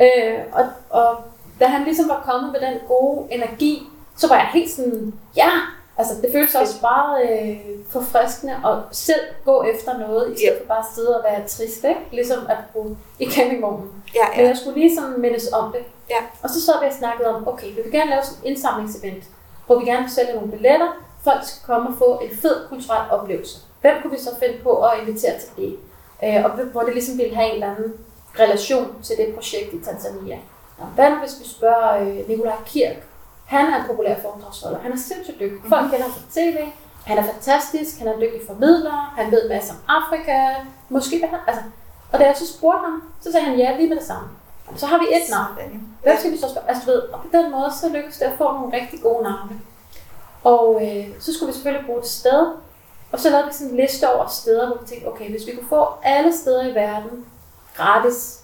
[0.01, 1.17] Øh, og, og
[1.59, 3.83] da han ligesom var kommet med den gode energi,
[4.17, 5.49] så var jeg helt sådan, ja,
[5.97, 7.57] altså det føltes også meget øh,
[7.91, 11.83] forfriskende at selv gå efter noget, i stedet for bare at sidde og være trist,
[11.83, 11.99] ikke?
[12.11, 13.89] Ligesom at bruge i campingvognen.
[14.15, 14.47] Ja, Men ja.
[14.47, 15.81] jeg skulle lige sådan mindes om det.
[16.09, 16.19] Ja.
[16.43, 19.23] Og så sad vi og snakkede om, okay, vi vil gerne lave sådan en indsamlingsevent,
[19.65, 20.87] hvor vi gerne vil sælge nogle billetter,
[21.23, 23.57] folk skal komme og få en fed kulturel oplevelse.
[23.81, 25.77] Hvem kunne vi så finde på at invitere til det?
[26.23, 27.93] Øh, og hvor det ligesom ville have en eller anden
[28.39, 30.39] relation til det projekt i Tanzania.
[30.79, 32.95] Nå, hvad nu hvis vi spørger øh, Nikolaj Kirk?
[33.45, 34.79] Han er en populær foredragsholder.
[34.79, 35.59] Han er sindssygt dygtig.
[35.69, 36.57] Folk kender ham fra tv.
[37.05, 37.99] Han er fantastisk.
[37.99, 39.13] Han er en dygtig formidler.
[39.17, 40.37] Han ved masser om Afrika.
[40.89, 41.39] Måske hvad han...
[41.47, 41.63] Altså,
[42.11, 44.27] og da jeg så spurgte ham, så sagde han ja lige med det samme.
[44.75, 45.87] Så har vi et navn.
[46.03, 46.69] Hvem skal vi så spørge?
[46.69, 49.23] Altså du ved, og på den måde, så lykkedes det at få nogle rigtig gode
[49.23, 49.59] navne.
[50.43, 52.47] Og øh, så skulle vi selvfølgelig bruge et sted.
[53.11, 55.55] Og så lavede vi sådan en liste over steder, hvor vi tænkte, okay, hvis vi
[55.55, 57.25] kunne få alle steder i verden
[57.77, 58.39] gratis,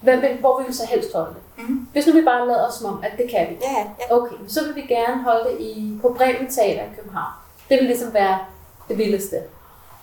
[0.00, 1.64] hvem, vil- hvor vil vi så helst holde det?
[1.64, 1.88] Mhm.
[1.92, 3.58] Hvis nu vi bare lader os som om, at det kan vi.
[3.62, 4.16] Ja, ja.
[4.16, 7.32] Okay, så vil vi gerne holde det i, på Bremen Teater i København.
[7.68, 8.38] Det vil ligesom være
[8.88, 9.36] det vildeste.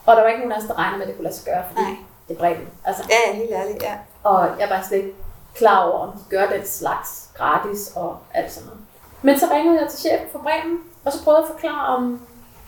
[0.05, 1.45] Og der var ikke nogen af os, der regnede med, at det kunne lade sig
[1.45, 1.95] gøre, fordi Nej.
[2.27, 2.67] det er Bremen.
[2.85, 3.93] Altså, Ja, ja, helt ærligt, ja.
[4.23, 5.13] og jeg var slet ikke
[5.55, 8.81] klar over, om de gør den slags gratis og alt sådan noget.
[9.21, 12.21] Men så ringede jeg til chefen for Bremen, og så prøvede jeg at forklare om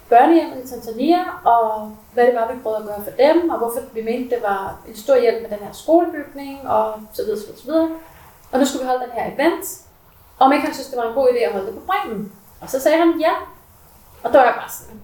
[0.09, 3.79] børnehjemmet i Tanzania, og hvad det var, vi prøvede at gøre for dem, og hvorfor
[3.93, 7.45] vi mente, det var en stor hjælp med den her skolebygning, og så videre, så
[7.45, 7.89] videre, så videre.
[8.51, 9.65] Og nu skulle vi holde den her event,
[10.37, 12.31] og om ikke han synes, det var en god idé at holde det på Bremen.
[12.61, 13.33] Og så sagde han ja.
[14.23, 15.01] Og der var jeg bare sådan,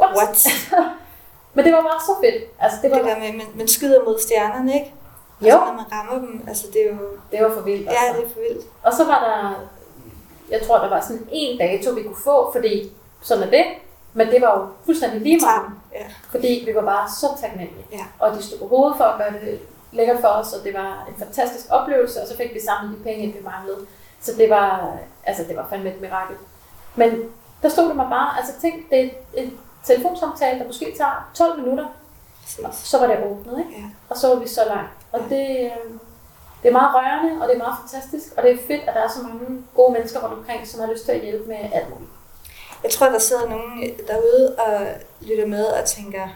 [0.00, 0.16] what?
[0.16, 0.46] What?
[1.54, 2.44] Men det var bare så fedt.
[2.60, 4.94] Altså, det var, Det der med, man, man skyder mod stjernerne, ikke?
[5.40, 5.46] Jo.
[5.46, 6.98] Altså, når man rammer dem, altså det er jo...
[7.32, 7.86] det var for vildt.
[7.86, 8.20] Ja, altså.
[8.20, 8.66] det er for vildt.
[8.82, 9.66] Og så var der,
[10.50, 13.64] jeg tror, der var sådan en dato, vi kunne få, fordi sådan er det.
[14.12, 15.62] Men det var jo fuldstændig lige meget.
[15.94, 16.06] Ja.
[16.30, 17.86] fordi vi var bare så taknemmelige.
[17.92, 18.04] Ja.
[18.18, 19.60] Og de stod på hovedet for at gøre det
[19.92, 23.04] lækkert for os, og det var en fantastisk oplevelse, og så fik vi samlet de
[23.04, 23.86] penge, vi manglede.
[24.20, 26.36] Så det var, altså det var fandme et mirakel.
[26.94, 27.10] Men
[27.62, 31.60] der stod det mig bare, altså tænk, det er en telefonsamtale, der måske tager 12
[31.60, 31.86] minutter,
[32.72, 33.80] så var det åbnet, ikke?
[33.80, 33.84] Ja.
[34.08, 34.90] Og så var vi så langt.
[35.12, 35.70] Og det, øh,
[36.62, 39.00] det er meget rørende, og det er meget fantastisk, og det er fedt, at der
[39.00, 41.90] er så mange gode mennesker rundt omkring, som har lyst til at hjælpe med alt
[41.90, 42.10] muligt.
[42.82, 44.86] Jeg tror, der sidder nogen derude og
[45.20, 46.28] lytter med og tænker,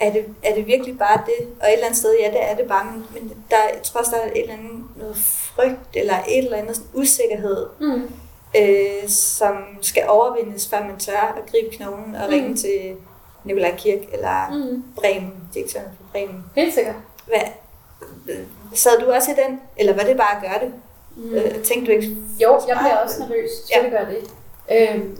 [0.00, 1.48] er det, er det virkelig bare det?
[1.60, 4.00] Og et eller andet sted, ja, det er det bare, men, men der, jeg tror
[4.00, 8.10] også, der er et eller andet noget frygt, eller et eller andet sådan usikkerhed, Mm.
[8.56, 12.28] øh, som skal overvindes, før man tør at gribe knoglen og Mm.
[12.34, 12.96] ringe til
[13.44, 14.84] Nikolaj Kirk eller Mm.
[14.96, 16.44] Bremen, direktøren for Bremen.
[16.56, 16.94] Helt sikkert.
[17.30, 18.36] Hvad,
[18.74, 20.74] sad du også i den, eller var det bare at gøre det?
[21.16, 21.34] Mm.
[21.34, 22.16] Øh, tænkte du ikke?
[22.42, 23.50] Jo, jeg bliver også nervøs.
[23.66, 24.22] Selvfølgelig gør det.
[24.70, 25.18] Øhm,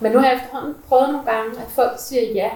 [0.00, 2.50] men nu har jeg efterhånden prøvet nogle gange, at folk siger ja.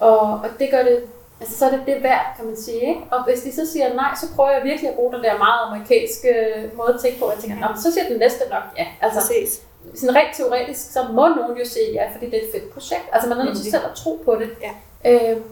[0.00, 1.04] Og, og det gør det,
[1.40, 2.80] altså så er det det værd, kan man sige.
[2.80, 3.00] Ikke?
[3.10, 5.60] Og hvis de så siger nej, så prøver jeg virkelig at bruge den der meget
[5.66, 6.30] amerikanske
[6.74, 7.30] måde at tænke på.
[7.30, 8.86] Jeg tænker, men så siger den næste nok ja.
[9.00, 9.62] Altså, Præcis.
[9.94, 13.06] sådan rent teoretisk, så må nogen jo sige ja, fordi det er et fedt projekt.
[13.12, 14.50] Altså man er nødt til selv at tro på det.
[14.60, 14.72] Ja.
[15.10, 15.42] Øhm,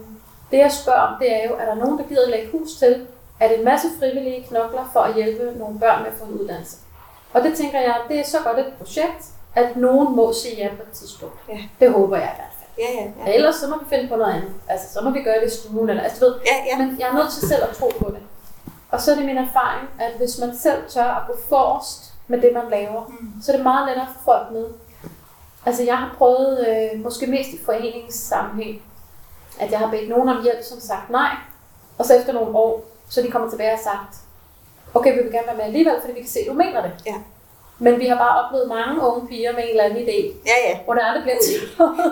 [0.53, 3.07] det jeg spørger om, det er jo, er der nogen, der gider lægge hus til?
[3.39, 6.39] Er det en masse frivillige knokler for at hjælpe nogle børn med at få en
[6.39, 6.77] uddannelse?
[7.33, 9.25] Og det tænker jeg, det er så godt et projekt,
[9.55, 11.35] at nogen må sige ja på et tidspunkt.
[11.49, 11.57] Ja.
[11.79, 12.69] Det håber jeg i hvert fald.
[12.77, 13.35] Ja, ja, Ja.
[13.35, 14.53] Ellers så må vi finde på noget andet.
[14.67, 16.85] Altså, så må vi gøre det i stuen, eller altså, du ved, Ja, ja.
[16.85, 18.19] men jeg er nødt til selv at tro på det.
[18.91, 22.41] Og så er det min erfaring, at hvis man selv tør at gå forrest med
[22.41, 23.41] det, man laver, Mm.
[23.43, 24.65] så er det meget lettere for folk med.
[25.65, 28.81] Altså jeg har prøvet, øh, måske mest i foreningssammenhæng,
[29.59, 31.31] at jeg har bedt nogen om hjælp, som har sagt nej,
[31.97, 34.15] og så efter nogle år, så de kommer tilbage og sagt,
[34.93, 36.91] okay, vi vil gerne være med alligevel, fordi vi kan se, at du mener det.
[37.05, 37.15] Ja.
[37.79, 40.79] Men vi har bare oplevet mange unge piger med en eller anden idé, Ja, ja.
[40.85, 41.59] hvor det aldrig bliver til.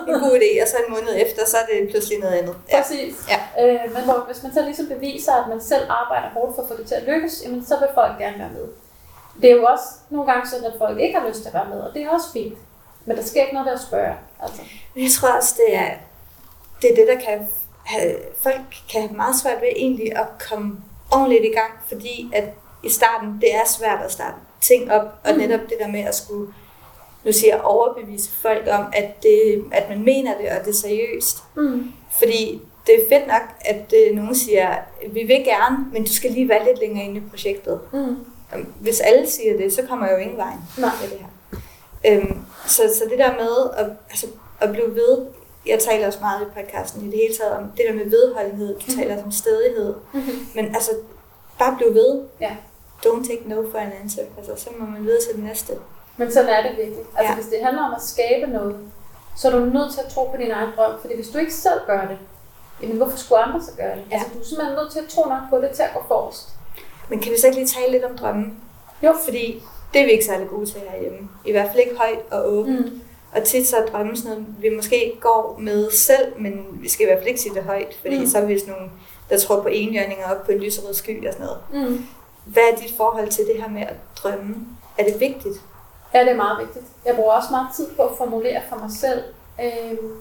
[0.08, 2.56] En god idé, og så en måned efter, så er det pludselig noget andet.
[2.72, 2.82] Ja.
[2.82, 3.14] Præcis.
[3.32, 3.40] Ja.
[3.66, 6.68] Øh, men hvor, hvis man så ligesom beviser, at man selv arbejder hårdt for at
[6.68, 8.66] få det til at lykkes, jamen, så vil folk gerne være med.
[9.42, 11.68] Det er jo også nogle gange sådan, at folk ikke har lyst til at være
[11.68, 12.58] med, og det er også fint.
[13.04, 14.14] Men der sker ikke noget ved at spørge.
[14.42, 14.62] Altså.
[14.96, 15.90] Jeg tror også, det er
[16.82, 17.48] det, er det der kan
[17.84, 18.60] have, folk
[18.92, 20.76] kan have meget svært ved egentlig at komme
[21.10, 22.44] ordentligt i gang, fordi at
[22.84, 25.38] i starten, det er svært at starte ting op, og Mm.
[25.38, 26.52] netop det der med at skulle,
[27.24, 30.74] nu siger jeg, overbevise folk om, at, det, at man mener det, og det er
[30.78, 31.36] seriøst.
[31.56, 31.92] Mm.
[32.18, 34.76] Fordi det er fedt nok, at øh, nogen siger,
[35.12, 37.80] vi vil gerne, men du skal lige være lidt længere inde i projektet.
[37.92, 38.16] Mm.
[38.80, 41.26] Hvis alle siger det, så kommer jeg jo ingen vej med det her.
[42.06, 44.26] Øhm, så, så det der med at, altså,
[44.60, 45.26] at blive ved,
[45.66, 48.68] jeg taler også meget i podcasten i det hele taget om det der med vedholdenhed,
[48.78, 48.96] du Mhm.
[48.98, 50.46] taler om stedighed, Mm-hmm.
[50.54, 50.90] men altså
[51.58, 52.22] bare blive ved.
[52.40, 52.56] Ja.
[53.06, 54.22] Don't take no for an answer.
[54.38, 55.72] Altså, så må man videre til det næste.
[56.16, 56.98] Men sådan er det virkelig.
[56.98, 57.28] Altså, Ja.
[57.28, 57.34] ja.
[57.34, 58.76] hvis det handler om at skabe noget,
[59.36, 61.00] så er du nødt til at tro på din egen drøm.
[61.00, 62.18] Fordi hvis du ikke selv gør det,
[62.82, 64.04] jamen hvorfor skulle andre så gøre det?
[64.10, 64.14] Ja.
[64.16, 66.48] Altså, du er simpelthen nødt til at tro nok på det til at gå forrest.
[67.08, 68.58] Men kan vi så ikke lige tale lidt om drømmen?
[69.02, 69.14] Jo.
[69.24, 69.62] Fordi
[69.92, 71.28] det er vi ikke særlig gode til herhjemme.
[71.44, 72.80] I hvert fald ikke højt og åbent.
[72.94, 73.00] Mm.
[73.36, 77.04] Og tit så er drømmen sådan noget, vi måske går med selv, men vi skal
[77.04, 78.26] i hvert fald ikke sige det højt, fordi Mm.
[78.26, 78.90] så er vi sådan nogle,
[79.30, 81.88] der tror på enhjørninger op på en lyserød sky og sådan noget.
[81.90, 82.06] Mm.
[82.44, 84.56] Hvad er dit forhold til det her med at drømme?
[84.98, 85.56] Er det vigtigt?
[86.14, 86.84] Ja, det er meget vigtigt.
[87.06, 89.22] Jeg bruger også meget tid på at formulere for mig selv.
[89.62, 90.12] Øhm,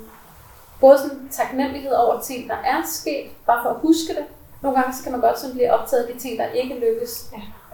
[0.79, 4.25] både sådan taknemmelighed over ting, der er sket, bare for at huske det.
[4.61, 7.25] Nogle gange så kan man godt sådan blive optaget af de ting, der ikke lykkes.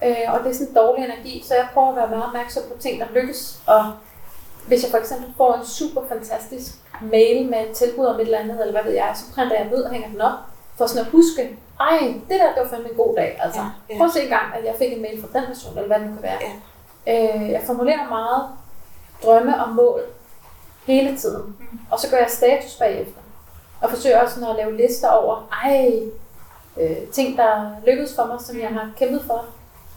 [0.01, 0.09] Ja.
[0.09, 2.77] Øh, og det er sådan dårlig energi, så jeg prøver at være meget opmærksom på
[2.81, 3.59] ting, der lykkes.
[3.65, 3.83] Og
[4.67, 8.37] hvis jeg for eksempel får en super fantastisk mail med et tilbud om et eller
[8.39, 10.33] andet, eller hvad ved jeg, så printer jeg ud og hænger den op,
[10.77, 11.97] for sådan at huske, ej,
[12.29, 13.39] det der, det var fandme en god dag.
[13.43, 13.97] Altså, Ja, ja.
[13.97, 15.99] Prøv at se en gang, at jeg fik en mail fra den person, eller hvad
[15.99, 16.39] det nu kan være.
[17.07, 17.35] Ja.
[17.43, 18.43] Øh, jeg formulerer meget
[19.23, 20.01] drømme og mål
[20.85, 21.55] hele tiden.
[21.59, 21.79] Mm.
[21.91, 23.21] Og så gør jeg status bagefter.
[23.81, 26.01] Og forsøger også sådan at lave lister over, ej,
[26.79, 29.45] øh, ting, der lykkedes for mig, som jeg har kæmpet for.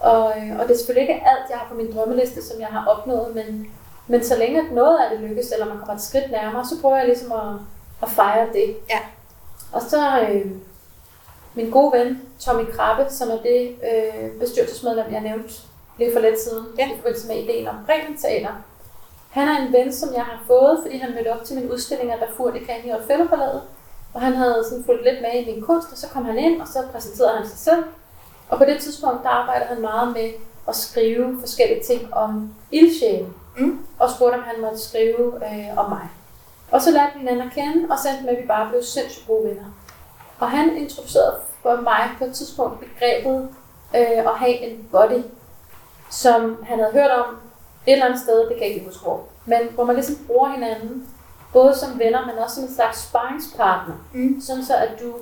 [0.01, 2.69] Og, øh, og det er selvfølgelig ikke alt, jeg har på min drømmeliste, som jeg
[2.69, 3.67] har opnået, men,
[4.07, 6.81] men så længe at noget af det lykkes, eller man kommer et skridt nærmere, så
[6.81, 7.55] prøver jeg ligesom at,
[8.03, 8.77] at fejre det.
[8.91, 8.99] Ja.
[9.73, 10.47] Og så øh,
[11.55, 15.55] min gode ven, Tommy Krabbe, som er det øh, bestyrelsesmedlem, jeg nævnte
[15.99, 16.87] lige for lidt siden, Ja.
[16.93, 18.53] i forbindelse med ideen om Bremen Teater.
[19.31, 22.17] Han er en ven, som jeg har fået, fordi han mødte op til mine udstillinger,
[22.17, 22.97] der furte i Kanye
[24.15, 26.61] og han havde sådan fulgt lidt med i min kunst, og så kom han ind,
[26.61, 27.85] og så præsenterede han sig selv.
[28.49, 30.31] Og på det tidspunkt, der arbejdede han meget med
[30.69, 33.27] at skrive forskellige ting om ildsjæle.
[33.61, 33.87] Mm.
[33.99, 36.09] Og spurgte, om han måtte skrive øh, om mig.
[36.71, 38.83] Og så lærte vi hinanden at kende, og så endte med, at vi bare blev
[38.83, 39.65] sindssygt gode venner.
[40.41, 43.49] Og han introducerede for mig på et tidspunkt begrebet
[43.97, 45.23] øh, at have en body,
[46.11, 47.37] som han havde hørt om
[47.87, 50.49] et eller andet sted, det kan jeg ikke huske hvor, men hvor man ligesom bruger
[50.49, 51.09] hinanden,
[51.53, 53.95] både som venner, men også som en slags sparringspartner.
[54.13, 54.41] Mm.
[54.41, 55.15] Sådan så, at du,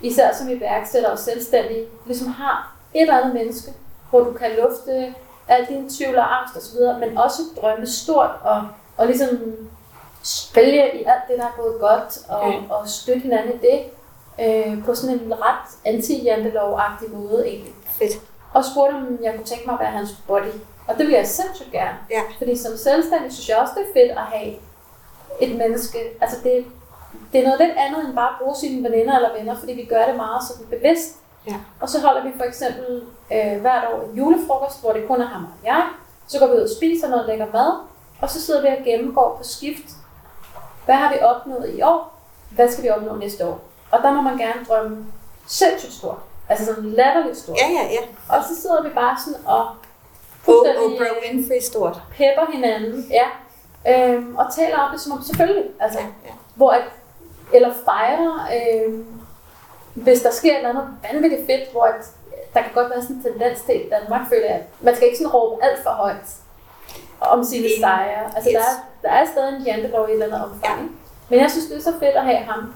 [0.00, 3.72] især som iværksætter og selvstændig, ligesom har et eller andet menneske,
[4.10, 5.14] hvor du kan lufte
[5.48, 8.66] alle dine tvivl og angst osv., men også drømme stort og,
[8.96, 9.28] og ligesom
[10.22, 12.74] spælge i alt det, der er gået godt, og, Ja.
[12.74, 13.80] og støtte hinanden i det,
[14.40, 17.74] øh, på sådan en ret anti-jantelov-agtig måde egentlig.
[17.98, 18.12] Fedt.
[18.54, 20.52] Og spurgte, om jeg kunne tænke mig at være hans body.
[20.88, 21.96] Og det vil jeg sindssygt gerne.
[22.10, 22.20] Ja.
[22.38, 24.54] Fordi som selvstændig synes jeg også, det er fedt at have
[25.40, 25.98] et menneske.
[26.20, 26.64] Altså det,
[27.32, 29.84] det er noget lidt andet end bare at bruge sine veninder eller venner, fordi vi
[29.84, 31.16] gør det meget sådan bevidst.
[31.46, 31.54] Ja.
[31.80, 33.02] Og så holder vi for eksempel
[33.32, 35.86] øh, hvert år en julefrokost, hvor det kun er ham og jeg.
[36.26, 37.72] Så går vi ud og spiser noget lækker mad,
[38.20, 39.84] og så sidder vi og gennemgår på skift.
[40.84, 42.18] Hvad har vi opnået i år?
[42.50, 43.60] Hvad skal vi opnå næste år?
[43.90, 45.06] Og der må man gerne drømme
[45.46, 46.16] sindssygt stort.
[46.48, 47.56] Altså sådan latterligt stort.
[47.56, 48.36] Ja, ja, ja.
[48.36, 49.66] Og så sidder vi bare sådan og
[50.48, 52.02] Oprah Winfrey stort.
[52.10, 53.26] pepper hinanden, ja.
[53.88, 56.32] Øhm, og taler om det som om selvfølgelig, altså, Ja, ja.
[56.54, 56.82] hvor at,
[57.52, 59.15] eller fejrer, øhm,
[59.96, 61.94] hvis der sker et eller andet vanvittigt fedt, hvor at,
[62.54, 65.18] der kan godt være sådan en tendens til i Danmark, føler at man skal ikke
[65.18, 66.28] sådan råbe alt for højt
[67.20, 68.24] om sine sejre.
[68.36, 68.54] Altså, Yes.
[68.56, 70.80] der, er, der er stadig en jantelov i et eller andet omfang.
[70.80, 70.88] Ja.
[71.30, 72.74] Men jeg synes, det er så fedt at have ham,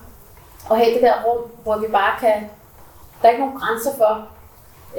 [0.71, 2.51] og have det der rum, hvor vi bare kan,
[3.23, 4.29] der er ikke nogen grænser for,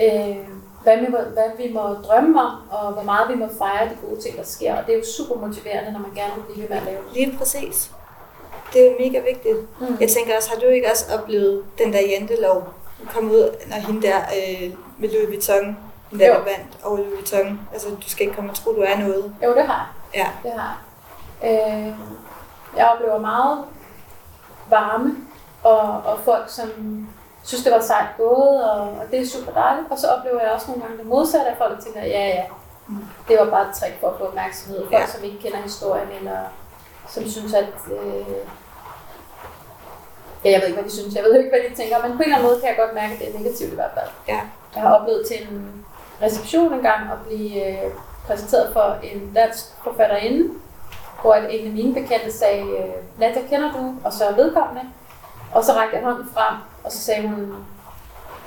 [0.03, 0.38] øh,
[0.84, 3.98] hvad, vi må, hvad vi må drømme om, og hvor meget vi må fejre de
[4.07, 4.77] gode ting, der sker.
[4.77, 6.98] Og det er jo super motiverende, når man gerne vil blive ved med at lave
[6.98, 7.14] det.
[7.14, 7.91] Lige præcis.
[8.73, 9.80] Det er mega vigtigt.
[9.81, 9.98] Mm.
[10.02, 12.64] Jeg tænker også, har du ikke også oplevet den der jantelov
[13.15, 15.77] komme ud, når hende der øh, med Louis Vuitton,
[16.11, 18.81] hende der, der vandt over Louis Vuitton, altså du skal ikke komme og tro, du
[18.81, 19.35] er noget.
[19.43, 20.19] Jo, det har jeg.
[20.43, 20.49] Ja.
[20.49, 20.81] Det har
[21.43, 21.88] jeg.
[21.88, 21.93] Øh,
[22.77, 23.65] jeg oplever meget
[24.69, 25.15] varme,
[25.64, 26.69] og, og folk, som
[27.43, 29.88] synes, det var sejt gået, og, og det er super dejligt.
[29.91, 32.43] Og så oplever jeg også nogle gange det modsatte af folk, der tænker, ja, ja,
[33.27, 34.80] det var bare et trick for at få opmærksomhed.
[34.81, 35.06] Folk, Ja.
[35.07, 36.38] som ikke kender historien, eller
[37.10, 37.68] som synes, at...
[37.91, 38.26] Øh,
[40.43, 41.15] ja, jeg ved ikke, hvad de synes.
[41.15, 42.93] Jeg ved ikke, hvad de tænker, men på en eller anden måde kan jeg godt
[42.93, 44.09] mærke, at det er negativt i hvert fald.
[44.27, 44.39] Ja.
[44.76, 45.85] Jeg har oplevet til en
[46.22, 47.91] reception engang og blive øh,
[48.27, 50.53] præsenteret for en dansk forfatterinde,
[51.22, 53.95] hvor en af mine bekendte sagde, øh, Nadia, kender du?
[54.03, 54.81] Og så vedkommende.
[55.53, 57.55] Og så rakte jeg hånden frem, og så sagde hun,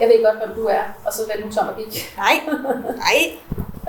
[0.00, 0.82] jeg ved godt, hvem du er.
[1.06, 2.14] Og så vendte hun tom og gik.
[2.16, 2.34] Nej,
[2.96, 3.18] nej.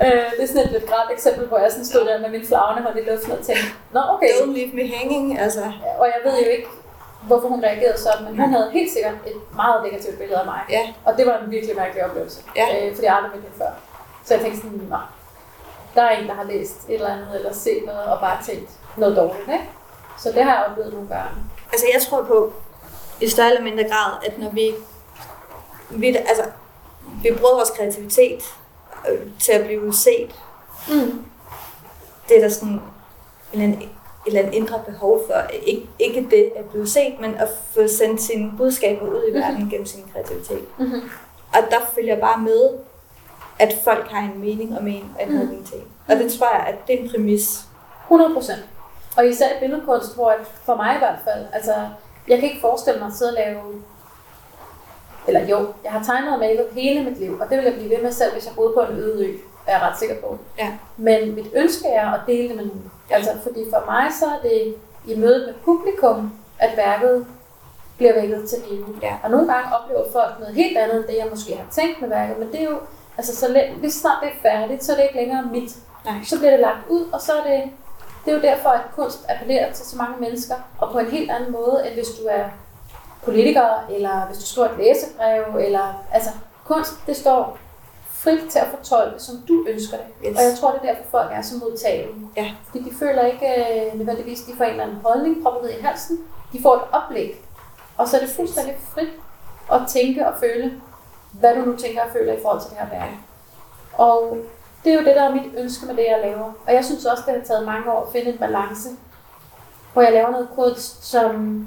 [0.04, 2.46] Øh, det er sådan et lidt grædt eksempel, hvor jeg sådan stod der med min
[2.46, 4.28] flagne hånd i luften og tænkte, nå okay.
[4.28, 5.60] Don't leave me hanging, altså.
[5.98, 6.68] Og jeg ved jo ikke,
[7.26, 10.60] hvorfor hun reagerede sådan, men hun havde helt sikkert et meget negativt billede af mig.
[10.70, 10.94] Ja.
[11.04, 12.86] Og det var en virkelig mærkelig oplevelse, Ja.
[12.88, 13.70] øh, fordi jeg aldrig mødte hende før.
[14.24, 15.00] Så jeg tænkte sådan, nej,
[15.94, 18.70] der er en, der har læst et eller andet, eller set noget, og bare tænkt
[18.96, 19.70] noget dårligt, ikke?
[20.18, 21.30] Så det har jeg oplevet nogle gange.
[21.72, 22.52] Altså, jeg tror på,
[23.20, 24.74] i større eller mindre grad, at når vi,
[25.90, 26.44] vi altså,
[27.22, 28.42] vi bruger vores kreativitet
[29.10, 30.34] øh, til at blive set,
[30.88, 31.24] Mm.
[32.28, 32.80] det er der sådan
[33.52, 33.90] en,
[34.26, 35.34] eller andet indre behov for.
[35.66, 39.40] Ikke, ikke det at blive set, men at få sendt sine budskaber ud i Mhm.
[39.40, 40.64] verden gennem sin kreativitet.
[40.78, 41.00] Mm-hmm.
[41.48, 42.70] Og der følger bare med,
[43.58, 45.36] at folk har en mening om en og en Mm.
[45.38, 45.84] holdning til en.
[46.08, 47.60] Og det tror jeg, at det er en præmis.
[48.04, 48.60] 100 procent.
[49.16, 50.34] Og især i billedkunst, hvor
[50.64, 51.74] for mig i hvert fald, altså,
[52.28, 53.62] jeg kan ikke forestille mig at sidde og lave,
[55.28, 57.90] eller jo, jeg har tegnet og malet hele mit liv, og det vil jeg blive
[57.90, 59.36] ved med selv, hvis jeg boede på en øde ø,
[59.66, 60.38] er jeg ret sikker på.
[60.58, 60.72] Ja.
[60.96, 62.92] Men mit ønske er at dele det med nogen.
[63.10, 64.74] Altså, fordi for mig så er det
[65.06, 67.26] i mødet med publikum, at værket
[67.96, 68.86] bliver vækket til live.
[69.02, 69.16] Ja.
[69.22, 72.08] Og nogle gange oplever folk noget helt andet, end det jeg måske har tænkt med
[72.08, 72.78] værket, men det er jo,
[73.16, 75.76] altså så let, lige snart det er færdigt, så er det ikke længere mit.
[76.04, 76.14] Nej.
[76.24, 77.62] Så bliver det lagt ud, og så er det,
[78.24, 81.30] det er jo derfor, at kunst appellerer til så mange mennesker, og på en helt
[81.30, 82.44] anden måde, end hvis du er
[83.24, 86.30] politiker, eller hvis du skriver et læsebrev, eller altså
[86.64, 87.58] kunst, det står
[88.26, 90.06] frit til at fortolke, som du ønsker det.
[90.28, 90.36] Yes.
[90.38, 92.14] Og jeg tror, det er derfor, folk er så modtagelige.
[92.36, 92.50] Ja.
[92.66, 95.82] Fordi de føler ikke øh, nødvendigvis, de får en eller anden holdning proppet ned i
[95.82, 96.18] halsen.
[96.52, 97.40] De får et oplæg.
[97.96, 99.12] Og så er det fuldstændig frit
[99.72, 100.72] at tænke og føle,
[101.32, 103.10] hvad du nu tænker og føler i forhold til det her værk.
[103.92, 104.38] Og
[104.84, 106.52] det er jo det, der er mit ønske med det, jeg laver.
[106.66, 108.88] Og jeg synes også, det har taget mange år at finde en balance,
[109.92, 111.66] hvor jeg laver noget kunst, som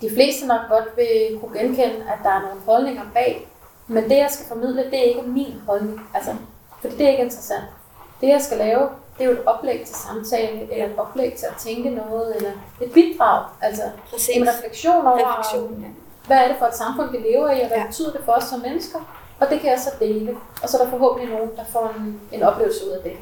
[0.00, 3.48] de fleste nok godt vil kunne genkende, at der er nogle holdninger bag.
[3.86, 6.00] Men det, jeg skal formidle, det er ikke min holdning.
[6.14, 6.30] Altså,
[6.80, 7.64] fordi det er ikke interessant.
[8.20, 8.80] Det, jeg skal lave,
[9.18, 12.50] det er jo et oplæg til samtale, eller et oplæg til at tænke noget, eller
[12.80, 13.44] et bidrag.
[13.62, 14.28] Altså Præcis.
[14.36, 15.86] en refleksion over, Refleksion, ja.
[16.26, 17.86] hvad er det for et samfund, vi lever i, og hvad Ja.
[17.86, 18.98] betyder det for os som mennesker?
[19.40, 20.36] Og det kan jeg så dele.
[20.62, 23.12] Og så er der forhåbentlig nogen, der får en, en oplevelse ud af det.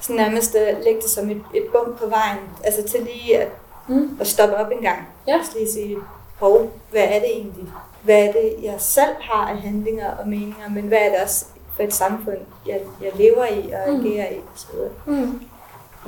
[0.00, 2.38] Sådan nærmest at lægge det som et, et bump på vejen.
[2.64, 3.48] Altså til lige at,
[3.88, 4.18] Mm.
[4.20, 5.08] at stoppe op en gang.
[5.28, 5.34] Ja.
[5.38, 5.96] Og så lige sige,
[6.40, 7.68] hov, hvad er det egentlig?
[8.04, 11.44] Hvad er det, jeg selv har af handlinger og meninger, men hvad er det også
[11.76, 12.36] for et samfund,
[12.66, 14.00] jeg, jeg lever i og Mm.
[14.00, 14.74] agerer i osv.
[15.06, 15.40] Mm.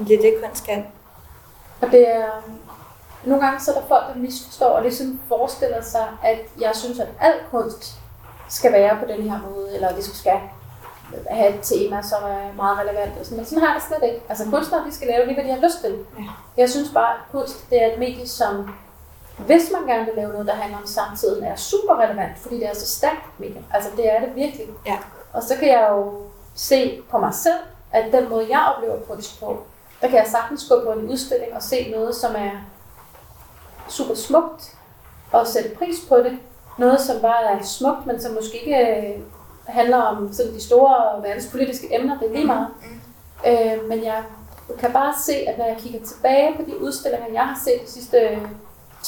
[0.08, 0.86] Det er det, kunst kan.
[1.80, 2.26] Og det er,
[3.24, 6.98] nogle gange så er der folk, der misforstår og ligesom forestiller sig, at jeg synes,
[6.98, 7.94] at al kunst
[8.48, 10.32] skal være på den her måde, eller det skal
[11.30, 13.18] have et tema, som er meget relevant.
[13.20, 13.36] Og sådan.
[13.36, 14.22] Men sådan har jeg det slet ikke.
[14.28, 15.98] Altså kunstnere, de skal lave lige, hvad de har lyst til.
[16.18, 16.24] Ja.
[16.56, 18.70] Jeg synes bare, at kunst det er et medie, som
[19.38, 22.66] hvis man gerne vil lave noget, der handler om samtiden, er super relevant, fordi det
[22.66, 23.64] er så stærkt medie.
[23.74, 24.66] Altså det er det virkelig.
[24.86, 24.98] Ja.
[25.32, 26.12] Og så kan jeg jo
[26.54, 27.58] se på mig selv,
[27.92, 29.62] at den måde, jeg oplever kunst på,
[30.00, 32.50] der kan jeg sagtens gå på en udstilling og se noget, som er
[33.88, 34.76] super smukt,
[35.32, 36.38] og sætte pris på det.
[36.78, 39.20] Noget, som bare er smukt, men som måske ikke øh,
[39.66, 42.68] handler om sådan de store verdenspolitiske emner, det er lige meget.
[43.46, 44.22] Øh, men jeg
[44.78, 47.90] kan bare se, at når jeg kigger tilbage på de udstillinger, jeg har set de
[47.90, 48.38] sidste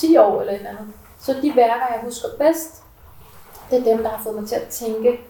[0.01, 0.87] 10 år eller et eller andet,
[1.21, 2.83] så de værker, jeg husker bedst,
[3.71, 5.21] det er dem, der har fået mig til at tænke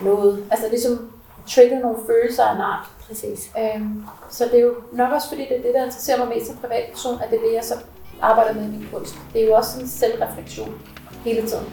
[0.00, 0.44] noget.
[0.50, 1.12] Altså ligesom
[1.48, 2.86] trigger nogle følelser af en art.
[3.08, 3.50] Præcis.
[3.58, 6.46] Øhm, så det er jo nok også fordi, det er det, der interesserer mig mest
[6.46, 7.74] som privatperson, at det er det, jeg så
[8.22, 9.14] arbejder med i min kunst.
[9.32, 10.82] Det er jo også en selvreflektion
[11.24, 11.66] hele tiden.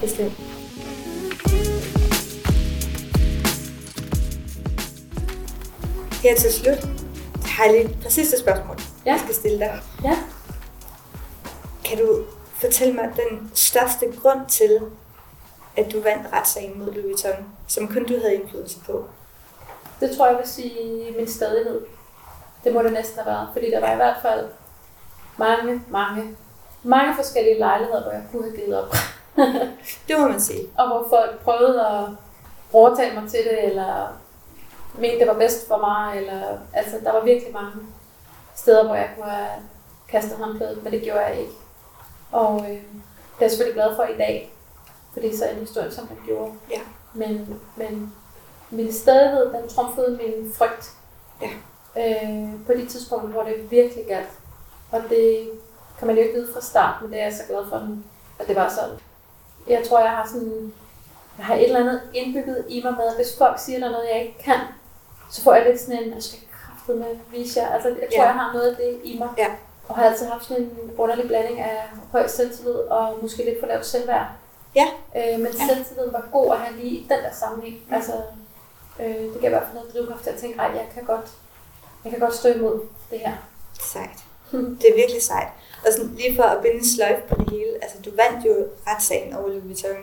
[0.00, 0.32] Bestemt.
[6.22, 6.88] Her til slut
[7.44, 8.76] har jeg lige præcis det spørgsmål,
[9.06, 9.10] Ja.
[9.12, 9.80] jeg skal stille dig.
[10.04, 10.16] Ja.
[11.88, 12.24] Kan du
[12.54, 14.80] fortælle mig den største grund til,
[15.76, 19.04] at du vandt retssagen mod Louis Vuitton, som kun du havde indflydelse på?
[20.00, 21.80] Det tror jeg vil sige min stadighed.
[22.64, 24.46] Det må det næsten have været, fordi der var i hvert fald
[25.36, 26.36] mange, mange,
[26.82, 28.94] mange forskellige lejligheder, hvor jeg kunne have givet op.
[30.08, 30.68] Det må man sige.
[30.78, 32.04] og hvor folk prøvede at
[32.72, 34.18] overtale mig til det, eller
[34.98, 37.72] mente, det var bedst for mig, eller altså, der var virkelig mange
[38.54, 39.62] steder, hvor jeg kunne have
[40.08, 41.52] kastet håndklædet, men det gjorde jeg ikke.
[42.32, 42.80] Og øh, det
[43.38, 44.52] er jeg selvfølgelig glad for i dag,
[45.12, 46.52] fordi så er en historie, som den gjorde.
[46.70, 46.80] Ja.
[47.14, 48.14] Men, men
[48.70, 50.90] min stadighed, den trumfede min frygt.
[51.42, 51.50] Ja.
[51.96, 54.28] Øh, på de tidspunkter, hvor det virkelig galt.
[54.92, 55.50] Og det
[55.98, 57.88] kan man jo ikke vide fra start, men det er jeg så glad for
[58.38, 58.96] at det var sådan.
[59.68, 60.72] Jeg tror, jeg har sådan
[61.38, 63.90] jeg har et eller andet indbygget i mig med, at hvis folk siger, der er
[63.92, 64.60] noget, jeg ikke kan,
[65.30, 67.68] så får jeg lidt sådan en, jeg skal kraftet med vise jer.
[67.68, 68.24] Altså, jeg tror, Ja.
[68.24, 69.28] jeg har noget af det i mig.
[69.38, 69.46] Ja.
[69.88, 71.82] Og har altid haft sådan en underlig blanding af
[72.12, 74.26] høj selvtillid og måske lidt for lavt selvværd.
[74.74, 74.86] Ja.
[75.16, 75.66] Øh, men Ja.
[75.74, 77.76] selvtilliden var god at have lige i den der sammenhæng.
[77.92, 78.12] Altså,
[79.00, 81.26] øh, det gav i hvert fald noget drivkraft til at tænke, at jeg kan godt,
[82.04, 83.32] jeg kan godt stå imod det her.
[83.80, 84.18] Sejt.
[84.52, 85.48] Det er virkelig sejt.
[85.86, 89.34] Og sådan, lige for at binde sløjf på det hele, altså du vandt jo retssagen
[89.34, 89.96] over Louis Vuitton.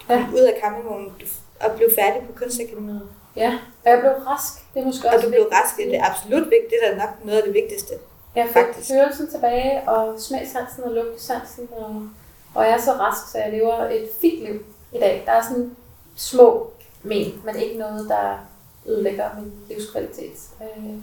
[0.00, 0.26] Du kom Ja.
[0.34, 1.26] ud af campingvognen du-
[1.66, 3.08] og blev færdig på kunstakademiet.
[3.36, 4.52] Ja, og jeg blev rask.
[4.74, 5.76] Det er måske Og også du blev rask.
[5.76, 6.80] Det er absolut vigtigt.
[6.82, 7.94] Det er nok noget af det vigtigste.
[8.36, 8.90] Jeg fik faktisk.
[8.90, 12.08] hørelsen tilbage, og smagssansen og lugtesansen, og,
[12.54, 15.22] og jeg er så rask, så jeg lever et fint liv i dag.
[15.26, 15.76] Der er sådan
[16.16, 16.70] små
[17.06, 18.38] men, men ikke noget, der
[18.86, 20.94] ødelægger min livskvalitet øh,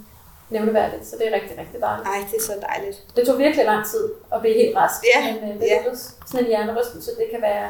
[0.50, 1.06] nævneværdigt.
[1.06, 2.08] Så det er rigtig, rigtig dejligt.
[2.08, 3.02] Ej, det er så dejligt.
[3.16, 5.76] Det tog virkelig lang tid at blive helt rask, Ja, men øh, det ja.
[5.76, 6.14] lykkedes.
[6.26, 7.68] Sådan en hjernerystelse, det kan være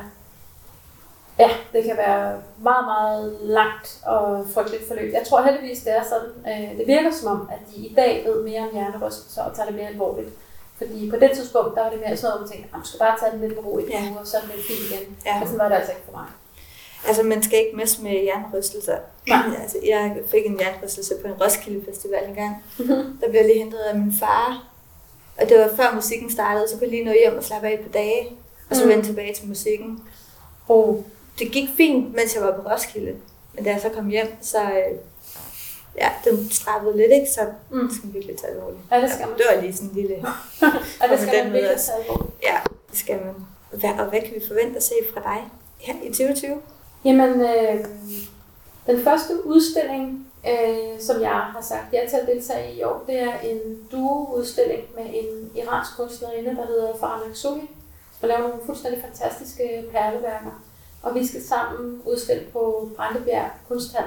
[1.38, 5.12] Ja, det kan være meget, meget langt og frygteligt forløb.
[5.12, 8.22] Jeg tror heldigvis, det er sådan, øh, det virker som om, at de i dag
[8.26, 10.28] ved mere om hjernerystelser og tager det mere alvorligt.
[10.78, 12.84] Fordi på det tidspunkt, der var det mere sådan noget, hvor man tænkte, at man
[12.86, 14.02] skal bare tage den lidt med ro i Ja.
[14.20, 15.16] og så er det lidt fint igen.
[15.26, 15.38] Ja.
[15.38, 16.26] Men sådan var det altså ikke for mig.
[17.08, 18.96] Altså, man skal ikke messe med hjernerystelser.
[19.28, 19.38] Nej.
[19.62, 22.64] altså, jeg fik en hjernerystelse på en Roskilde Festival en gang.
[23.20, 24.64] Der blev jeg lige hentet af min far.
[25.40, 27.80] Og det var før musikken startede, så kunne jeg lige nå hjem og slappe af
[27.86, 28.30] på dage.
[28.70, 28.88] Og så Mm.
[28.90, 30.02] vende tilbage til musikken.
[30.68, 30.96] Oh.
[31.38, 33.16] Det gik fint, mens jeg var på Roskilde.
[33.54, 34.62] Men da jeg så kom hjem, så...
[34.62, 34.98] Øh,
[35.96, 37.26] ja, den strappede lidt, ikke?
[37.34, 37.40] Så
[37.70, 37.88] Mm.
[37.88, 38.80] det skal man virkelig tage alvorligt.
[38.92, 39.38] Ja, det skal man.
[39.38, 40.16] Det var lige sådan en lille...
[41.02, 42.34] Og det skal man virkelig tage alvorligt.
[42.42, 42.56] Ja,
[42.90, 43.34] det skal man.
[43.80, 45.44] Hvad, og hvad kan vi forvente at se fra dig
[45.78, 46.56] her i 2020?
[47.04, 47.84] Jamen, øh,
[48.86, 53.04] den første udstilling, øh, som jeg har sagt ja til at deltage i i år,
[53.06, 53.58] det er en
[53.92, 57.60] duo-udstilling med en iransk kunstnerinde, der hedder Farah Naksui,
[58.22, 60.62] og laver nogle fuldstændig fantastiske perleværker.
[61.04, 64.04] Og vi skal sammen udstille på Brandebjerg Kunsthal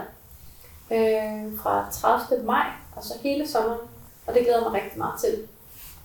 [0.91, 2.43] øh, fra 30.
[2.43, 2.65] maj,
[2.95, 3.79] altså hele sommeren,
[4.27, 5.47] og det glæder jeg mig rigtig meget til.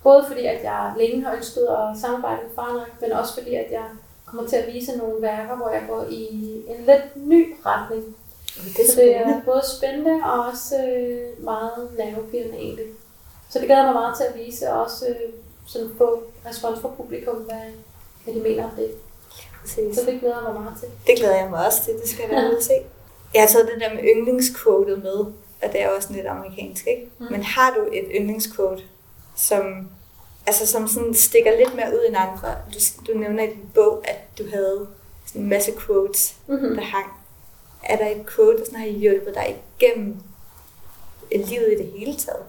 [0.02, 3.72] Både fordi, at jeg længe har ønsket at samarbejde med Farah, men også fordi, at
[3.72, 3.84] jeg
[4.24, 6.24] kommer til at vise nogle værker, hvor jeg går i
[6.68, 8.16] en lidt ny retning.
[8.76, 12.86] Det så det er både spændende og også øh, meget nervepirrende egentlig.
[13.50, 15.32] Så det glæder mig meget til at vise, og også øh,
[15.66, 17.66] sådan få respons fra publikum, hvad,
[18.24, 18.90] hvad de mener om det.
[19.62, 19.94] Præcis.
[19.96, 20.88] Så det glæder jeg mig meget til.
[21.06, 21.92] Det glæder jeg mig også til.
[22.02, 22.72] Det skal jeg da se.
[23.34, 25.14] Jeg har taget det der med yndlingsquotet med,
[25.62, 27.10] og det er også lidt amerikansk, ikke?
[27.18, 27.26] Mm.
[27.30, 28.82] Men har du et yndlingsquote,
[29.36, 29.88] som,
[30.46, 32.54] altså, som sådan stikker lidt mere ud end andre?
[32.74, 32.78] Du,
[33.12, 34.86] du nævner i din bog, at du havde
[35.26, 36.74] sådan en masse quotes, Mm-hmm.
[36.76, 37.06] der hang.
[37.82, 40.16] Er der et quote, der sådan har hjulpet dig igennem
[41.32, 42.42] livet i det hele taget,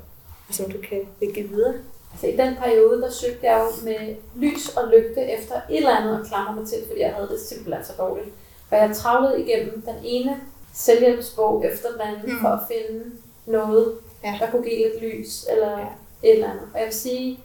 [0.49, 1.73] og som du kan give videre?
[2.13, 5.97] Altså i den periode, der søgte jeg jo med lys og lygte efter et eller
[5.97, 8.29] andet at klamre mig til, fordi jeg havde det simpelthen så dårligt.
[8.71, 10.39] Og jeg travlede igennem den ene
[10.73, 12.41] selvhjælpsbog efter den anden Mm.
[12.41, 13.03] for at finde
[13.45, 14.37] noget, Ja.
[14.39, 15.85] der kunne give lidt lys eller ja.
[16.23, 16.63] et eller andet.
[16.73, 17.39] Og jeg vil sige,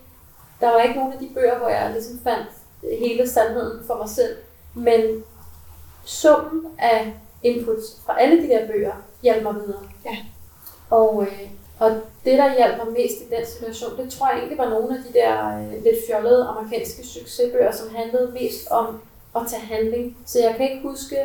[0.61, 2.47] der var ikke nogen af de bøger, hvor jeg ligesom fandt
[2.99, 4.36] hele sandheden for mig selv,
[4.74, 5.24] men
[6.05, 7.12] summen af
[7.43, 8.93] inputs fra alle de der bøger
[9.23, 9.82] hjalp mig videre.
[10.05, 10.16] Ja.
[10.90, 11.43] Og, øh,
[11.79, 11.91] og
[12.25, 15.03] det, der hjalp mig mest i den situation, det tror jeg egentlig var nogle af
[15.09, 19.01] de der øh, lidt fjollede amerikanske succesbøger, som handlede mest om
[19.37, 20.17] at tage handling.
[20.27, 21.19] Så jeg kan ikke huske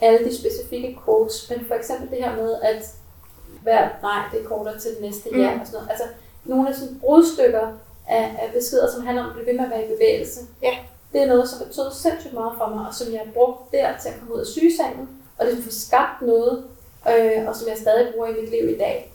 [0.00, 2.86] alle de specifikke quotes, men for eksempel det her med, at
[3.62, 5.60] hver nej, det er kortere til det næste ja, Mm.
[5.60, 5.90] og sådan noget.
[5.90, 6.04] Altså
[6.44, 7.66] nogle af sådan brudstykker
[8.08, 10.40] af, af beskeder, som handler om at blive ved med at være i bevægelse.
[10.62, 10.74] Ja.
[11.12, 14.08] Det er noget, som betød sindssygt meget for mig, og som jeg brugte der til
[14.08, 15.08] at komme ud af sygesengen,
[15.38, 16.64] og det få skabt noget,
[17.10, 19.09] øh, og som jeg stadig bruger i mit liv i dag.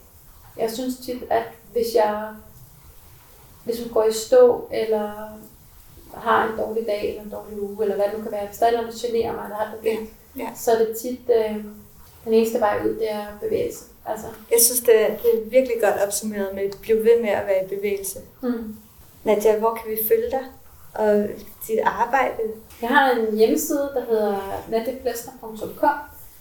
[0.58, 1.42] Jeg synes tit, at
[1.72, 2.28] hvis jeg
[3.64, 5.10] ligesom går i stå, eller
[6.14, 8.58] har en dårlig dag, eller en dårlig uge, eller hvad det nu kan være, hvis
[8.58, 10.08] der er noget, der generer mig, eller har et problem,
[10.38, 10.48] Ja.
[10.56, 11.54] så er det tit, øh,
[12.24, 13.84] den eneste vej ud, det er bevægelse.
[14.06, 17.28] Altså, Jeg synes, det, er- det er virkelig godt opsummeret med at blive ved med
[17.30, 18.18] at være i bevægelse.
[18.42, 18.76] mm.
[19.24, 20.44] Nadia, hvor kan vi følge dig?
[20.94, 21.26] Og
[21.68, 22.34] dit arbejde?
[22.82, 24.38] Jeg har en hjemmeside, der hedder
[24.68, 25.58] natteplesner.com.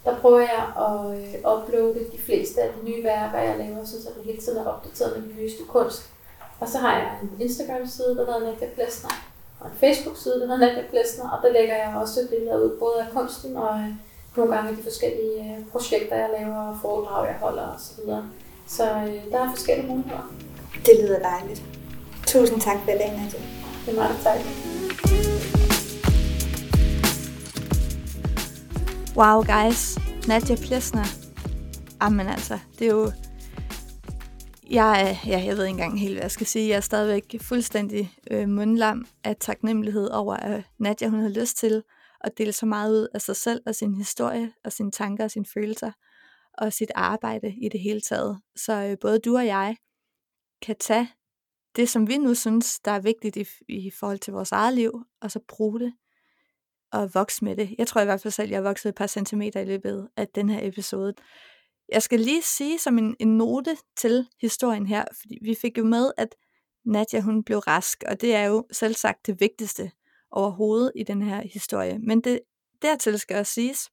[0.05, 3.95] Der prøver jeg at øh, uploade de fleste af de nye værker, jeg laver, så
[4.17, 6.09] den hele tiden er opdateret med den nyeste kunst.
[6.59, 9.09] Og så har jeg en Instagram-side, der hedder Nadia Plesner,
[9.59, 13.01] og en Facebook-side, der hedder Nadia Plesner, og der lægger jeg også billeder ud, både
[13.01, 13.89] af kunsten og øh,
[14.35, 18.05] nogle gange de forskellige øh, projekter, jeg laver, foredrag, jeg holder osv.
[18.05, 18.21] Så,
[18.67, 20.33] så øh, der er forskellige muligheder.
[20.85, 21.61] Det lyder dejligt.
[22.27, 23.39] Tusind tak for i dag, Nadia.
[23.85, 25.34] Det er meget tak.
[29.17, 29.97] Wow, guys.
[30.27, 31.05] Nadia Plesner.
[32.01, 33.11] Jamen altså, det er jo...
[34.69, 36.69] Jeg, ja, jeg ved ikke engang helt, hvad jeg skal sige.
[36.69, 41.83] Jeg er stadigvæk fuldstændig øh, mundlam af taknemmelighed over, at Nadia hun har lyst til
[42.21, 45.31] at dele så meget ud af sig selv og sin historie og sine tanker og
[45.31, 45.91] sine følelser
[46.53, 48.41] og sit arbejde i det hele taget.
[48.55, 49.75] Så øh, både du og jeg
[50.61, 51.09] kan tage
[51.75, 54.91] det, som vi nu synes, der er vigtigt i, i forhold til vores eget liv,
[55.21, 55.93] og så bruge det
[56.93, 57.75] at vokse med det.
[57.77, 60.07] Jeg tror i hvert fald selv, at jeg har vokset et par centimeter i løbet
[60.17, 61.13] af den her episode.
[61.91, 65.83] Jeg skal lige sige som en, en note til historien her, fordi vi fik jo
[65.83, 66.35] med, at
[66.85, 69.91] Nadja hun blev rask, og det er jo selv sagt det vigtigste
[70.31, 71.99] overhovedet i den her historie.
[71.99, 72.39] Men det
[72.81, 73.89] dertil skal også siges,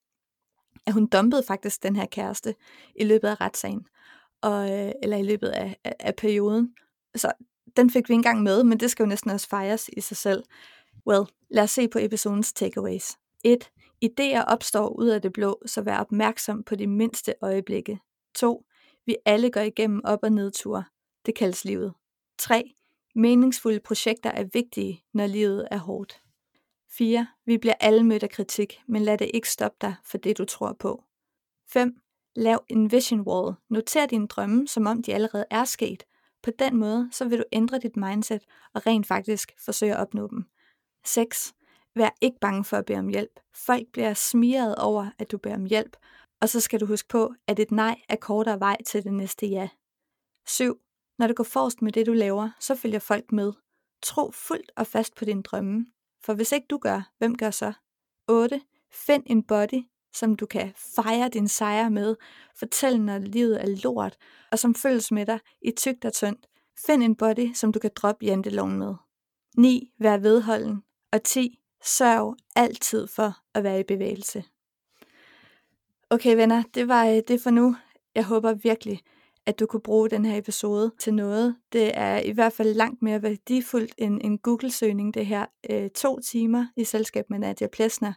[0.87, 2.55] at hun dumpede faktisk den her kæreste
[2.97, 3.87] i løbet af retssagen,
[4.43, 6.75] og, øh, eller i løbet af, af, af perioden.
[7.15, 7.33] Så
[7.77, 10.43] den fik vi engang med, men det skal jo næsten også fejres i sig selv.
[11.07, 13.19] Well, lad os se på episodens takeaways.
[13.45, 13.71] 1.
[14.01, 18.01] Ideer opstår ud af det blå, så vær opmærksom på de mindste øjeblikke.
[18.35, 18.67] 2.
[19.07, 20.85] Vi alle går igennem op- og nedture.
[21.27, 21.95] Det kaldes livet.
[22.39, 22.75] 3.
[23.15, 26.21] Meningsfulde projekter er vigtige, når livet er hårdt.
[26.91, 27.27] 4.
[27.47, 30.45] Vi bliver alle mødt af kritik, men lad det ikke stoppe dig for det, du
[30.45, 31.05] tror på.
[31.69, 31.97] 5.
[32.37, 33.55] Lav en vision wall.
[33.71, 36.05] Noter dine drømme, som om de allerede er sket.
[36.43, 38.43] På den måde, så vil du ændre dit mindset
[38.75, 40.45] og rent faktisk forsøge at opnå dem.
[41.05, 41.55] 6.
[41.95, 43.41] Vær ikke bange for at bede om hjælp.
[43.55, 45.97] Folk bliver smiret over, at du beder om hjælp,
[46.41, 49.47] og så skal du huske på, at et nej er kortere vej til det næste
[49.47, 49.69] ja.
[50.47, 50.81] 7.
[51.19, 53.53] Når du går forrest med det, du laver, så følger folk med.
[54.03, 55.87] Tro fuldt og fast på din drømme.
[56.25, 57.73] For hvis ikke du gør, hvem gør så?
[58.29, 58.61] 8.
[58.93, 59.83] Find en body,
[60.15, 62.17] som du kan fejre din sejr med.
[62.59, 64.17] Fortæl, når livet er lort,
[64.53, 66.47] og som følges med dig i tygt og tyndt.
[66.87, 68.95] Find en body, som du kan droppe janteloven med.
[69.57, 69.93] 9.
[69.99, 70.83] Vær vedholden.
[71.13, 71.59] Og 10.
[71.85, 74.45] Sørg altid for at være i bevægelse.
[76.11, 77.77] Okay venner, det var øh, det for nu.
[78.15, 79.01] Jeg håber virkelig,
[79.47, 81.57] at du kunne bruge den her episode til noget.
[81.73, 85.47] Det er i hvert fald langt mere værdifuldt end en Google-søgning, det her.
[85.71, 88.13] Øh, to timer i selskab med Nadia Plesner.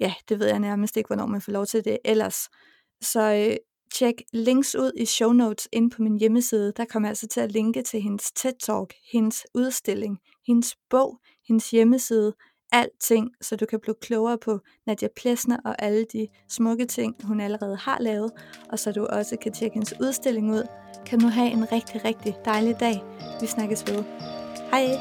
[0.00, 2.48] Ja, det ved jeg nærmest ikke, hvornår man får lov til det ellers.
[3.00, 3.56] Så øh,
[3.94, 6.72] tjek links ud i show notes ind på min hjemmeside.
[6.76, 11.70] Der kommer jeg altså til at linke til hendes TED-talk, hendes udstilling, hendes bog, hendes
[11.70, 12.32] hjemmeside,
[12.72, 17.40] alting, så du kan blive klogere på Nadia Plesner og alle de smukke ting, hun
[17.40, 18.30] allerede har lavet,
[18.72, 20.62] og så du også kan tjekke hendes udstilling ud.
[21.06, 23.02] Kan du have en rigtig, rigtig dejlig dag.
[23.40, 24.04] Vi snakkes ved.
[24.70, 24.98] Hej!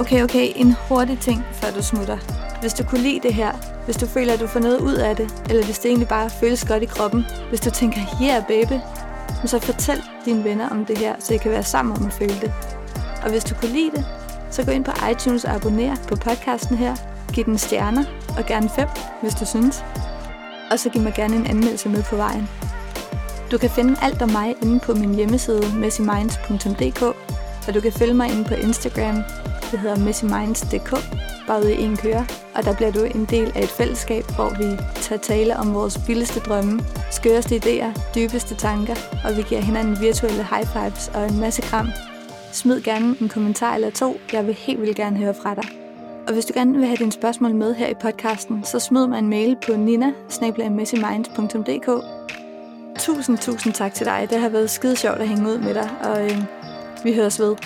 [0.00, 2.18] Okay, okay, en hurtig ting, før du smutter.
[2.60, 3.52] Hvis du kunne lide det her,
[3.84, 6.30] hvis du føler, at du får noget ud af det, eller hvis det egentlig bare
[6.30, 8.78] føles godt i kroppen, hvis du tænker, yeah baby,
[9.46, 12.40] så fortæl dine venner om det her, så I kan være sammen om at føle
[12.40, 12.52] det.
[13.24, 14.04] Og hvis du kunne lide det,
[14.52, 16.96] så gå ind på iTunes og abonner på podcasten her.
[17.32, 18.04] Giv den stjerner,
[18.38, 18.88] og gerne fem,
[19.22, 19.84] hvis du synes.
[20.70, 22.48] Og så giv mig gerne en anmeldelse med på vejen.
[23.50, 27.02] Du kan finde alt om mig inde på min hjemmeside messyminds.dk,
[27.68, 29.16] og du kan følge mig inde på Instagram.
[29.70, 30.90] Det hedder messyminds.dk,
[31.46, 32.26] bare ude i en køre.
[32.54, 36.08] Og der bliver du en del af et fællesskab, hvor vi tager tale om vores
[36.08, 36.80] vildeste drømme,
[37.10, 41.88] skøreste idéer, dybeste tanker, og vi giver hinanden virtuelle high fives og en masse kram
[42.52, 44.20] Smid gerne en kommentar eller to.
[44.32, 45.64] Jeg vil helt vildt gerne høre fra dig.
[46.26, 49.18] Og hvis du gerne vil have dine spørgsmål med her i podcasten, så smid mig
[49.18, 50.12] en mail på nina
[52.98, 54.26] Tusind, tusind tak til dig.
[54.30, 56.38] Det har været skide sjovt at hænge ud med dig, og øh,
[57.04, 57.56] vi høres ved.